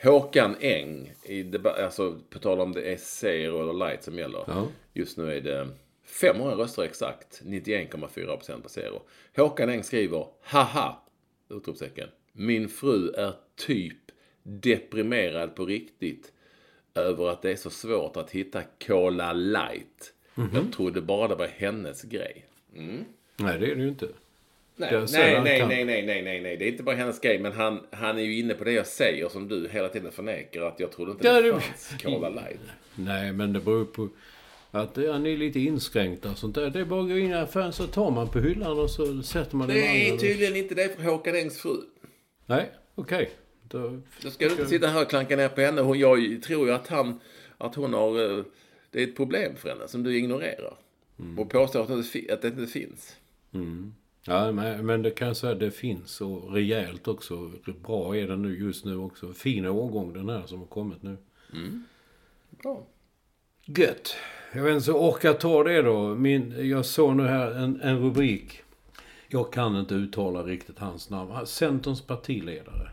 Håkan 0.03 0.55
Eng, 0.59 1.13
i 1.23 1.57
alltså 1.65 2.19
på 2.29 2.39
tal 2.39 2.59
om 2.59 2.71
det 2.71 2.93
är 2.93 2.97
zero 2.97 3.61
eller 3.61 3.87
light 3.87 4.03
som 4.03 4.17
gäller. 4.17 4.43
Ja. 4.47 4.67
Just 4.93 5.17
nu 5.17 5.31
är 5.31 5.41
det 5.41 5.69
500 6.03 6.55
röster 6.55 6.83
exakt, 6.83 7.41
91,4 7.43 8.37
procent 8.37 8.63
på 8.63 8.69
zero. 8.69 9.01
Håkan 9.35 9.69
Eng 9.69 9.83
skriver, 9.83 10.27
haha, 10.41 11.01
utropstecken. 11.49 12.09
Min 12.31 12.69
fru 12.69 13.09
är 13.09 13.33
typ 13.55 13.97
deprimerad 14.43 15.55
på 15.55 15.65
riktigt 15.65 16.31
över 16.95 17.29
att 17.29 17.41
det 17.41 17.51
är 17.51 17.55
så 17.55 17.69
svårt 17.69 18.17
att 18.17 18.31
hitta 18.31 18.61
Cola 18.87 19.33
light. 19.33 20.13
Jag 20.53 20.73
trodde 20.73 21.01
bara 21.01 21.27
det 21.27 21.35
var 21.35 21.47
hennes 21.47 22.03
grej. 22.03 22.45
Nej, 23.37 23.59
det 23.59 23.71
är 23.71 23.75
det 23.75 23.81
ju 23.81 23.87
inte. 23.87 24.07
Nej, 24.77 24.89
nej, 25.11 25.41
nej, 25.43 25.59
kan- 25.59 25.67
nej, 25.69 25.85
nej, 25.85 26.05
nej, 26.05 26.21
nej, 26.21 26.41
nej. 26.41 26.57
Det 26.57 26.65
är 26.65 26.69
inte 26.71 26.83
bara 26.83 26.95
hennes 26.95 27.19
grej. 27.19 27.39
Men 27.39 27.51
han, 27.51 27.79
han 27.91 28.17
är 28.17 28.21
ju 28.23 28.39
inne 28.39 28.53
på 28.53 28.63
det 28.63 28.71
jag 28.71 28.87
säger 28.87 29.29
som 29.29 29.47
du 29.47 29.69
hela 29.71 29.89
tiden 29.89 30.11
förnekar. 30.11 30.61
Att 30.61 30.79
jag 30.79 30.91
trodde 30.91 31.11
inte 31.11 31.33
det 31.41 31.41
det- 31.41 31.59
fanns 31.61 31.95
Cola 32.03 32.29
light. 32.29 32.59
Nej, 32.95 33.33
men 33.33 33.53
det 33.53 33.59
beror 33.59 33.85
på 33.85 34.09
att 34.71 34.95
han 34.97 35.25
är 35.25 35.37
lite 35.37 35.59
inskränkt 35.59 36.25
och 36.25 36.37
sånt 36.37 36.55
där. 36.55 36.69
Det 36.69 36.79
är 36.79 36.85
bara 36.85 37.01
att 37.01 37.09
gå 37.09 37.17
in 37.17 37.31
i 37.31 37.33
affären 37.33 37.73
så 37.73 37.87
tar 37.87 38.11
man 38.11 38.27
på 38.29 38.39
hyllan 38.39 38.79
och 38.79 38.89
så 38.89 39.23
sätter 39.23 39.55
man 39.55 39.67
det 39.67 39.73
i 39.77 39.81
vagnen. 40.03 40.19
tydligen 40.19 40.55
inte 40.55 40.75
det 40.75 40.95
för 40.95 41.03
Håkan 41.03 41.35
Engs 41.35 41.61
fru. 41.61 41.75
Nej, 42.45 42.71
okej. 42.95 43.29
Då... 43.69 44.01
Då 44.21 44.29
ska 44.31 44.45
du 44.45 44.51
inte 44.51 44.65
sitta 44.65 44.87
här 44.87 45.01
och 45.01 45.09
klanka 45.09 45.35
ner 45.35 45.49
på 45.49 45.61
henne. 45.61 45.81
Hon, 45.81 45.99
jag 45.99 46.41
tror 46.43 46.67
ju 46.67 46.73
att, 46.73 46.87
han, 46.87 47.19
att 47.57 47.75
hon 47.75 47.93
har... 47.93 48.37
eh, 48.39 48.43
Det 48.91 48.99
är 49.03 49.07
ett 49.07 49.15
problem 49.15 49.55
för 49.55 49.69
henne 49.69 49.87
som 49.87 50.03
du 50.03 50.17
ignorerar. 50.17 50.73
Och 51.37 51.49
påstår 51.49 51.81
att 51.81 51.87
det, 51.87 51.93
inte 51.93 52.09
fi- 52.09 52.31
att 52.31 52.41
det 52.41 52.47
inte 52.47 52.67
finns. 52.67 53.15
Ja, 54.27 54.51
men, 54.51 54.85
men 54.85 55.01
det 55.01 55.11
kan 55.11 55.27
jag 55.27 55.37
säga, 55.37 55.55
det 55.55 55.71
finns 55.71 56.21
och 56.21 56.53
rejält 56.53 57.07
också. 57.07 57.51
Bra 57.83 58.17
är 58.17 58.27
den 58.27 58.41
nu 58.41 58.57
just 58.59 58.85
nu 58.85 58.97
också. 58.97 59.33
Fin 59.33 59.65
årgång 59.65 60.13
den 60.13 60.29
här 60.29 60.43
som 60.45 60.59
har 60.59 60.65
kommit 60.65 61.03
nu. 61.03 61.17
Bra. 62.49 62.87
Gött. 63.65 64.15
Jag 64.53 64.63
vet 64.63 64.73
inte, 64.73 64.85
så 64.85 65.09
orkar 65.09 65.33
ta 65.33 65.63
det 65.63 65.81
då? 65.81 66.15
Min, 66.15 66.69
jag 66.69 66.85
såg 66.85 67.15
nu 67.15 67.23
här 67.23 67.51
en, 67.51 67.81
en 67.81 67.99
rubrik. 67.99 68.61
Jag 69.27 69.53
kan 69.53 69.75
inte 69.75 69.95
uttala 69.95 70.43
riktigt 70.43 70.79
hans 70.79 71.09
namn. 71.09 71.45
Centerns 71.45 72.01
partiledare. 72.01 72.91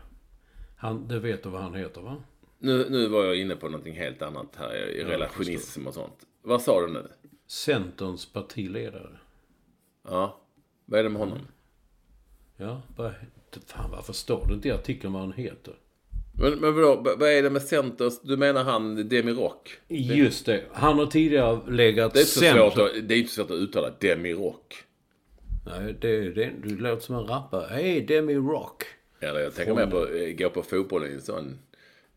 Han, 0.77 1.07
det 1.07 1.19
vet 1.19 1.43
du 1.43 1.49
vad 1.49 1.61
han 1.61 1.73
heter 1.73 2.01
va? 2.01 2.15
Nu, 2.59 2.89
nu 2.89 3.07
var 3.07 3.23
jag 3.25 3.35
inne 3.35 3.55
på 3.55 3.69
någonting 3.69 3.95
helt 3.95 4.21
annat 4.21 4.55
här. 4.57 4.75
I 4.75 5.03
relationism 5.03 5.87
och 5.87 5.93
sånt. 5.93 6.25
Vad 6.41 6.61
sa 6.61 6.81
du 6.81 6.93
nu? 6.93 7.07
Centerns 7.47 8.33
partiledare. 8.33 9.19
Ja. 10.03 10.39
Vad 10.85 10.99
är 10.99 11.03
det 11.03 11.09
med 11.09 11.19
honom? 11.19 11.39
Ja, 12.57 12.81
bara, 12.97 13.13
fan 13.65 13.91
varför 13.91 14.13
står 14.13 14.47
det 14.47 14.53
inte 14.53 14.67
i 14.67 14.71
artikeln 14.71 15.13
vad 15.13 15.21
han 15.21 15.33
heter? 15.33 15.73
Men, 16.39 16.53
men 16.59 16.75
vadå, 16.75 16.95
vad 16.95 17.19
vad 17.19 17.29
är 17.29 17.43
det 17.43 17.49
med 17.49 17.61
Centers? 17.61 18.13
Du 18.21 18.37
menar 18.37 18.63
han 18.63 19.09
Demirock? 19.09 19.69
Just 19.87 20.45
det. 20.45 20.63
Han 20.73 20.99
har 20.99 21.05
tidigare 21.05 21.59
legat 21.71 22.13
Det 22.13 22.19
är 22.19 22.23
center- 22.25 22.69
svårt 22.69 22.77
att, 22.77 23.07
det 23.07 23.15
är 23.15 23.19
inte 23.19 23.31
svårt 23.31 23.51
att 23.51 23.57
uttala 23.57 23.89
Demirock. 23.99 24.75
Nej, 25.65 25.95
det, 26.01 26.29
det, 26.29 26.51
du 26.63 26.77
låter 26.77 27.01
som 27.01 27.15
en 27.15 27.27
rappare. 27.27 27.67
Hej, 27.69 28.01
Demi 28.01 28.35
Rock. 28.35 28.83
Eller 29.19 29.39
jag 29.39 29.55
tänker 29.55 29.73
mer 29.73 29.87
på, 29.87 30.07
gå 30.43 30.49
på 30.49 30.63
fotboll 30.63 31.05
i 31.05 31.13
en 31.13 31.21
sån 31.21 31.59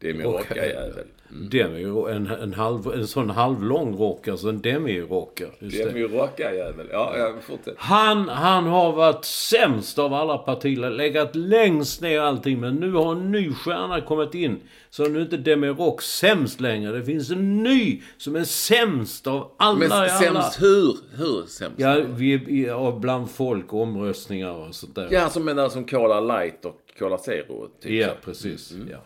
Demirocka 0.00 0.66
jävel. 0.66 1.06
Demi, 1.50 1.82
en, 2.10 2.26
en, 2.26 2.54
halv, 2.54 2.92
en 2.94 3.06
sån 3.06 3.30
halvlång 3.30 3.96
rock, 3.96 4.28
alltså 4.28 4.48
en 4.48 4.62
demi-rockare. 4.62 5.50
Just 5.58 5.76
det. 5.78 5.84
Demirocka 5.84 6.54
jävel. 6.54 6.86
Ja, 6.92 7.14
ja, 7.18 7.34
fortsätt. 7.42 7.74
Han, 7.78 8.28
han 8.28 8.66
har 8.66 8.92
varit 8.92 9.24
sämst 9.24 9.98
av 9.98 10.14
alla 10.14 10.38
partier, 10.38 10.90
legat 10.90 11.36
längst 11.36 12.00
ner 12.00 12.20
allting. 12.20 12.60
Men 12.60 12.74
nu 12.74 12.92
har 12.92 13.12
en 13.12 13.32
ny 13.32 13.52
stjärna 13.52 14.00
kommit 14.00 14.34
in. 14.34 14.60
Så 14.90 15.08
nu 15.08 15.18
är 15.18 15.22
inte 15.22 15.36
Demi 15.36 15.68
Rock 15.68 16.02
sämst 16.02 16.60
längre. 16.60 16.92
Det 16.92 17.04
finns 17.04 17.30
en 17.30 17.62
ny 17.62 18.02
som 18.16 18.36
är 18.36 18.44
sämst 18.44 19.26
av 19.26 19.52
alla 19.56 19.78
Men 19.78 19.92
alla. 19.92 20.08
sämst 20.08 20.62
hur? 20.62 20.96
Hur 21.16 21.46
sämst? 21.46 21.78
Ja, 21.80 22.00
vi 22.08 22.34
är 22.34 22.66
ja, 22.68 22.98
bland 23.00 23.30
folk, 23.30 23.72
omröstningar 23.72 24.52
och 24.52 24.74
sånt 24.74 24.94
där. 24.94 25.08
Ja, 25.10 25.28
som 25.28 25.44
menar 25.44 25.68
som 25.68 25.84
Cola 25.84 26.20
Light 26.20 26.64
och 26.64 26.80
Cola 26.98 27.18
Zero. 27.18 27.68
Typ. 27.82 27.92
Ja, 27.92 28.08
precis. 28.24 28.72
Ja. 28.90 28.98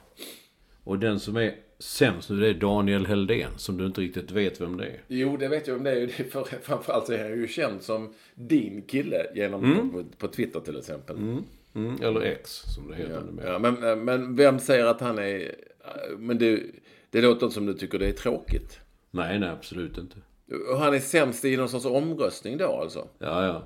Och 0.84 0.98
den 0.98 1.20
som 1.20 1.36
är 1.36 1.54
sämst 1.78 2.30
nu 2.30 2.40
det 2.40 2.48
är 2.48 2.54
Daniel 2.54 3.06
Heldén, 3.06 3.50
som 3.56 3.76
du 3.76 3.86
inte 3.86 4.00
riktigt 4.00 4.30
vet 4.30 4.60
vem 4.60 4.76
det 4.76 4.84
är. 4.84 5.00
Jo, 5.08 5.36
det 5.36 5.48
vet 5.48 5.66
jag 5.66 5.76
om 5.76 5.84
det 5.84 5.90
är. 5.90 5.94
Det 5.94 6.20
är 6.20 6.24
för, 6.24 6.44
framförallt 6.62 7.06
så 7.06 7.12
är 7.12 7.18
han 7.18 7.38
ju 7.38 7.48
känd 7.48 7.82
som 7.82 8.14
din 8.34 8.82
kille 8.82 9.26
genom, 9.34 9.90
på, 9.92 10.04
på 10.26 10.32
Twitter 10.32 10.60
till 10.60 10.78
exempel. 10.78 11.16
Mm, 11.74 12.02
eller 12.02 12.20
X, 12.20 12.62
som 12.74 12.88
det 12.90 12.96
heter 12.96 13.20
numera. 13.20 13.52
Ja, 13.52 13.58
men, 13.58 14.04
men 14.04 14.36
vem 14.36 14.58
säger 14.58 14.86
att 14.86 15.00
han 15.00 15.18
är... 15.18 15.54
Men 16.18 16.38
det, 16.38 16.62
det 17.10 17.20
låter 17.22 17.46
inte 17.46 17.54
som 17.54 17.66
du 17.66 17.74
tycker 17.74 17.98
det 17.98 18.08
är 18.08 18.12
tråkigt. 18.12 18.80
Nej, 19.10 19.38
nej, 19.38 19.48
absolut 19.48 19.98
inte. 19.98 20.16
Och 20.72 20.78
han 20.78 20.94
är 20.94 20.98
sämst 20.98 21.44
i 21.44 21.56
någon 21.56 21.68
sorts 21.68 21.86
omröstning 21.86 22.58
då 22.58 22.66
alltså? 22.66 23.08
Ja, 23.18 23.46
ja. 23.46 23.62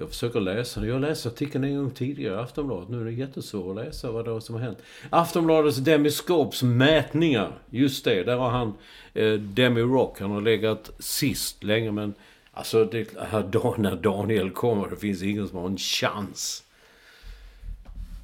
Jag 0.00 0.08
försöker 0.08 0.40
läsa. 0.40 0.86
Jag 0.86 1.00
läste 1.00 1.28
artikeln 1.28 1.64
en 1.64 1.76
gång 1.76 1.90
tidigare 1.90 2.34
i 2.34 2.38
Aftonbladet. 2.38 2.88
Nu 2.88 3.00
är 3.00 3.04
det 3.04 3.12
jättesvårt 3.12 3.78
att 3.78 3.84
läsa 3.84 4.10
vad 4.10 4.24
det 4.24 4.30
är 4.30 4.40
som 4.40 4.54
har 4.54 4.62
hänt. 4.62 4.78
Aftonbladets 5.10 5.76
Demiskops 5.76 6.62
mätningar. 6.62 7.52
Just 7.70 8.04
det, 8.04 8.22
där 8.22 8.36
har 8.36 8.50
han 8.50 8.72
eh, 9.14 9.32
Demi 9.32 9.80
Rock. 9.80 10.20
Han 10.20 10.30
har 10.30 10.40
legat 10.40 10.90
sist 10.98 11.64
länge 11.64 11.92
men... 11.92 12.14
Alltså, 12.52 12.84
det, 12.84 13.08
här, 13.18 13.78
när 13.78 13.96
Daniel 13.96 14.50
kommer, 14.50 14.90
det 14.90 14.96
finns 14.96 15.22
ingen 15.22 15.48
som 15.48 15.58
har 15.58 15.66
en 15.66 15.78
chans. 15.78 16.62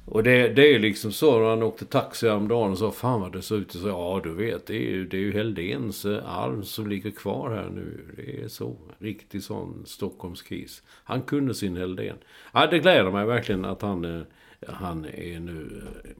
Och 0.09 0.23
det, 0.23 0.47
det 0.49 0.75
är 0.75 0.79
liksom 0.79 1.11
så 1.11 1.39
när 1.39 1.49
han 1.49 1.63
åkte 1.63 1.85
taxi 1.85 2.27
häromdagen 2.27 2.71
och 2.71 2.77
sa 2.77 2.91
Fan 2.91 3.21
vad 3.21 3.31
det 3.33 3.41
ser 3.41 3.55
ut. 3.55 3.75
Och 3.75 3.81
så, 3.81 3.87
ja 3.87 4.21
du 4.23 4.33
vet, 4.33 4.65
det 4.65 4.75
är 4.75 4.89
ju, 4.91 5.05
det 5.07 5.17
är 5.17 5.21
ju 5.21 5.33
Heldéns 5.33 6.05
eh, 6.05 6.37
arv 6.39 6.61
som 6.63 6.87
ligger 6.87 7.11
kvar 7.11 7.51
här 7.51 7.69
nu. 7.69 8.05
Det 8.15 8.41
är 8.43 8.47
så. 8.47 8.75
Riktig 8.99 9.43
sån 9.43 9.83
Stockholmskis. 9.85 10.83
Han 11.03 11.21
kunde 11.21 11.53
sin 11.53 11.77
Heldén. 11.77 12.15
Ja, 12.53 12.67
det 12.67 12.79
gläder 12.79 13.11
mig 13.11 13.25
verkligen 13.25 13.65
att 13.65 13.81
han, 13.81 14.05
eh, 14.05 14.21
han 14.67 15.05
är 15.05 15.39
nu... 15.39 15.81
eh, 16.03 16.11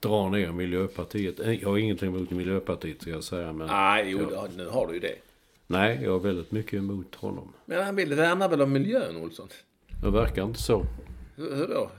Drar 0.00 0.30
ner 0.30 0.52
Miljöpartiet. 0.52 1.38
Jag 1.62 1.68
har 1.68 1.78
ingenting 1.78 2.08
emot 2.14 2.30
Miljöpartiet 2.30 3.02
ska 3.02 3.10
jag 3.10 3.24
säga. 3.24 3.52
Men, 3.52 3.66
Nej, 3.66 4.04
jo, 4.10 4.18
nu 4.56 4.66
har 4.68 4.86
du 4.86 4.94
ju 4.94 5.00
det. 5.00 5.14
nej, 5.66 6.00
jag 6.02 6.12
har 6.12 6.18
väldigt 6.18 6.52
mycket 6.52 6.74
emot 6.74 7.14
honom. 7.14 7.52
Men 7.66 7.84
han 7.84 7.96
vill 7.96 8.14
värna 8.14 8.48
väl 8.48 8.62
om 8.62 8.72
miljön, 8.72 9.16
Olsson? 9.16 9.48
Det 10.02 10.10
verkar 10.10 10.44
inte 10.44 10.62
så. 10.62 10.84
Hur, 11.36 11.56
hur 11.56 11.68
då? 11.68 11.90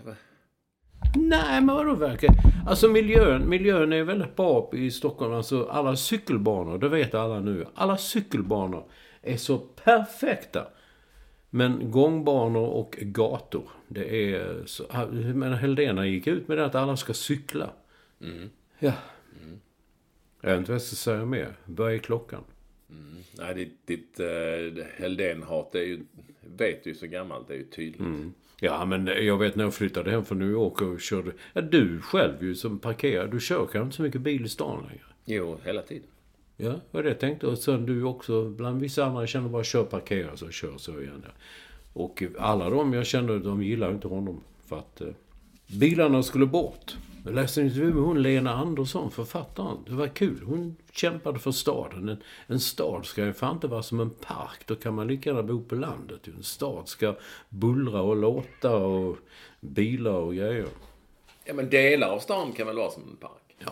Nej, 1.14 1.62
men 1.62 1.76
vadå 1.76 1.96
verkar? 1.96 2.30
Alltså 2.68 2.88
miljön, 2.88 3.50
miljön 3.50 3.94
är 3.94 4.04
väldigt 4.04 4.36
bra 4.36 4.72
i 4.74 4.92
Stockholm. 4.92 5.34
Alltså 5.34 5.66
alla 5.66 5.96
cykelbanor, 5.96 6.78
det 6.78 6.90
vet 6.90 7.14
alla 7.14 7.40
nu. 7.40 7.66
Alla 7.76 7.98
cykelbanor 7.98 8.84
är 9.22 9.38
så 9.38 9.58
perfekta. 9.58 10.68
Men 11.50 11.92
gångbanor 11.92 12.68
och 12.68 12.98
gator, 13.02 13.70
det 13.88 14.34
är 14.34 14.64
så... 14.66 14.84
Men 15.34 15.54
Heldena 15.54 16.06
gick 16.08 16.28
ut 16.28 16.48
med 16.48 16.58
det 16.58 16.66
att 16.66 16.76
alla 16.76 16.98
ska 16.98 17.14
cykla. 17.14 17.70
Ja. 18.80 18.94
Jag 20.42 20.50
vet 20.50 20.58
inte 20.60 20.72
vad 20.72 20.76
jag 20.76 20.82
ska 20.82 20.96
säga 20.96 21.26
mer. 21.26 21.56
Vad 21.66 21.94
är 21.94 21.98
klockan? 21.98 22.44
Nej, 23.38 23.56
ditt, 23.56 23.88
ditt 23.88 24.20
uh, 24.20 24.84
Heldén-hat 24.96 25.76
är 25.76 25.82
ju... 25.82 26.06
Vet 26.58 26.84
du 26.84 26.90
ju 26.90 26.96
så 26.96 27.08
gammalt, 27.08 27.48
det 27.48 27.54
är 27.54 27.58
ju 27.58 27.64
tydligt. 27.64 28.02
Ja, 28.60 28.86
men 28.86 29.08
jag 29.08 29.38
vet 29.38 29.56
när 29.56 29.64
jag 29.64 29.74
flyttade 29.74 30.12
hem 30.12 30.26
från 30.26 30.40
New 30.40 30.50
York 30.50 30.82
och 30.82 31.02
körde... 31.02 31.32
Ja, 31.54 31.62
du 31.62 32.02
själv 32.02 32.44
ju 32.44 32.56
som 32.56 32.80
parkerar. 32.80 33.28
Du 33.28 33.40
kör 33.40 33.58
kanske 33.58 33.80
inte 33.80 33.96
så 33.96 34.02
mycket 34.02 34.22
bil 34.22 34.46
i 34.46 34.50
stan 34.50 34.84
längre. 34.90 35.06
Jo, 35.26 35.58
hela 35.64 35.82
tiden. 35.82 36.08
Ja, 36.58 36.74
var 36.92 37.04
det 37.04 37.10
jag 37.10 37.20
tänkte. 37.20 37.48
Och 37.48 37.58
sen 37.58 37.86
du 37.86 38.04
också, 38.04 38.50
bland 38.50 38.82
vissa 38.82 39.06
andra, 39.06 39.22
jag 39.22 39.30
känner 39.30 39.50
bara 39.50 39.64
kör, 39.64 39.84
parkera, 39.84 40.38
så 40.38 40.50
kör 40.50 40.78
så 40.78 41.02
igen. 41.02 41.24
Ja. 41.24 41.32
Och 41.94 42.24
alla 42.40 42.70
de 42.70 42.94
jag 42.94 43.06
kände, 43.06 43.40
de 43.40 43.64
gillar 43.64 43.92
inte 43.92 44.08
honom. 44.08 44.42
För 44.66 44.80
att 44.80 45.02
eh, 45.02 45.08
bilarna 45.68 46.24
skulle 46.24 46.46
bort. 46.46 46.98
Jag 47.26 47.36
läste 47.36 47.62
en 47.62 47.68
intervju 47.68 47.94
med 47.94 48.04
hon 48.04 48.22
Lena 48.22 48.54
Andersson, 48.54 49.12
författaren. 49.12 49.78
Det 49.88 49.94
var 49.94 50.08
kul. 50.08 50.44
Hon 50.46 50.76
kämpade 50.92 51.40
för 51.40 51.52
staden. 51.52 52.10
En, 52.10 52.24
en 52.48 52.60
stad 52.60 53.06
ska 53.06 53.26
ju 53.26 53.34
fan 53.34 53.56
inte 53.56 53.68
vara 53.68 53.84
som 53.84 54.00
en 54.00 54.10
park. 54.10 54.64
Då 54.66 54.76
kan 54.76 54.94
man 54.94 55.08
lika 55.08 55.30
gärna 55.30 55.44
bo 55.44 55.64
på 55.64 55.76
landet. 55.76 56.28
En 56.28 56.44
stad 56.44 56.88
ska 56.88 57.16
bullra 57.50 58.02
och 58.02 58.16
låta 58.16 58.76
och 58.76 59.18
bilar 59.60 60.12
och 60.12 60.36
grejer. 60.36 60.68
Ja, 61.46 61.54
men 61.54 61.70
delar 61.70 62.08
av 62.08 62.20
stan 62.20 62.52
kan 62.52 62.68
väl 62.68 62.78
vara 62.78 62.92
som 62.92 63.04
en 63.04 63.16
park? 63.16 63.56
Ja, 63.60 63.72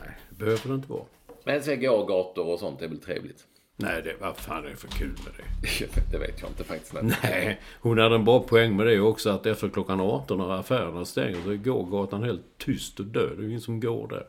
nej, 0.00 0.16
det 0.30 0.36
behöver 0.36 0.68
det 0.68 0.74
inte 0.74 0.92
vara. 0.92 1.04
Men 1.44 1.62
så 1.62 1.76
gågator 1.76 2.46
och 2.46 2.58
sånt 2.58 2.82
är 2.82 2.88
väl 2.88 3.00
trevligt? 3.00 3.46
Nej, 3.76 4.02
det, 4.02 4.14
vad 4.20 4.36
fan 4.36 4.64
är 4.64 4.68
det 4.68 4.76
för 4.76 4.88
kul 4.88 5.08
med 5.24 5.32
det? 5.36 5.86
det 6.12 6.18
vet 6.18 6.40
jag 6.40 6.50
inte 6.50 6.64
faktiskt. 6.64 6.92
Nej, 7.22 7.60
hon 7.80 7.98
hade 7.98 8.14
en 8.14 8.24
bra 8.24 8.40
poäng 8.42 8.76
med 8.76 8.86
det 8.86 9.00
också 9.00 9.30
att 9.30 9.46
efter 9.46 9.68
klockan 9.68 10.00
18 10.00 10.38
när 10.38 10.50
affärerna 10.50 11.04
stänger 11.04 11.42
så 11.44 11.56
går 11.56 11.84
gatan 11.90 12.22
helt 12.22 12.58
tyst 12.58 13.00
och 13.00 13.06
död. 13.06 13.32
Det 13.38 13.42
är 13.44 13.48
ingen 13.48 13.60
som 13.60 13.80
går 13.80 14.08
där. 14.08 14.26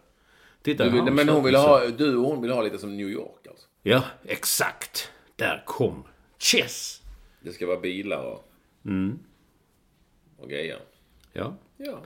Titta 0.61 0.83
Du 0.89 0.89
han 0.99 1.15
men 1.15 1.29
hon 1.29 1.43
vill 1.43 1.55
ha, 1.55 1.85
du 1.87 2.17
och 2.17 2.27
hon 2.27 2.41
vill 2.41 2.51
ha 2.51 2.61
lite 2.61 2.77
som 2.77 2.97
New 2.97 3.09
York 3.09 3.47
alltså? 3.49 3.67
Ja, 3.81 4.03
exakt. 4.23 5.11
Där 5.35 5.63
kom 5.65 6.03
Chess. 6.39 7.01
Det 7.41 7.51
ska 7.51 7.67
vara 7.67 7.79
bilar 7.79 8.23
och, 8.25 8.51
Mm. 8.85 9.19
och 10.37 10.49
grejer. 10.49 10.79
Ja, 11.33 11.55
Ja. 11.77 11.99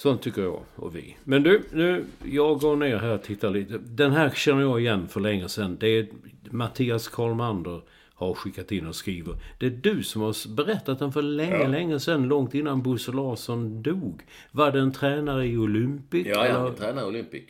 Sånt 0.00 0.22
tycker 0.22 0.42
jag 0.42 0.62
och 0.76 0.96
vi. 0.96 1.16
Men 1.24 1.42
du, 1.42 1.62
nu, 1.72 2.04
jag 2.24 2.60
går 2.60 2.76
ner 2.76 2.96
här 2.96 3.14
och 3.14 3.22
tittar 3.22 3.50
lite. 3.50 3.78
Den 3.78 4.12
här 4.12 4.30
känner 4.30 4.62
jag 4.62 4.80
igen 4.80 5.08
för 5.08 5.20
länge 5.20 5.48
sedan. 5.48 5.76
Det 5.80 5.88
är 5.88 6.06
Mattias 6.50 7.08
Karlmander 7.08 7.80
har 8.14 8.34
skickat 8.34 8.72
in 8.72 8.86
och 8.86 8.94
skriver. 8.94 9.34
Det 9.58 9.66
är 9.66 9.70
du 9.70 10.02
som 10.02 10.22
har 10.22 10.54
berättat 10.54 10.98
den 10.98 11.12
för 11.12 11.22
länge, 11.22 11.68
länge 11.68 12.00
sedan. 12.00 12.28
Långt 12.28 12.54
innan 12.54 12.82
Bosse 12.82 13.12
Larsson 13.12 13.82
dog. 13.82 14.22
Var 14.52 14.72
det 14.72 14.80
en 14.80 14.92
tränare 14.92 15.46
i 15.46 15.56
Olympic? 15.56 16.26
Ja, 16.26 16.34
ja, 16.34 16.44
eller? 16.44 16.64
min 16.64 16.74
tränare 16.74 17.04
i 17.04 17.08
Olympic. 17.08 17.44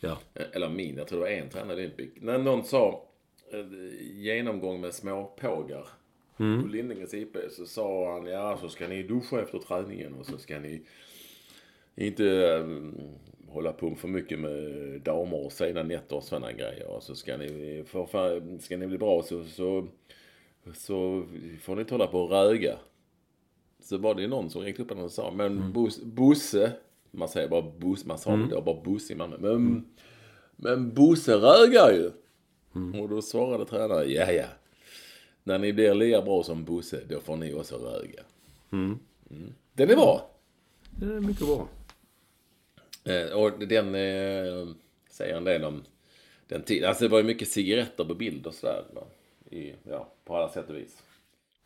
ja. 0.00 0.18
Eller 0.52 0.68
min, 0.68 0.96
jag 0.96 1.08
tror 1.08 1.18
det 1.18 1.24
var 1.24 1.32
en 1.32 1.48
tränare 1.48 1.76
i 1.76 1.80
Olympic. 1.80 2.10
När 2.14 2.38
någon 2.38 2.64
sa 2.64 3.04
eh, 3.52 3.60
genomgång 4.14 4.80
med 4.80 4.94
små 4.94 5.24
pågar 5.40 5.86
på 6.36 6.68
Lindängens 6.68 7.14
IP 7.14 7.36
så 7.50 7.66
sa 7.66 8.12
han 8.12 8.26
ja 8.26 8.58
så 8.60 8.68
ska 8.68 8.88
ni 8.88 9.02
duscha 9.02 9.42
efter 9.42 9.58
träningen 9.58 10.14
och 10.14 10.26
så 10.26 10.38
ska 10.38 10.58
ni 10.58 10.82
inte 11.96 12.24
um, 12.24 12.94
hålla 13.48 13.72
på 13.72 13.94
för 13.94 14.08
mycket 14.08 14.38
med 14.38 15.00
damer 15.00 15.44
och 15.44 15.52
sena 15.52 15.82
nätter 15.82 16.16
och 16.16 16.24
sådana 16.24 16.52
grejer. 16.52 16.86
Och 16.86 17.02
så 17.02 17.14
ska 17.14 17.36
ni, 17.36 17.82
för, 17.86 18.06
för, 18.06 18.58
ska 18.58 18.76
ni 18.76 18.86
bli 18.86 18.98
bra 18.98 19.22
så, 19.22 19.44
så, 19.44 19.86
så 20.74 21.24
får 21.62 21.74
ni 21.74 21.80
inte 21.80 21.94
hålla 21.94 22.06
på 22.06 22.20
och 22.20 22.30
röga. 22.30 22.78
Så 23.82 23.98
var 23.98 24.14
det 24.14 24.26
någon 24.26 24.50
som 24.50 24.62
räckte 24.62 24.82
upp 24.82 24.90
och 24.90 25.12
sa, 25.12 25.30
men 25.30 25.72
Bos, 25.72 26.02
Bosse, 26.02 26.72
man 27.10 27.28
säger 27.28 27.48
bara 27.48 27.62
Bosse, 27.62 28.08
man 28.08 28.18
sa 28.18 28.36
det 28.36 28.62
bara 28.64 28.80
Bosse 28.80 29.12
i 29.12 29.16
Malmö. 29.16 29.36
Men, 29.38 29.84
men 30.56 30.94
Bosse 30.94 31.34
rögar 31.34 31.92
ju. 31.92 32.10
Och 33.00 33.08
då 33.08 33.22
svarade 33.22 33.64
tränaren, 33.64 34.10
ja 34.10 34.32
ja. 34.32 34.46
När 35.44 35.58
ni 35.58 35.72
blir 35.72 35.94
lika 35.94 36.22
bra 36.22 36.42
som 36.42 36.64
Bosse, 36.64 37.00
då 37.08 37.20
får 37.20 37.36
ni 37.36 37.54
också 37.54 37.76
röga. 37.76 38.22
Mm. 38.72 38.98
Den 39.72 39.90
är 39.90 39.96
bra. 39.96 40.30
Det 40.90 41.06
är 41.06 41.20
mycket 41.20 41.46
bra. 41.46 41.68
Eh, 43.04 43.32
och 43.32 43.58
den 43.58 43.94
eh, 43.94 44.68
säger 45.10 45.36
en 45.36 45.44
del 45.44 45.64
om 45.64 45.84
den 46.48 46.62
tiden. 46.62 46.88
Alltså 46.88 47.04
det 47.04 47.10
var 47.10 47.18
ju 47.18 47.24
mycket 47.24 47.48
cigaretter 47.48 48.04
på 48.04 48.14
bild 48.14 48.46
och 48.46 48.54
sådär. 48.54 48.84
ja, 49.84 50.12
på 50.24 50.36
alla 50.36 50.48
sätt 50.48 50.68
och 50.70 50.76
vis. 50.76 51.02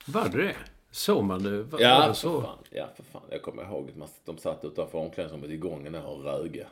Var 0.06 0.28
det 0.28 0.42
det? 0.42 0.56
Såg 0.90 1.24
man 1.24 1.42
det? 1.42 1.50
Var, 1.62 1.64
var 1.64 1.80
Ja, 1.80 2.00
det 2.00 2.06
för 2.06 2.14
så? 2.14 2.42
fan. 2.42 2.58
Ja, 2.70 2.88
för 2.96 3.02
fan. 3.02 3.22
Jag 3.30 3.42
kommer 3.42 3.62
ihåg 3.62 3.90
att 3.90 3.96
man- 3.96 4.08
de 4.24 4.38
satt 4.38 4.64
utanför 4.64 4.98
omklädningsrummet 4.98 5.50
i 5.50 5.56
gången 5.56 5.92
där 5.92 6.04
och 6.06 6.24
röga. 6.24 6.66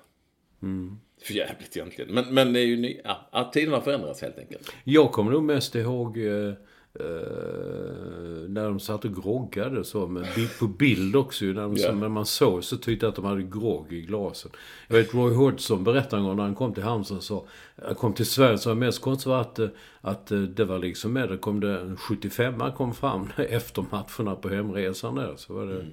För 1.22 1.34
jävligt 1.34 1.76
egentligen. 1.76 2.14
Men, 2.14 2.34
men 2.34 2.52
det 2.52 2.60
är 2.60 2.64
ju 2.64 2.76
ny, 2.76 3.00
ja, 3.32 3.50
tiderna 3.54 3.80
förändras 3.80 4.22
helt 4.22 4.38
enkelt. 4.38 4.72
Jag 4.84 5.12
kommer 5.12 5.30
nog 5.32 5.42
mest 5.42 5.74
ihåg 5.74 6.18
eh, 6.18 6.52
eh, 7.00 8.48
när 8.48 8.64
de 8.64 8.80
satt 8.80 9.04
och 9.04 9.14
groggade 9.22 9.84
så. 9.84 10.06
Men 10.06 10.24
på 10.58 10.66
bild 10.66 11.16
också. 11.16 11.44
När, 11.44 11.62
de, 11.62 11.76
Ja. 11.76 11.92
när 11.94 12.08
man 12.08 12.26
såg 12.26 12.64
så 12.64 12.76
tyckte 12.76 13.06
jag 13.06 13.10
att 13.10 13.16
de 13.16 13.24
hade 13.24 13.42
grogg 13.42 13.92
i 13.92 14.00
glasen. 14.00 14.50
Jag 14.88 14.96
vet 14.96 15.14
Roy 15.14 15.34
Hodgson 15.34 15.84
berättade 15.84 16.22
en 16.22 16.26
gång 16.26 16.36
när 16.36 16.42
han 16.44 16.54
kom 16.54 16.74
till 16.74 16.82
Halmstad 16.82 17.22
så. 17.22 17.46
Han 17.86 17.94
kom 17.94 18.12
till 18.12 18.26
Sverige 18.26 18.58
så 18.58 18.68
var 18.68 18.74
det 18.74 18.80
mest 18.80 19.00
konstigt 19.00 19.26
var 19.26 19.40
att, 19.40 19.60
att 20.00 20.30
eh, 20.30 20.40
det 20.40 20.64
var 20.64 20.78
liksom 20.78 21.12
med. 21.12 21.28
Det 21.28 21.38
kom 21.38 21.60
det 21.60 21.80
en 21.80 21.96
75 21.96 22.62
kom 22.76 22.94
fram 22.94 23.28
efter 23.36 23.84
matcherna 23.90 24.36
på 24.36 24.48
hemresan 24.48 25.14
där. 25.14 25.34
Så 25.36 25.54
var 25.54 25.66
det 25.66 25.86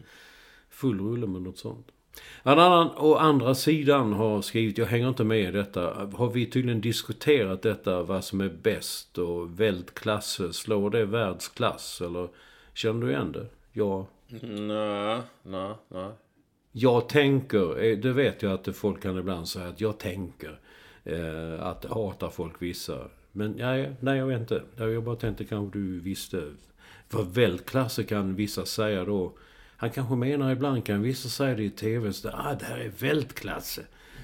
full 0.70 1.00
rulle 1.00 1.28
med 1.28 1.42
något 1.42 1.58
sånt. 1.58 1.88
En 2.44 2.60
annan, 2.60 2.90
å 2.98 3.16
andra 3.16 3.56
sidan 3.56 4.14
har 4.14 4.42
skrivit, 4.42 4.78
jag 4.78 4.86
hänger 4.86 5.10
inte 5.10 5.24
med 5.24 5.50
i 5.50 5.52
detta, 5.52 6.10
har 6.14 6.32
vi 6.32 6.46
tydligen 6.46 6.82
diskuterat 6.82 7.62
detta, 7.62 8.04
vad 8.04 8.24
som 8.24 8.42
är 8.42 8.50
bäst 8.50 9.18
och 9.18 9.60
vältklasse, 9.60 10.54
slår 10.54 10.90
det 10.90 11.06
världsklass 11.06 12.02
eller 12.02 12.28
känner 12.74 13.06
du 13.06 13.12
igen 13.12 13.32
det? 13.32 13.46
Ja. 13.74 14.08
Nej, 14.42 15.22
nej, 15.44 15.74
nej. 15.88 16.12
Jag 16.72 17.10
tänker, 17.10 17.84
eh, 17.84 17.98
det 17.98 18.14
vet 18.14 18.42
jag 18.44 18.52
att 18.52 18.76
folk 18.76 19.02
kan 19.02 19.18
ibland 19.18 19.48
säga 19.48 19.68
att 19.68 19.82
jag 19.82 19.98
tänker 19.98 20.60
eh, 21.04 21.66
att 21.66 21.86
hatar 21.86 22.30
folk 22.30 22.62
vissa. 22.62 22.98
Men 23.32 23.52
nej, 23.52 23.96
nej, 24.00 24.18
jag 24.18 24.26
vet 24.26 24.40
inte. 24.40 24.64
Jag 24.78 25.04
bara 25.04 25.16
tänkte 25.16 25.46
kanske 25.46 25.80
du 25.80 26.00
visste. 26.00 26.52
För 27.10 27.24
vältklasse 27.24 28.04
kan 28.04 28.36
vissa 28.36 28.66
säga 28.66 29.06
då. 29.06 29.34
Han 29.80 29.90
kanske 29.90 30.16
menar 30.16 30.52
ibland 30.52 30.86
kan 30.86 31.02
vissa 31.02 31.30
säga 31.30 31.56
det 31.56 31.64
i 31.64 31.70
tv. 31.70 32.14
Så 32.14 32.30
ah, 32.30 32.56
det 32.60 32.66
här 32.66 32.78
är 32.78 32.92
vältklasse. 33.00 33.82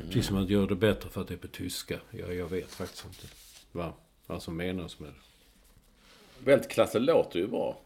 Precis 0.08 0.26
som 0.26 0.38
att 0.38 0.50
göra 0.50 0.66
det 0.66 0.76
bättre 0.76 1.10
för 1.10 1.22
att 1.22 1.28
det 1.28 1.34
är 1.34 1.38
på 1.38 1.48
tyska. 1.48 2.00
Jag, 2.12 2.36
jag 2.36 2.48
vet 2.48 2.72
faktiskt 2.72 3.06
inte 3.06 3.34
vad, 3.72 3.92
vad 4.28 4.44
som 4.44 4.58
menas 4.58 5.00
med 5.00 5.10
det. 5.10 6.52
Vältklassen 6.52 7.06
låter 7.06 7.40
ju 7.40 7.48
bra. 7.48 7.82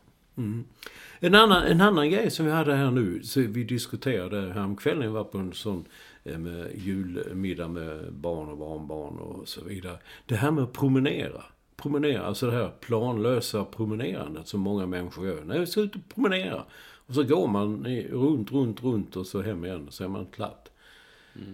En 1.20 1.36
annan, 1.36 1.63
en 1.63 1.82
annan 1.82 2.09
grej 2.09 2.32
som 2.32 2.45
vi 2.45 2.51
hade 2.51 2.76
här 2.76 2.91
nu, 2.91 3.24
så 3.24 3.39
vi 3.39 3.63
diskuterade 3.63 4.53
häromkvällen, 4.53 5.03
jag 5.03 5.11
var 5.11 5.24
på 5.24 5.38
en 5.38 5.53
sån 5.53 5.86
eh, 6.24 6.38
med 6.38 6.72
julmiddag 6.76 7.67
med 7.67 8.13
barn 8.13 8.49
och 8.49 8.57
barnbarn 8.57 9.17
och 9.17 9.47
så 9.47 9.63
vidare. 9.63 9.97
Det 10.26 10.36
här 10.36 10.51
med 10.51 10.63
att 10.63 10.74
promenera. 10.74 11.43
Promenera, 11.76 12.26
alltså 12.26 12.45
det 12.45 12.51
här 12.51 12.72
planlösa 12.80 13.65
promenerandet 13.65 14.47
som 14.47 14.59
många 14.59 14.86
människor 14.86 15.28
gör. 15.28 15.43
När 15.43 15.59
vi 15.59 15.67
ska 15.67 15.82
ut 15.82 15.95
och 15.95 16.01
promenera. 16.15 16.63
Och 17.10 17.16
så 17.16 17.24
går 17.24 17.47
man 17.47 17.86
runt, 18.10 18.51
runt, 18.51 18.84
runt 18.84 19.16
och 19.16 19.28
så 19.28 19.41
hem 19.41 19.66
igen 19.66 19.88
och 19.88 19.93
så 19.93 20.03
är 20.03 20.07
man 20.07 20.26
klart. 20.26 20.70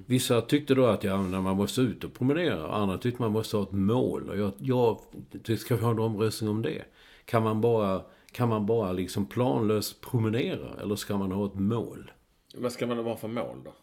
Vissa 0.05 0.41
tyckte 0.41 0.75
då 0.75 0.85
att 0.85 1.03
ja, 1.03 1.17
man 1.21 1.57
måste 1.57 1.81
ut 1.81 2.03
och 2.03 2.13
promenera. 2.13 2.71
Andra 2.71 2.97
tyckte 2.97 3.21
man 3.21 3.31
måste 3.31 3.57
ha 3.57 3.63
ett 3.63 3.71
mål. 3.71 4.29
Och 4.29 4.37
jag, 4.37 4.51
jag, 4.57 4.99
det 5.31 5.57
ska 5.57 5.75
vi 5.75 5.83
ha 5.83 5.91
en 5.91 5.99
omröstning 5.99 6.49
om 6.49 6.61
det. 6.61 6.85
Kan 7.25 7.43
man 7.43 7.61
bara, 7.61 8.01
kan 8.31 8.49
man 8.49 8.65
bara 8.65 8.91
liksom 8.91 9.25
planlöst 9.25 10.01
promenera? 10.01 10.81
Eller 10.81 10.95
ska 10.95 11.17
man 11.17 11.31
ha 11.31 11.45
ett 11.45 11.55
mål? 11.55 12.11
Vad 12.55 12.71
ska 12.71 12.87
man 12.87 12.97
ha 12.97 13.15
för 13.15 13.27
mål 13.27 13.57
då? 13.65 13.73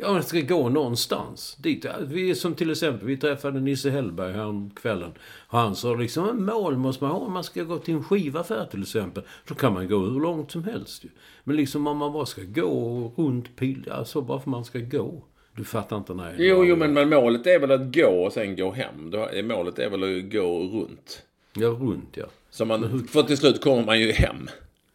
Ja, 0.00 0.12
man 0.12 0.22
ska 0.22 0.40
gå 0.40 0.68
någonstans. 0.68 1.56
Dit. 1.58 1.86
Vi, 2.00 2.34
som 2.34 2.54
till 2.54 2.70
exempel, 2.70 3.06
vi 3.06 3.16
träffade 3.16 3.60
Nisse 3.60 3.90
Hellberg 3.90 4.32
här 4.32 4.70
kvällen. 4.76 5.12
Han 5.48 5.76
sa 5.76 5.94
liksom, 5.94 6.28
en 6.28 6.44
mål 6.44 6.76
måste 6.76 7.04
man 7.04 7.12
ha 7.12 7.18
om 7.18 7.32
man 7.32 7.44
ska 7.44 7.62
gå 7.62 7.78
till 7.78 7.94
en 7.94 8.04
skivaffär 8.04 8.66
till 8.70 8.82
exempel. 8.82 9.22
Då 9.48 9.54
kan 9.54 9.72
man 9.72 9.88
gå 9.88 9.98
hur 9.98 10.20
långt 10.20 10.50
som 10.50 10.64
helst 10.64 11.04
ju. 11.04 11.08
Men 11.44 11.56
liksom 11.56 11.86
om 11.86 11.96
man 11.96 12.12
bara 12.12 12.26
ska 12.26 12.42
gå 12.42 13.12
runt 13.16 13.56
pil, 13.56 13.88
alltså 13.90 14.20
bara 14.20 14.40
för 14.40 14.50
man 14.50 14.64
ska 14.64 14.78
gå. 14.78 15.22
Du 15.56 15.64
fattar 15.64 15.96
inte 15.96 16.14
nej. 16.14 16.34
Jo, 16.38 16.64
jo, 16.64 16.76
men, 16.76 16.92
men 16.92 17.08
målet 17.08 17.46
är 17.46 17.60
väl 17.60 17.70
att 17.70 17.94
gå 17.94 18.24
och 18.26 18.32
sen 18.32 18.56
gå 18.56 18.72
hem. 18.72 19.12
Målet 19.44 19.78
är 19.78 19.90
väl 19.90 20.02
att 20.02 20.32
gå 20.32 20.58
runt. 20.58 21.22
Ja, 21.52 21.68
runt 21.68 22.16
ja. 22.16 22.26
Så 22.50 22.64
man, 22.64 23.08
för 23.08 23.22
till 23.22 23.36
slut 23.36 23.60
kommer 23.64 23.84
man 23.84 24.00
ju 24.00 24.12
hem. 24.12 24.48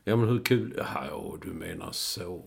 Ja, 0.03 0.16
men 0.16 0.30
hur 0.30 0.39
kul... 0.39 0.74
Ja, 0.78 1.38
du 1.41 1.49
menar 1.49 1.89
så. 1.91 2.43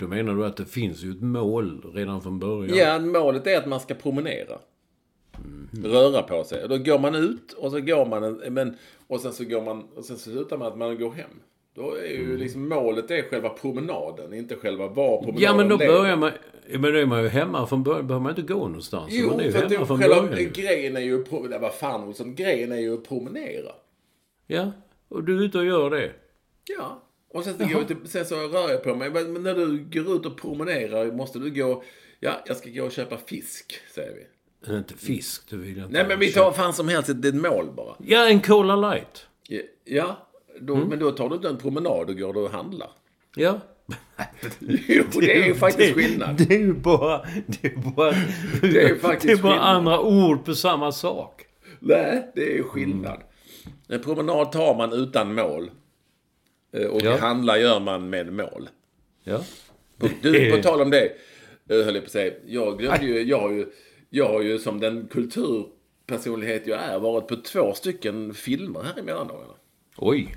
Då 0.00 0.08
menar 0.08 0.34
du 0.34 0.44
att 0.46 0.56
det 0.56 0.64
finns 0.64 1.02
ju 1.02 1.10
ett 1.10 1.20
mål 1.22 1.90
redan 1.94 2.22
från 2.22 2.38
början? 2.38 2.76
Ja, 2.76 2.98
målet 2.98 3.46
är 3.46 3.58
att 3.58 3.66
man 3.66 3.80
ska 3.80 3.94
promenera. 3.94 4.58
Röra 5.84 6.22
på 6.22 6.44
sig. 6.44 6.68
Då 6.68 6.78
går 6.78 6.98
man 6.98 7.14
ut 7.14 7.52
och 7.52 7.70
så 7.70 7.80
går 7.80 8.06
man 8.06 8.24
en, 8.24 8.54
men, 8.54 8.76
och 9.06 9.20
sen 9.20 9.32
så 9.32 9.44
går 9.44 9.62
man 9.62 9.82
och 9.96 10.04
sen 10.04 10.16
så 10.18 10.30
slutar 10.30 10.58
man 10.58 10.68
att 10.68 10.78
man 10.78 10.98
går 10.98 11.10
hem. 11.12 11.30
Då 11.74 11.94
är 11.96 12.08
ju 12.18 12.36
liksom 12.38 12.68
målet 12.68 13.10
är 13.10 13.22
själva 13.22 13.48
promenaden, 13.48 14.34
inte 14.34 14.56
själva 14.56 14.88
var 14.88 15.18
promenaden 15.18 15.42
Ja, 15.42 15.56
men 15.56 15.68
då 15.68 15.76
leder. 15.76 15.92
börjar 15.92 16.16
man... 16.16 16.30
ja, 16.72 16.78
Men 16.78 16.92
då 16.92 16.98
är 16.98 17.06
man 17.06 17.22
ju 17.22 17.28
hemma 17.28 17.66
från 17.66 17.82
början. 17.82 18.06
behöver 18.06 18.22
man 18.22 18.30
inte 18.38 18.52
gå 18.52 18.66
någonstans. 18.68 19.06
Jo, 19.10 19.28
man 19.30 19.40
är 19.40 19.44
ju 19.44 19.52
för 19.52 19.68
hemma 19.68 19.86
från 19.86 19.98
själva 20.00 20.22
början. 20.22 20.50
grejen 20.54 20.96
är 20.96 21.00
ju... 21.00 21.24
pro- 21.24 21.58
Vad 21.60 21.74
fan 21.74 22.04
Olsson, 22.08 22.34
grejen 22.34 22.72
är 22.72 22.76
ju 22.80 22.94
att 22.94 23.08
promenera. 23.08 23.72
Ja, 24.46 24.72
och 25.08 25.24
du 25.24 25.38
är 25.38 25.42
ute 25.44 25.58
och 25.58 25.64
gör 25.64 25.90
det. 25.90 26.10
Ja. 26.78 27.02
Och 27.34 27.44
sen 27.44 27.58
så, 27.58 27.64
går 27.64 27.72
jag 27.72 27.86
till, 27.88 27.96
sen 28.04 28.24
så 28.26 28.34
rör 28.36 28.70
jag 28.70 28.82
på 28.84 28.94
mig. 28.94 29.10
Men 29.10 29.42
när 29.42 29.54
du 29.54 29.78
går 29.92 30.16
ut 30.16 30.26
och 30.26 30.36
promenerar 30.40 31.12
måste 31.12 31.38
du 31.38 31.50
gå... 31.50 31.82
Ja, 32.20 32.32
jag 32.46 32.56
ska 32.56 32.70
gå 32.70 32.84
och 32.84 32.92
köpa 32.92 33.16
fisk, 33.26 33.80
säger 33.94 34.12
vi. 34.14 34.26
Men 34.66 34.76
inte 34.78 34.94
fisk, 34.94 35.50
det 35.50 35.56
vill 35.56 35.78
inte 35.78 35.88
Nej, 35.90 36.04
men 36.08 36.18
vi 36.18 36.32
tar 36.32 36.52
fan 36.52 36.72
som 36.72 36.88
helst 36.88 37.08
ett, 37.08 37.24
ett 37.24 37.34
mål 37.34 37.66
bara. 37.76 37.94
Ja, 37.98 38.28
en 38.28 38.40
Cola 38.40 38.76
light. 38.76 39.26
Ja, 39.48 39.60
Ja, 39.84 40.28
då, 40.60 40.74
Mm. 40.74 40.88
men 40.88 40.98
då 40.98 41.10
tar 41.10 41.28
du 41.28 41.34
inte 41.34 41.48
en 41.48 41.58
promenad 41.58 42.10
och 42.10 42.18
går 42.18 42.32
du 42.34 42.40
och 42.40 42.50
handlar. 42.50 42.90
Ja. 43.36 43.60
Jo, 44.88 45.04
det 45.20 45.36
är 45.42 45.46
ju 45.46 45.54
faktiskt 45.54 45.94
skillnad. 45.94 46.36
Det 46.48 46.54
är 46.54 46.58
ju 46.58 46.72
bara... 46.74 47.22
Det 47.46 47.68
är 47.68 47.76
bara, 47.96 48.14
Det 48.60 48.82
är 48.82 48.94
faktiskt 48.94 49.26
det 49.26 49.32
är 49.32 49.42
bara 49.42 49.52
skillnad. 49.52 49.76
andra 49.76 50.00
ord 50.00 50.44
på 50.44 50.54
samma 50.54 50.92
sak. 50.92 51.44
Nej, 51.78 52.32
det 52.34 52.42
är 52.52 52.56
ju 52.56 52.62
skillnad. 52.62 53.20
En 53.88 54.02
promenad 54.02 54.52
tar 54.52 54.74
man 54.76 54.92
utan 54.92 55.34
mål. 55.34 55.70
Eh, 56.72 56.86
Och 56.86 57.02
Ja. 57.02 57.16
handla 57.16 57.58
gör 57.58 57.80
man 57.80 58.10
med 58.10 58.32
mål. 58.32 58.68
Ja. 59.24 59.44
Du, 60.22 60.50
på 60.56 60.62
tal 60.62 60.80
om 60.82 60.90
det, 60.90 61.04
eh, 61.68 61.84
höll 61.84 61.94
jag 61.94 62.04
på 62.04 62.06
att 62.06 62.10
säga. 62.12 62.32
Jag 62.46 62.78
glömde 62.78 63.06
ju, 63.06 63.22
jag 63.22 63.38
har 63.38 63.50
ju, 63.50 63.66
jag 64.10 64.28
har 64.28 64.42
ju 64.42 64.58
som 64.58 64.80
den 64.80 65.08
kulturpersonlighet 65.10 66.66
jag 66.66 66.78
är 66.80 66.98
varit 66.98 67.28
på 67.28 67.36
två 67.36 67.72
stycken 67.74 68.34
filmer 68.34 68.82
här 68.82 68.98
i 68.98 69.02
mellandagarna. 69.02 69.54
Oj. 69.96 70.36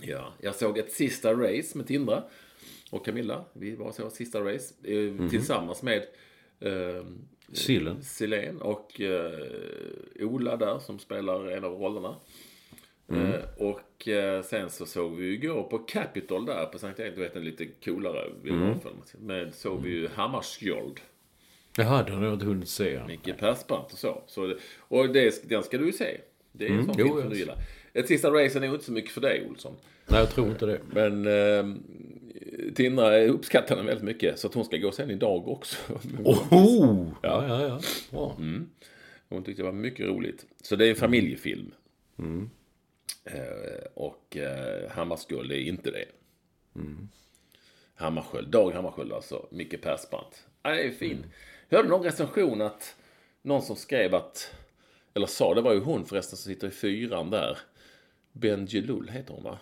Ja, 0.00 0.32
jag 0.40 0.54
såg 0.54 0.78
ett 0.78 0.92
sista 0.92 1.32
race 1.34 1.78
med 1.78 1.86
Tindra 1.86 2.22
och 2.90 3.04
Camilla. 3.04 3.44
Vi 3.52 3.74
var 3.76 3.92
så 3.92 4.10
sista 4.10 4.40
race 4.40 4.74
eh, 4.84 5.28
tillsammans 5.30 5.82
med 5.82 6.02
eh, 6.60 7.04
Sillen. 7.52 8.02
Silén 8.02 8.60
och 8.62 9.00
eh, 9.00 9.32
Ola 10.20 10.56
där 10.56 10.78
som 10.78 10.98
spelar 10.98 11.46
en 11.50 11.64
av 11.64 11.72
rollerna. 11.72 12.16
Eh, 13.12 13.40
och 13.56 14.08
eh, 14.08 14.42
sen 14.42 14.70
så 14.70 14.86
såg 14.86 15.16
vi 15.16 15.26
ju 15.26 15.32
igår 15.32 15.62
på 15.62 15.78
Capitol 15.78 16.46
där 16.46 16.66
på 16.66 16.78
Sankt 16.78 17.00
Erik, 17.00 17.14
du 17.14 17.20
vet 17.20 17.36
en 17.36 17.44
lite 17.44 17.66
coolare 17.84 18.30
biografen. 18.42 18.92
Men 19.18 19.52
såg 19.52 19.82
vi 19.82 19.90
ju 19.90 20.08
Hammarskjöld. 20.08 21.00
Jaha, 21.76 22.02
den 22.02 22.16
har 22.16 22.24
jag 22.24 22.32
inte 22.32 22.46
hunnit 22.46 22.68
se. 22.68 23.00
Micke 23.06 23.38
Persbrandt 23.38 23.92
och 23.92 23.98
så. 23.98 24.22
så 24.26 24.46
det, 24.46 24.56
och 24.78 25.08
det, 25.08 25.48
den 25.48 25.62
ska 25.62 25.78
du 25.78 25.86
ju 25.86 25.92
se. 25.92 26.20
Det 26.52 26.66
är 26.66 26.70
en 26.70 26.86
sån 26.86 26.94
jo, 26.98 27.06
film 27.06 27.20
som 27.20 27.30
du 27.30 27.38
gillar. 27.38 27.56
Ett 27.92 28.08
sista 28.08 28.30
race 28.30 28.58
är 28.58 28.60
nog 28.60 28.74
inte 28.74 28.84
så 28.84 28.92
mycket 28.92 29.10
för 29.10 29.20
dig 29.20 29.46
Olsson. 29.50 29.74
Nej, 30.06 30.20
jag 30.20 30.30
tror 30.30 30.48
inte 30.48 30.66
det. 30.66 30.80
Men 30.90 31.26
eh, 31.26 31.76
Tindra 32.74 33.20
uppskattar 33.20 33.76
den 33.76 33.86
väldigt 33.86 34.04
mycket. 34.04 34.38
Så 34.38 34.46
att 34.46 34.54
hon 34.54 34.64
ska 34.64 34.76
gå 34.76 34.92
sen 34.92 35.10
idag 35.10 35.48
också. 35.48 35.76
Oh! 36.24 37.06
Ja, 37.22 37.46
ja, 37.48 37.62
ja. 37.62 37.80
Bra. 38.10 38.36
Hon 39.28 39.44
tyckte 39.44 39.62
det 39.62 39.66
var 39.66 39.72
mycket 39.72 40.06
roligt. 40.06 40.46
Så 40.62 40.76
det 40.76 40.86
är 40.86 40.90
en 40.90 40.96
familjefilm. 40.96 41.70
Eh, 42.18 42.24
och 43.94 44.36
eh, 44.36 44.90
Hammarskjöld 44.90 45.52
är 45.52 45.56
inte 45.60 45.90
det. 45.90 46.04
Hammarskjöld, 47.94 48.48
Dag 48.48 48.70
Hammarskjöld 48.72 49.12
alltså. 49.12 49.46
Micke 49.50 49.82
Persbrandt. 49.82 50.46
Ja, 50.62 50.70
det 50.70 50.82
är 50.82 50.90
fin. 50.90 51.26
Jag 51.68 51.78
hörde 51.78 51.88
någon 51.88 52.02
recension 52.02 52.60
att 52.62 52.96
någon 53.42 53.62
som 53.62 53.76
skrev 53.76 54.14
att, 54.14 54.54
eller 55.14 55.26
sa, 55.26 55.54
det 55.54 55.60
var 55.60 55.72
ju 55.72 55.80
hon 55.80 56.06
förresten 56.06 56.36
som 56.36 56.52
sitter 56.52 56.68
i 56.68 56.70
fyran 56.70 57.30
där. 57.30 57.58
Benjelul 58.32 59.08
heter 59.08 59.34
hon 59.34 59.42
va? 59.44 59.58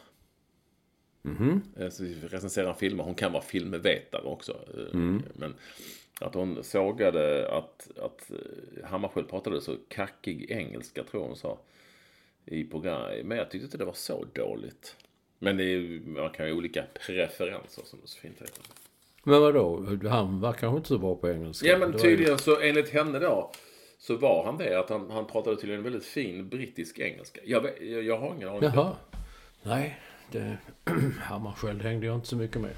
Mm. 1.25 1.63
Så 1.91 2.05
recenserar 2.05 2.75
filmer. 2.75 3.05
Hon 3.05 3.15
kan 3.15 3.33
vara 3.33 3.43
filmvetare 3.43 4.23
också. 4.23 4.53
eh, 4.53 4.99
Men 5.35 5.55
att 6.21 6.35
hon 6.35 6.65
sågade 6.65 7.49
att, 7.57 7.89
att 7.99 8.31
eh, 8.31 8.85
Hammarskjöld 8.89 9.29
pratade 9.29 9.61
så 9.61 9.77
kackig 9.89 10.51
engelska 10.51 11.05
tror 11.05 11.23
jag 11.23 11.29
hon 11.29 11.37
sa. 11.37 11.59
I 12.47 12.65
program. 12.65 13.03
Men 13.25 13.39
jag 13.39 13.51
tyckte 13.51 13.65
inte 13.65 13.79
det 13.79 13.85
var 13.85 13.93
så 13.93 14.25
dåligt. 14.33 14.97
Men 15.39 15.57
det 15.57 15.65
är, 15.65 16.01
man 16.09 16.31
kan 16.31 16.47
ju 16.47 16.53
ha 16.53 16.59
olika 16.59 16.85
preferenser 17.07 17.83
som 17.85 17.99
det 18.03 18.09
så 18.09 18.19
fint 18.21 18.41
heter. 18.41 18.63
Men 19.23 19.41
vadå? 19.41 19.87
Han 20.09 20.41
var 20.41 20.53
kanske 20.53 20.77
inte 20.77 20.89
så 20.89 20.99
bra 20.99 21.15
på 21.15 21.31
engelska. 21.31 21.69
Ja 21.69 21.79
men 21.79 21.93
ju- 21.93 21.99
tydligen 21.99 22.39
så 22.39 22.61
enligt 22.61 22.89
henne 22.91 23.19
då. 23.19 23.53
Så 23.99 24.17
var 24.17 24.45
han 24.45 24.59
det. 24.59 24.79
Att 24.79 24.91
han, 24.91 25.11
han 25.11 25.27
pratade 25.27 25.57
tydligen 25.57 25.83
väldigt 25.83 26.05
fin 26.05 26.49
brittisk 26.49 26.99
engelska. 26.99 27.41
Jag, 27.45 27.67
jag, 27.81 28.03
jag 28.03 28.19
har 28.19 28.35
ingen 28.35 28.49
aning. 28.49 28.63
Jaha. 28.63 28.97
Nej, 29.63 30.01
det... 30.33 30.59
Hammarskjöld 31.21 31.83
hängde 31.83 32.07
jag 32.07 32.15
inte 32.15 32.29
så 32.29 32.37
mycket 32.37 32.61
med. 32.61 32.71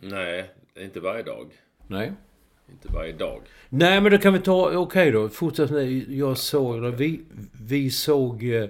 Nej, 0.00 0.50
inte 0.76 1.00
varje 1.00 1.22
dag. 1.22 1.50
Nej. 1.86 2.12
Inte 2.72 2.88
varje 2.88 3.12
dag. 3.12 3.42
Nej, 3.68 4.00
men 4.00 4.12
då 4.12 4.18
kan 4.18 4.32
vi 4.32 4.38
ta... 4.38 4.78
Okej 4.78 5.10
då. 5.10 5.28
Fortsätt 5.28 5.70
med... 5.70 5.92
Jag 6.10 6.38
såg... 6.38 6.76
Eller 6.76 6.90
vi, 6.90 7.20
vi 7.62 7.90
såg 7.90 8.44
eh, 8.44 8.68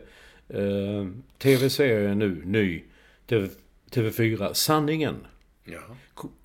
eh, 0.49 1.07
tv-serien 1.39 2.19
nu, 2.19 2.43
ny. 2.45 2.83
TV, 3.27 3.49
TV4. 3.91 4.53
Sanningen. 4.53 5.17
Jaha. 5.65 5.97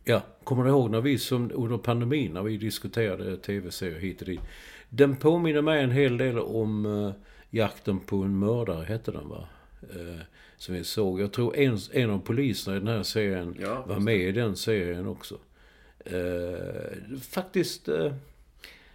Ja, 0.03 0.21
kommer 0.43 0.63
du 0.63 0.69
ihåg 0.69 0.91
när 0.91 1.01
vi 1.01 1.17
som 1.17 1.51
under 1.53 1.77
pandemin, 1.77 2.33
när 2.33 2.43
vi 2.43 2.57
diskuterade 2.57 3.37
tv-serier 3.37 3.99
hit 3.99 4.21
och 4.21 4.27
dit. 4.27 4.39
Den 4.89 5.15
påminner 5.15 5.61
mig 5.61 5.83
en 5.83 5.91
hel 5.91 6.17
del 6.17 6.39
om 6.39 6.85
uh, 6.85 7.13
Jakten 7.49 7.99
på 7.99 8.15
en 8.15 8.39
mördare, 8.39 8.85
hette 8.85 9.11
den 9.11 9.29
va? 9.29 9.47
Eh, 9.81 10.21
som 10.57 10.75
vi 10.75 10.83
såg. 10.83 11.21
Jag 11.21 11.31
tror 11.31 11.55
en, 11.55 11.77
en 11.91 12.09
av 12.09 12.19
poliserna 12.19 12.77
i 12.77 12.79
den 12.79 12.87
här 12.87 13.03
serien 13.03 13.55
Ja, 13.59 13.85
var 13.87 13.99
med 13.99 14.17
i 14.17 14.31
den 14.31 14.55
serien 14.55 15.07
också. 15.07 15.37
Eh, 16.05 17.17
faktiskt 17.21 17.87
eh, 17.87 18.13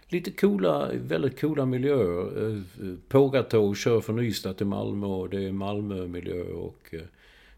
lite 0.07 0.31
coola, 0.31 0.89
väldigt 0.93 1.41
coola 1.41 1.65
miljöer. 1.65 2.39
Uh, 2.39 2.61
Pågatåg 3.07 3.77
kör 3.77 4.01
från 4.01 4.19
Ystad 4.19 4.53
till 4.53 4.65
Malmö 4.65 5.07
och 5.07 5.29
det 5.29 5.43
är 5.43 5.51
Malmö-miljö 5.51 6.43
och 6.43 6.77
eh, 6.91 7.01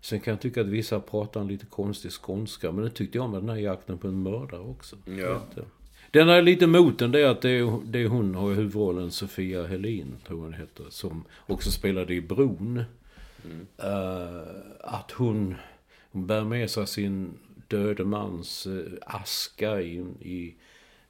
Sen 0.01 0.19
kan 0.19 0.31
jag 0.31 0.41
tycka 0.41 0.61
att 0.61 0.67
vissa 0.67 0.99
pratar 0.99 1.41
en 1.41 1.47
lite 1.47 1.65
konstig 1.65 2.11
skånska, 2.11 2.71
men 2.71 2.83
det 2.83 2.89
tyckte 2.89 3.17
jag 3.17 3.29
med 3.29 3.41
den 3.41 3.49
här 3.49 3.57
jakten 3.57 3.97
på 3.97 4.07
en 4.07 4.23
mördare 4.23 4.61
också. 4.61 4.95
Ja. 5.05 5.41
Eh, 5.57 5.63
Den 6.11 6.29
är 6.29 6.41
lite 6.41 6.67
moten, 6.67 7.11
det 7.11 7.19
är 7.19 7.27
att 7.27 7.41
det 7.41 7.49
är, 7.49 7.79
det 7.85 7.99
är 7.99 8.07
hon 8.07 8.35
har 8.35 8.53
huvudrollen, 8.53 9.11
Sofia 9.11 9.65
Helin, 9.65 10.15
tror 10.27 10.39
jag 10.39 10.43
hon 10.43 10.53
heter, 10.53 10.85
som 10.89 11.23
också 11.47 11.71
spelade 11.71 12.13
i 12.13 12.21
Bron. 12.21 12.83
Eh, 13.77 14.41
att 14.79 15.11
hon, 15.11 15.55
hon 16.11 16.27
bär 16.27 16.43
med 16.43 16.69
sig 16.69 16.87
sin 16.87 17.33
döde 17.73 18.05
mans 18.05 18.67
eh, 18.67 18.93
aska 19.01 19.81
i... 19.81 20.55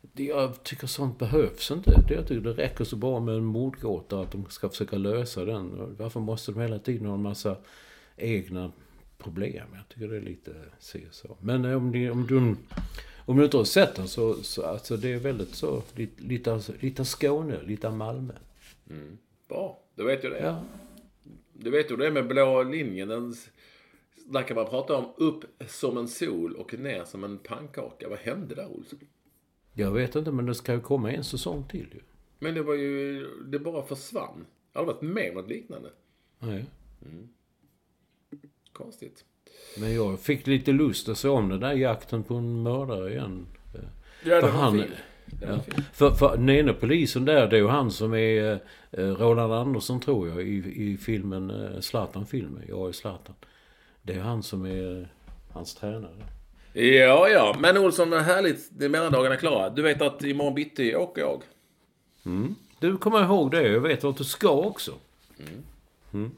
Det, 0.01 0.23
jag 0.23 0.63
tycker 0.63 0.87
sånt 0.87 1.19
behövs 1.19 1.71
inte. 1.71 2.01
Det, 2.07 2.13
jag 2.13 2.27
tycker 2.27 2.41
det 2.41 2.53
räcker 2.53 2.83
så 2.83 2.95
bra 2.95 3.19
med 3.19 3.35
en 3.35 3.43
mordgåta, 3.43 4.21
att 4.21 4.31
de 4.31 4.45
ska 4.49 4.69
försöka 4.69 4.97
lösa 4.97 5.45
den. 5.45 5.95
Varför 5.99 6.19
måste 6.19 6.51
de 6.51 6.61
hela 6.61 6.79
tiden 6.79 7.07
ha 7.07 7.13
en 7.13 7.21
massa 7.21 7.57
egna 8.17 8.71
problem? 9.17 9.67
Jag 9.73 9.89
tycker 9.89 10.07
det 10.07 10.17
är 10.17 10.21
lite 10.21 10.55
se 10.79 10.99
så. 11.11 11.37
Men 11.41 11.65
eh, 11.65 11.77
om, 11.77 11.91
ni, 11.91 12.09
om, 12.09 12.27
du, 12.27 12.55
om 13.25 13.37
du 13.37 13.43
inte 13.43 13.57
har 13.57 13.63
sett 13.63 13.95
den 13.95 14.07
så, 14.07 14.33
så 14.33 14.65
alltså 14.65 14.97
det 14.97 15.13
är 15.13 15.19
väldigt 15.19 15.55
så, 15.55 15.83
lite, 15.95 16.23
lite, 16.23 16.61
lite 16.79 17.05
Skåne, 17.05 17.61
lite 17.63 17.89
Malmö. 17.89 18.33
Bra, 19.49 19.79
då 19.95 20.03
vet 20.03 20.23
jag 20.23 20.33
det. 20.33 20.39
Ja. 20.39 20.61
Du 21.53 21.69
vet 21.69 21.91
hur 21.91 21.97
det 21.97 22.07
är 22.07 22.11
med 22.11 22.27
blå 22.27 22.63
linjen. 22.63 23.07
Den, 23.07 23.35
där 24.33 24.43
kan 24.43 24.55
man 24.55 24.65
prata 24.65 24.95
om 24.95 25.13
upp 25.17 25.43
som 25.67 25.97
en 25.97 26.07
sol 26.07 26.55
och 26.55 26.73
ner 26.73 27.05
som 27.05 27.23
en 27.23 27.37
pannkaka. 27.37 28.09
Vad 28.09 28.19
hände 28.19 28.55
där 28.55 28.67
Olsson? 28.67 28.99
Jag 29.73 29.91
vet 29.91 30.15
inte, 30.15 30.31
men 30.31 30.45
det 30.45 30.55
ska 30.55 30.73
ju 30.73 30.81
komma 30.81 31.11
en 31.11 31.23
säsong 31.23 31.63
till 31.69 31.87
ju. 31.93 31.99
Men 32.39 32.53
det 32.53 32.63
var 32.63 32.73
ju, 32.73 33.27
det 33.45 33.59
bara 33.59 33.83
försvann. 33.83 34.45
Jag 34.73 34.81
har 34.81 34.85
varit 34.85 35.01
med 35.01 35.29
om 35.29 35.35
något 35.35 35.49
liknande. 35.49 35.89
Nej. 36.39 36.65
Konstigt. 38.73 39.25
Men 39.77 39.93
jag 39.93 40.19
fick 40.19 40.47
lite 40.47 40.71
lust 40.71 41.09
att 41.09 41.17
se 41.17 41.27
om 41.27 41.49
den 41.49 41.59
där 41.59 41.73
jakten 41.73 42.23
på 42.23 42.35
en 42.35 42.63
mördare 42.63 43.11
igen. 43.11 43.45
Ja, 44.25 44.41
För 44.41 44.49
han, 44.49 44.83
ja, 45.41 45.59
för, 45.93 46.11
för 46.11 46.37
den 46.37 46.49
ena 46.49 46.73
polisen 46.73 47.25
där, 47.25 47.47
det 47.47 47.55
är 47.55 47.59
ju 47.59 47.67
han 47.67 47.91
som 47.91 48.13
är 48.13 48.59
eh, 48.91 49.07
Roland 49.07 49.53
Andersson 49.53 49.99
tror 49.99 50.27
jag 50.29 50.41
i, 50.41 50.83
i 50.83 50.97
filmen 50.97 51.49
eh, 51.49 51.79
Zlatan-filmen. 51.79 52.63
Jag 52.67 52.87
är 52.87 52.91
Zlatan. 52.91 53.35
Det 54.03 54.13
är 54.13 54.19
han 54.19 54.43
som 54.43 54.65
är 54.65 55.07
hans 55.51 55.75
tränare. 55.75 56.25
Ja, 56.73 57.29
ja. 57.29 57.55
Men 57.59 57.77
Olsson, 57.77 58.09
vad 58.09 58.21
härligt. 58.21 58.69
Det 58.71 58.85
är 58.85 58.89
mellandagarna 58.89 59.37
klara. 59.37 59.69
Du 59.69 59.81
vet 59.81 60.01
att 60.01 60.23
imorgon 60.23 60.55
bitti 60.55 60.95
åker 60.95 61.21
jag. 61.21 61.43
Du 62.79 62.97
kommer 62.97 63.23
ihåg 63.23 63.51
det. 63.51 63.67
Jag 63.67 63.79
vet 63.79 64.03
vart 64.03 64.17
du 64.17 64.23
ska 64.23 64.51
också. 64.51 64.93
Mm. 66.13 66.31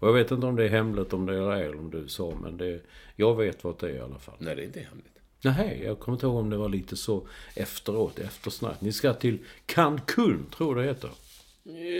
Och 0.00 0.08
jag 0.08 0.12
vet 0.12 0.30
inte 0.30 0.46
om 0.46 0.56
det 0.56 0.64
är 0.64 0.68
hemligt 0.68 1.12
om 1.12 1.26
det 1.26 1.34
är 1.34 1.50
eller 1.50 1.78
om 1.78 1.90
du 1.90 2.08
sa, 2.08 2.32
men 2.42 2.56
det, 2.56 2.80
jag 3.16 3.36
vet 3.36 3.64
vart 3.64 3.78
det 3.78 3.90
är 3.90 3.94
i 3.94 4.00
alla 4.00 4.18
fall. 4.18 4.34
Nej, 4.38 4.56
det 4.56 4.62
är 4.62 4.66
inte 4.66 4.80
hemligt. 4.80 5.18
Nej, 5.42 5.82
jag 5.84 5.98
kommer 5.98 6.16
inte 6.16 6.26
ihåg 6.26 6.36
om 6.36 6.50
det 6.50 6.56
var 6.56 6.68
lite 6.68 6.96
så 6.96 7.26
efteråt, 7.54 8.18
eftersnack. 8.18 8.80
Ni 8.80 8.92
ska 8.92 9.14
till 9.14 9.38
Cancun, 9.66 10.46
tror 10.56 10.76
jag 10.76 10.84
det 10.84 10.88
heter. 10.88 11.10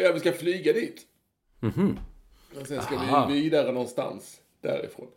Ja, 0.03 0.13
vi 0.13 0.21
ska 0.21 0.33
flyga 0.33 0.73
dit. 0.73 1.03
Och 2.61 2.67
sen 2.67 2.83
ska 2.83 2.97
Aha. 2.97 3.27
vi 3.27 3.41
vidare 3.41 3.73
någonstans 3.73 4.41
därifrån. 4.61 5.09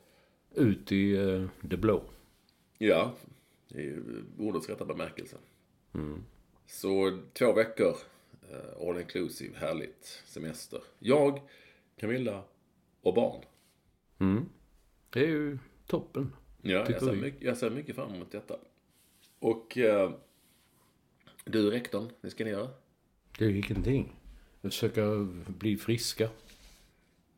Ut 0.56 0.92
i 0.92 1.16
eh, 1.16 1.46
det 1.62 1.78
blå. 1.78 2.04
Ja, 2.78 3.14
i 3.68 3.94
ordets 4.40 4.70
rätta 4.70 4.86
bemärkelse. 4.86 5.38
Så 6.66 7.20
två 7.34 7.54
veckor, 7.54 7.96
eh, 8.52 8.88
all 8.88 9.00
inclusive, 9.00 9.58
härligt 9.58 10.24
semester. 10.26 10.82
Jag, 11.00 11.42
Camilla 11.98 12.44
och 13.02 13.14
barn. 13.14 13.42
Det 15.10 15.20
är 15.20 15.28
ju 15.28 15.58
toppen. 15.88 16.34
Ja, 16.62 16.86
jag 16.90 17.00
ser, 17.02 17.16
mycket, 17.16 17.42
jag 17.42 17.58
ser 17.58 17.70
mycket 17.70 17.96
fram 17.96 18.14
emot 18.14 18.32
detta. 18.32 18.56
Och 19.40 19.78
eh, 19.78 20.12
du 21.46 21.72
rektorn, 21.72 22.10
det 22.22 22.30
ska 22.30 22.44
ni 22.44 22.50
göra? 22.50 22.70
Det 23.38 23.46
är 23.46 23.50
ju 23.50 23.58
ingenting. 23.58 24.16
Försöka 24.62 25.02
bli 25.48 25.78
friska. 25.78 26.30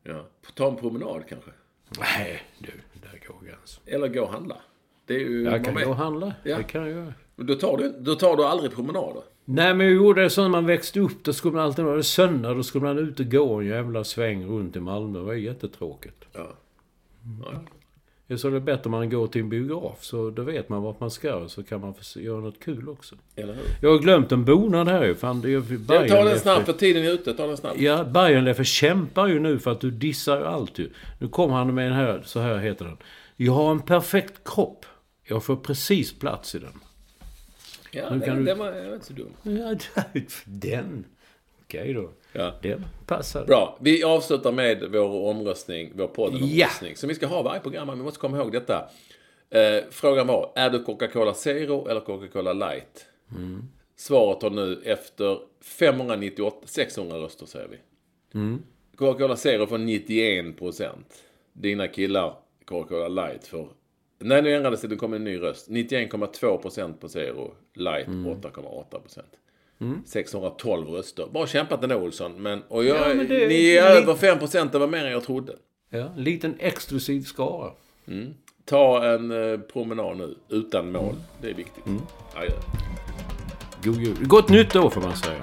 Ja. 0.02 0.26
Ta 0.54 0.70
en 0.70 0.76
promenad 0.76 1.26
kanske? 1.28 1.50
Nej, 1.98 2.42
du, 2.58 2.70
där 2.92 3.20
går 3.26 3.46
gränsen. 3.46 3.82
Eller 3.86 4.08
gå 4.08 4.22
och 4.22 4.32
handla? 4.32 4.56
Det 5.06 5.14
är 5.14 5.20
ju... 5.20 5.42
Jag 5.44 5.64
kan 5.64 5.74
gå 5.74 5.90
och 5.90 5.96
handla. 5.96 6.34
Ja. 6.42 6.56
Det 6.56 6.62
kan 6.62 6.80
jag 6.80 6.90
göra. 6.90 7.14
Då 7.36 7.54
tar, 7.54 7.76
du, 7.76 7.94
då 7.98 8.14
tar 8.14 8.36
du 8.36 8.44
aldrig 8.44 8.72
promenader? 8.72 9.22
Nej, 9.44 9.74
men 9.74 9.86
jag 9.86 9.96
gjorde 9.96 10.22
det 10.22 10.30
så 10.30 10.42
när 10.42 10.48
man 10.48 10.66
växte 10.66 11.00
upp. 11.00 11.24
Då 11.24 11.32
skulle 11.32 11.54
man 11.54 11.64
alltid, 11.64 11.84
när 11.84 11.96
det 11.96 12.02
söndag, 12.02 12.54
då 12.54 12.62
skulle 12.62 12.84
man 12.84 12.98
ut 12.98 13.20
och 13.20 13.30
gå 13.30 13.54
en 13.54 13.66
jävla 13.66 14.04
sväng 14.04 14.44
runt 14.46 14.76
i 14.76 14.80
Malmö. 14.80 15.18
Det 15.18 15.24
var 15.24 15.34
jättetråkigt. 15.34 16.24
Ja. 16.32 16.48
ja. 17.52 17.60
Är 18.28 18.36
så 18.36 18.50
det 18.50 18.56
är 18.56 18.60
bättre 18.60 18.82
om 18.84 18.90
man 18.90 19.10
går 19.10 19.26
till 19.26 19.40
en 19.40 19.48
biograf. 19.48 19.98
Så 20.04 20.30
då 20.30 20.42
vet 20.42 20.68
man 20.68 20.82
vart 20.82 21.00
man 21.00 21.10
ska. 21.10 21.48
Så 21.48 21.62
kan 21.62 21.80
man 21.80 21.94
göra 22.16 22.40
något 22.40 22.60
kul 22.60 22.88
också. 22.88 23.14
Eller 23.36 23.54
hur? 23.54 23.62
Jag 23.82 23.90
har 23.90 23.98
glömt 23.98 24.32
en 24.32 24.44
bonad 24.44 24.88
här 24.88 25.04
ju. 25.04 25.14
Fan, 25.14 25.40
det 25.40 25.48
är 25.48 25.50
ju 25.50 25.62
Jag 25.88 26.08
tar 26.08 26.24
den 26.24 26.38
snabbt 26.40 26.66
för 26.66 26.72
tiden 26.72 27.04
är 27.04 27.10
ute. 27.10 27.32
Ta 27.34 27.46
den 27.46 27.56
snabbt. 27.56 27.80
Ja, 27.80 28.04
Bajenleffe 28.04 28.64
kämpar 28.64 29.26
ju 29.26 29.40
nu 29.40 29.58
för 29.58 29.72
att 29.72 29.80
du 29.80 29.90
dissar 29.90 30.38
ju 30.38 30.44
allt 30.46 30.78
ju. 30.78 30.90
Nu 31.18 31.28
kommer 31.28 31.54
han 31.54 31.74
med 31.74 31.84
den 31.86 31.96
här, 31.98 32.22
så 32.24 32.40
här 32.40 32.58
heter 32.58 32.84
den. 32.84 32.96
Jag 33.36 33.52
har 33.52 33.70
en 33.70 33.80
perfekt 33.80 34.34
kropp. 34.44 34.86
Jag 35.24 35.44
får 35.44 35.56
precis 35.56 36.18
plats 36.18 36.54
i 36.54 36.58
den. 36.58 36.72
Ja, 37.90 38.10
Nu 38.10 38.18
det, 38.18 38.26
kan 38.26 38.36
du- 38.36 38.44
det 38.44 38.54
var, 38.54 38.86
var 38.86 38.94
inte 38.94 39.06
så 39.06 39.12
dum. 39.12 39.30
Ja, 39.42 39.74
den. 40.44 41.04
Okej 41.66 41.92
då. 41.92 42.10
Ja. 42.32 42.54
Den 42.62 42.84
passar. 43.06 43.46
Bra. 43.46 43.78
Vi 43.80 44.04
avslutar 44.04 44.52
med 44.52 44.84
vår 44.92 45.30
omröstning, 45.30 45.92
vår 45.94 46.06
poddomröstning. 46.06 46.90
Ja. 46.90 46.96
Som 46.96 47.08
vi 47.08 47.14
ska 47.14 47.26
ha 47.26 47.42
varje 47.42 47.60
program. 47.60 47.86
men 47.86 47.98
Vi 47.98 48.04
måste 48.04 48.20
komma 48.20 48.36
ihåg 48.36 48.52
detta. 48.52 48.88
Eh, 49.50 49.84
frågan 49.90 50.26
var, 50.26 50.52
är 50.54 50.70
du 50.70 50.84
Coca-Cola 50.84 51.34
Zero 51.34 51.88
eller 51.88 52.00
Coca-Cola 52.00 52.52
Light? 52.52 53.06
Svaret 53.96 54.42
har 54.42 54.50
nu 54.50 54.82
efter 54.84 55.38
598, 55.62 56.56
600 56.64 57.16
röster 57.16 57.46
säger 57.46 57.68
vi. 57.68 57.76
Coca-Cola 58.96 59.36
Zero 59.36 59.66
får 59.66 59.78
91 59.78 60.58
procent. 60.58 61.22
Dina 61.52 61.88
killar 61.88 62.34
Coca-Cola 62.64 63.08
Light 63.08 63.46
får... 63.46 63.68
Nej, 64.18 64.42
nu 64.42 64.54
ändrades 64.54 64.80
det. 64.80 64.88
Det 64.88 64.96
kom 64.96 65.12
en 65.12 65.24
ny 65.24 65.40
röst. 65.40 65.68
91,2 65.70 66.58
procent 66.58 67.00
på 67.00 67.08
Zero. 67.08 67.54
Light 67.74 68.08
8,8 68.08 69.00
procent. 69.00 69.28
612 70.06 70.88
röster. 70.88 71.26
Bra 71.32 71.46
kämpat 71.46 71.82
ändå 71.82 71.96
Olsson. 71.96 72.42
Men, 72.42 72.62
och 72.68 72.84
jag, 72.84 73.10
Ja, 73.10 73.14
men 73.14 73.28
det- 73.28 73.46
ni 73.48 73.70
är 73.70 73.82
över 73.86 74.14
5 74.14 74.38
procent. 74.38 74.72
Det 74.72 74.78
var 74.78 74.86
mer 74.86 75.04
än 75.04 75.12
jag 75.12 75.24
trodde. 75.24 75.52
Ja, 75.90 76.10
en 76.16 76.24
liten 76.24 76.54
exklusiv 76.58 77.20
skara. 77.22 77.70
Ta 78.64 79.04
en 79.04 79.52
eh, 79.52 79.58
promenad 79.60 80.16
nu. 80.16 80.34
Utan 80.48 80.92
mål. 80.92 81.14
Det 81.40 81.50
är 81.50 81.54
viktigt. 81.54 81.84
Adjö. 82.34 82.50
God 83.84 83.96
jul. 84.02 84.16
Gott 84.20 84.48
nytt 84.48 84.76
år 84.76 84.90
får 84.90 85.00
man 85.00 85.16
säga. 85.16 85.42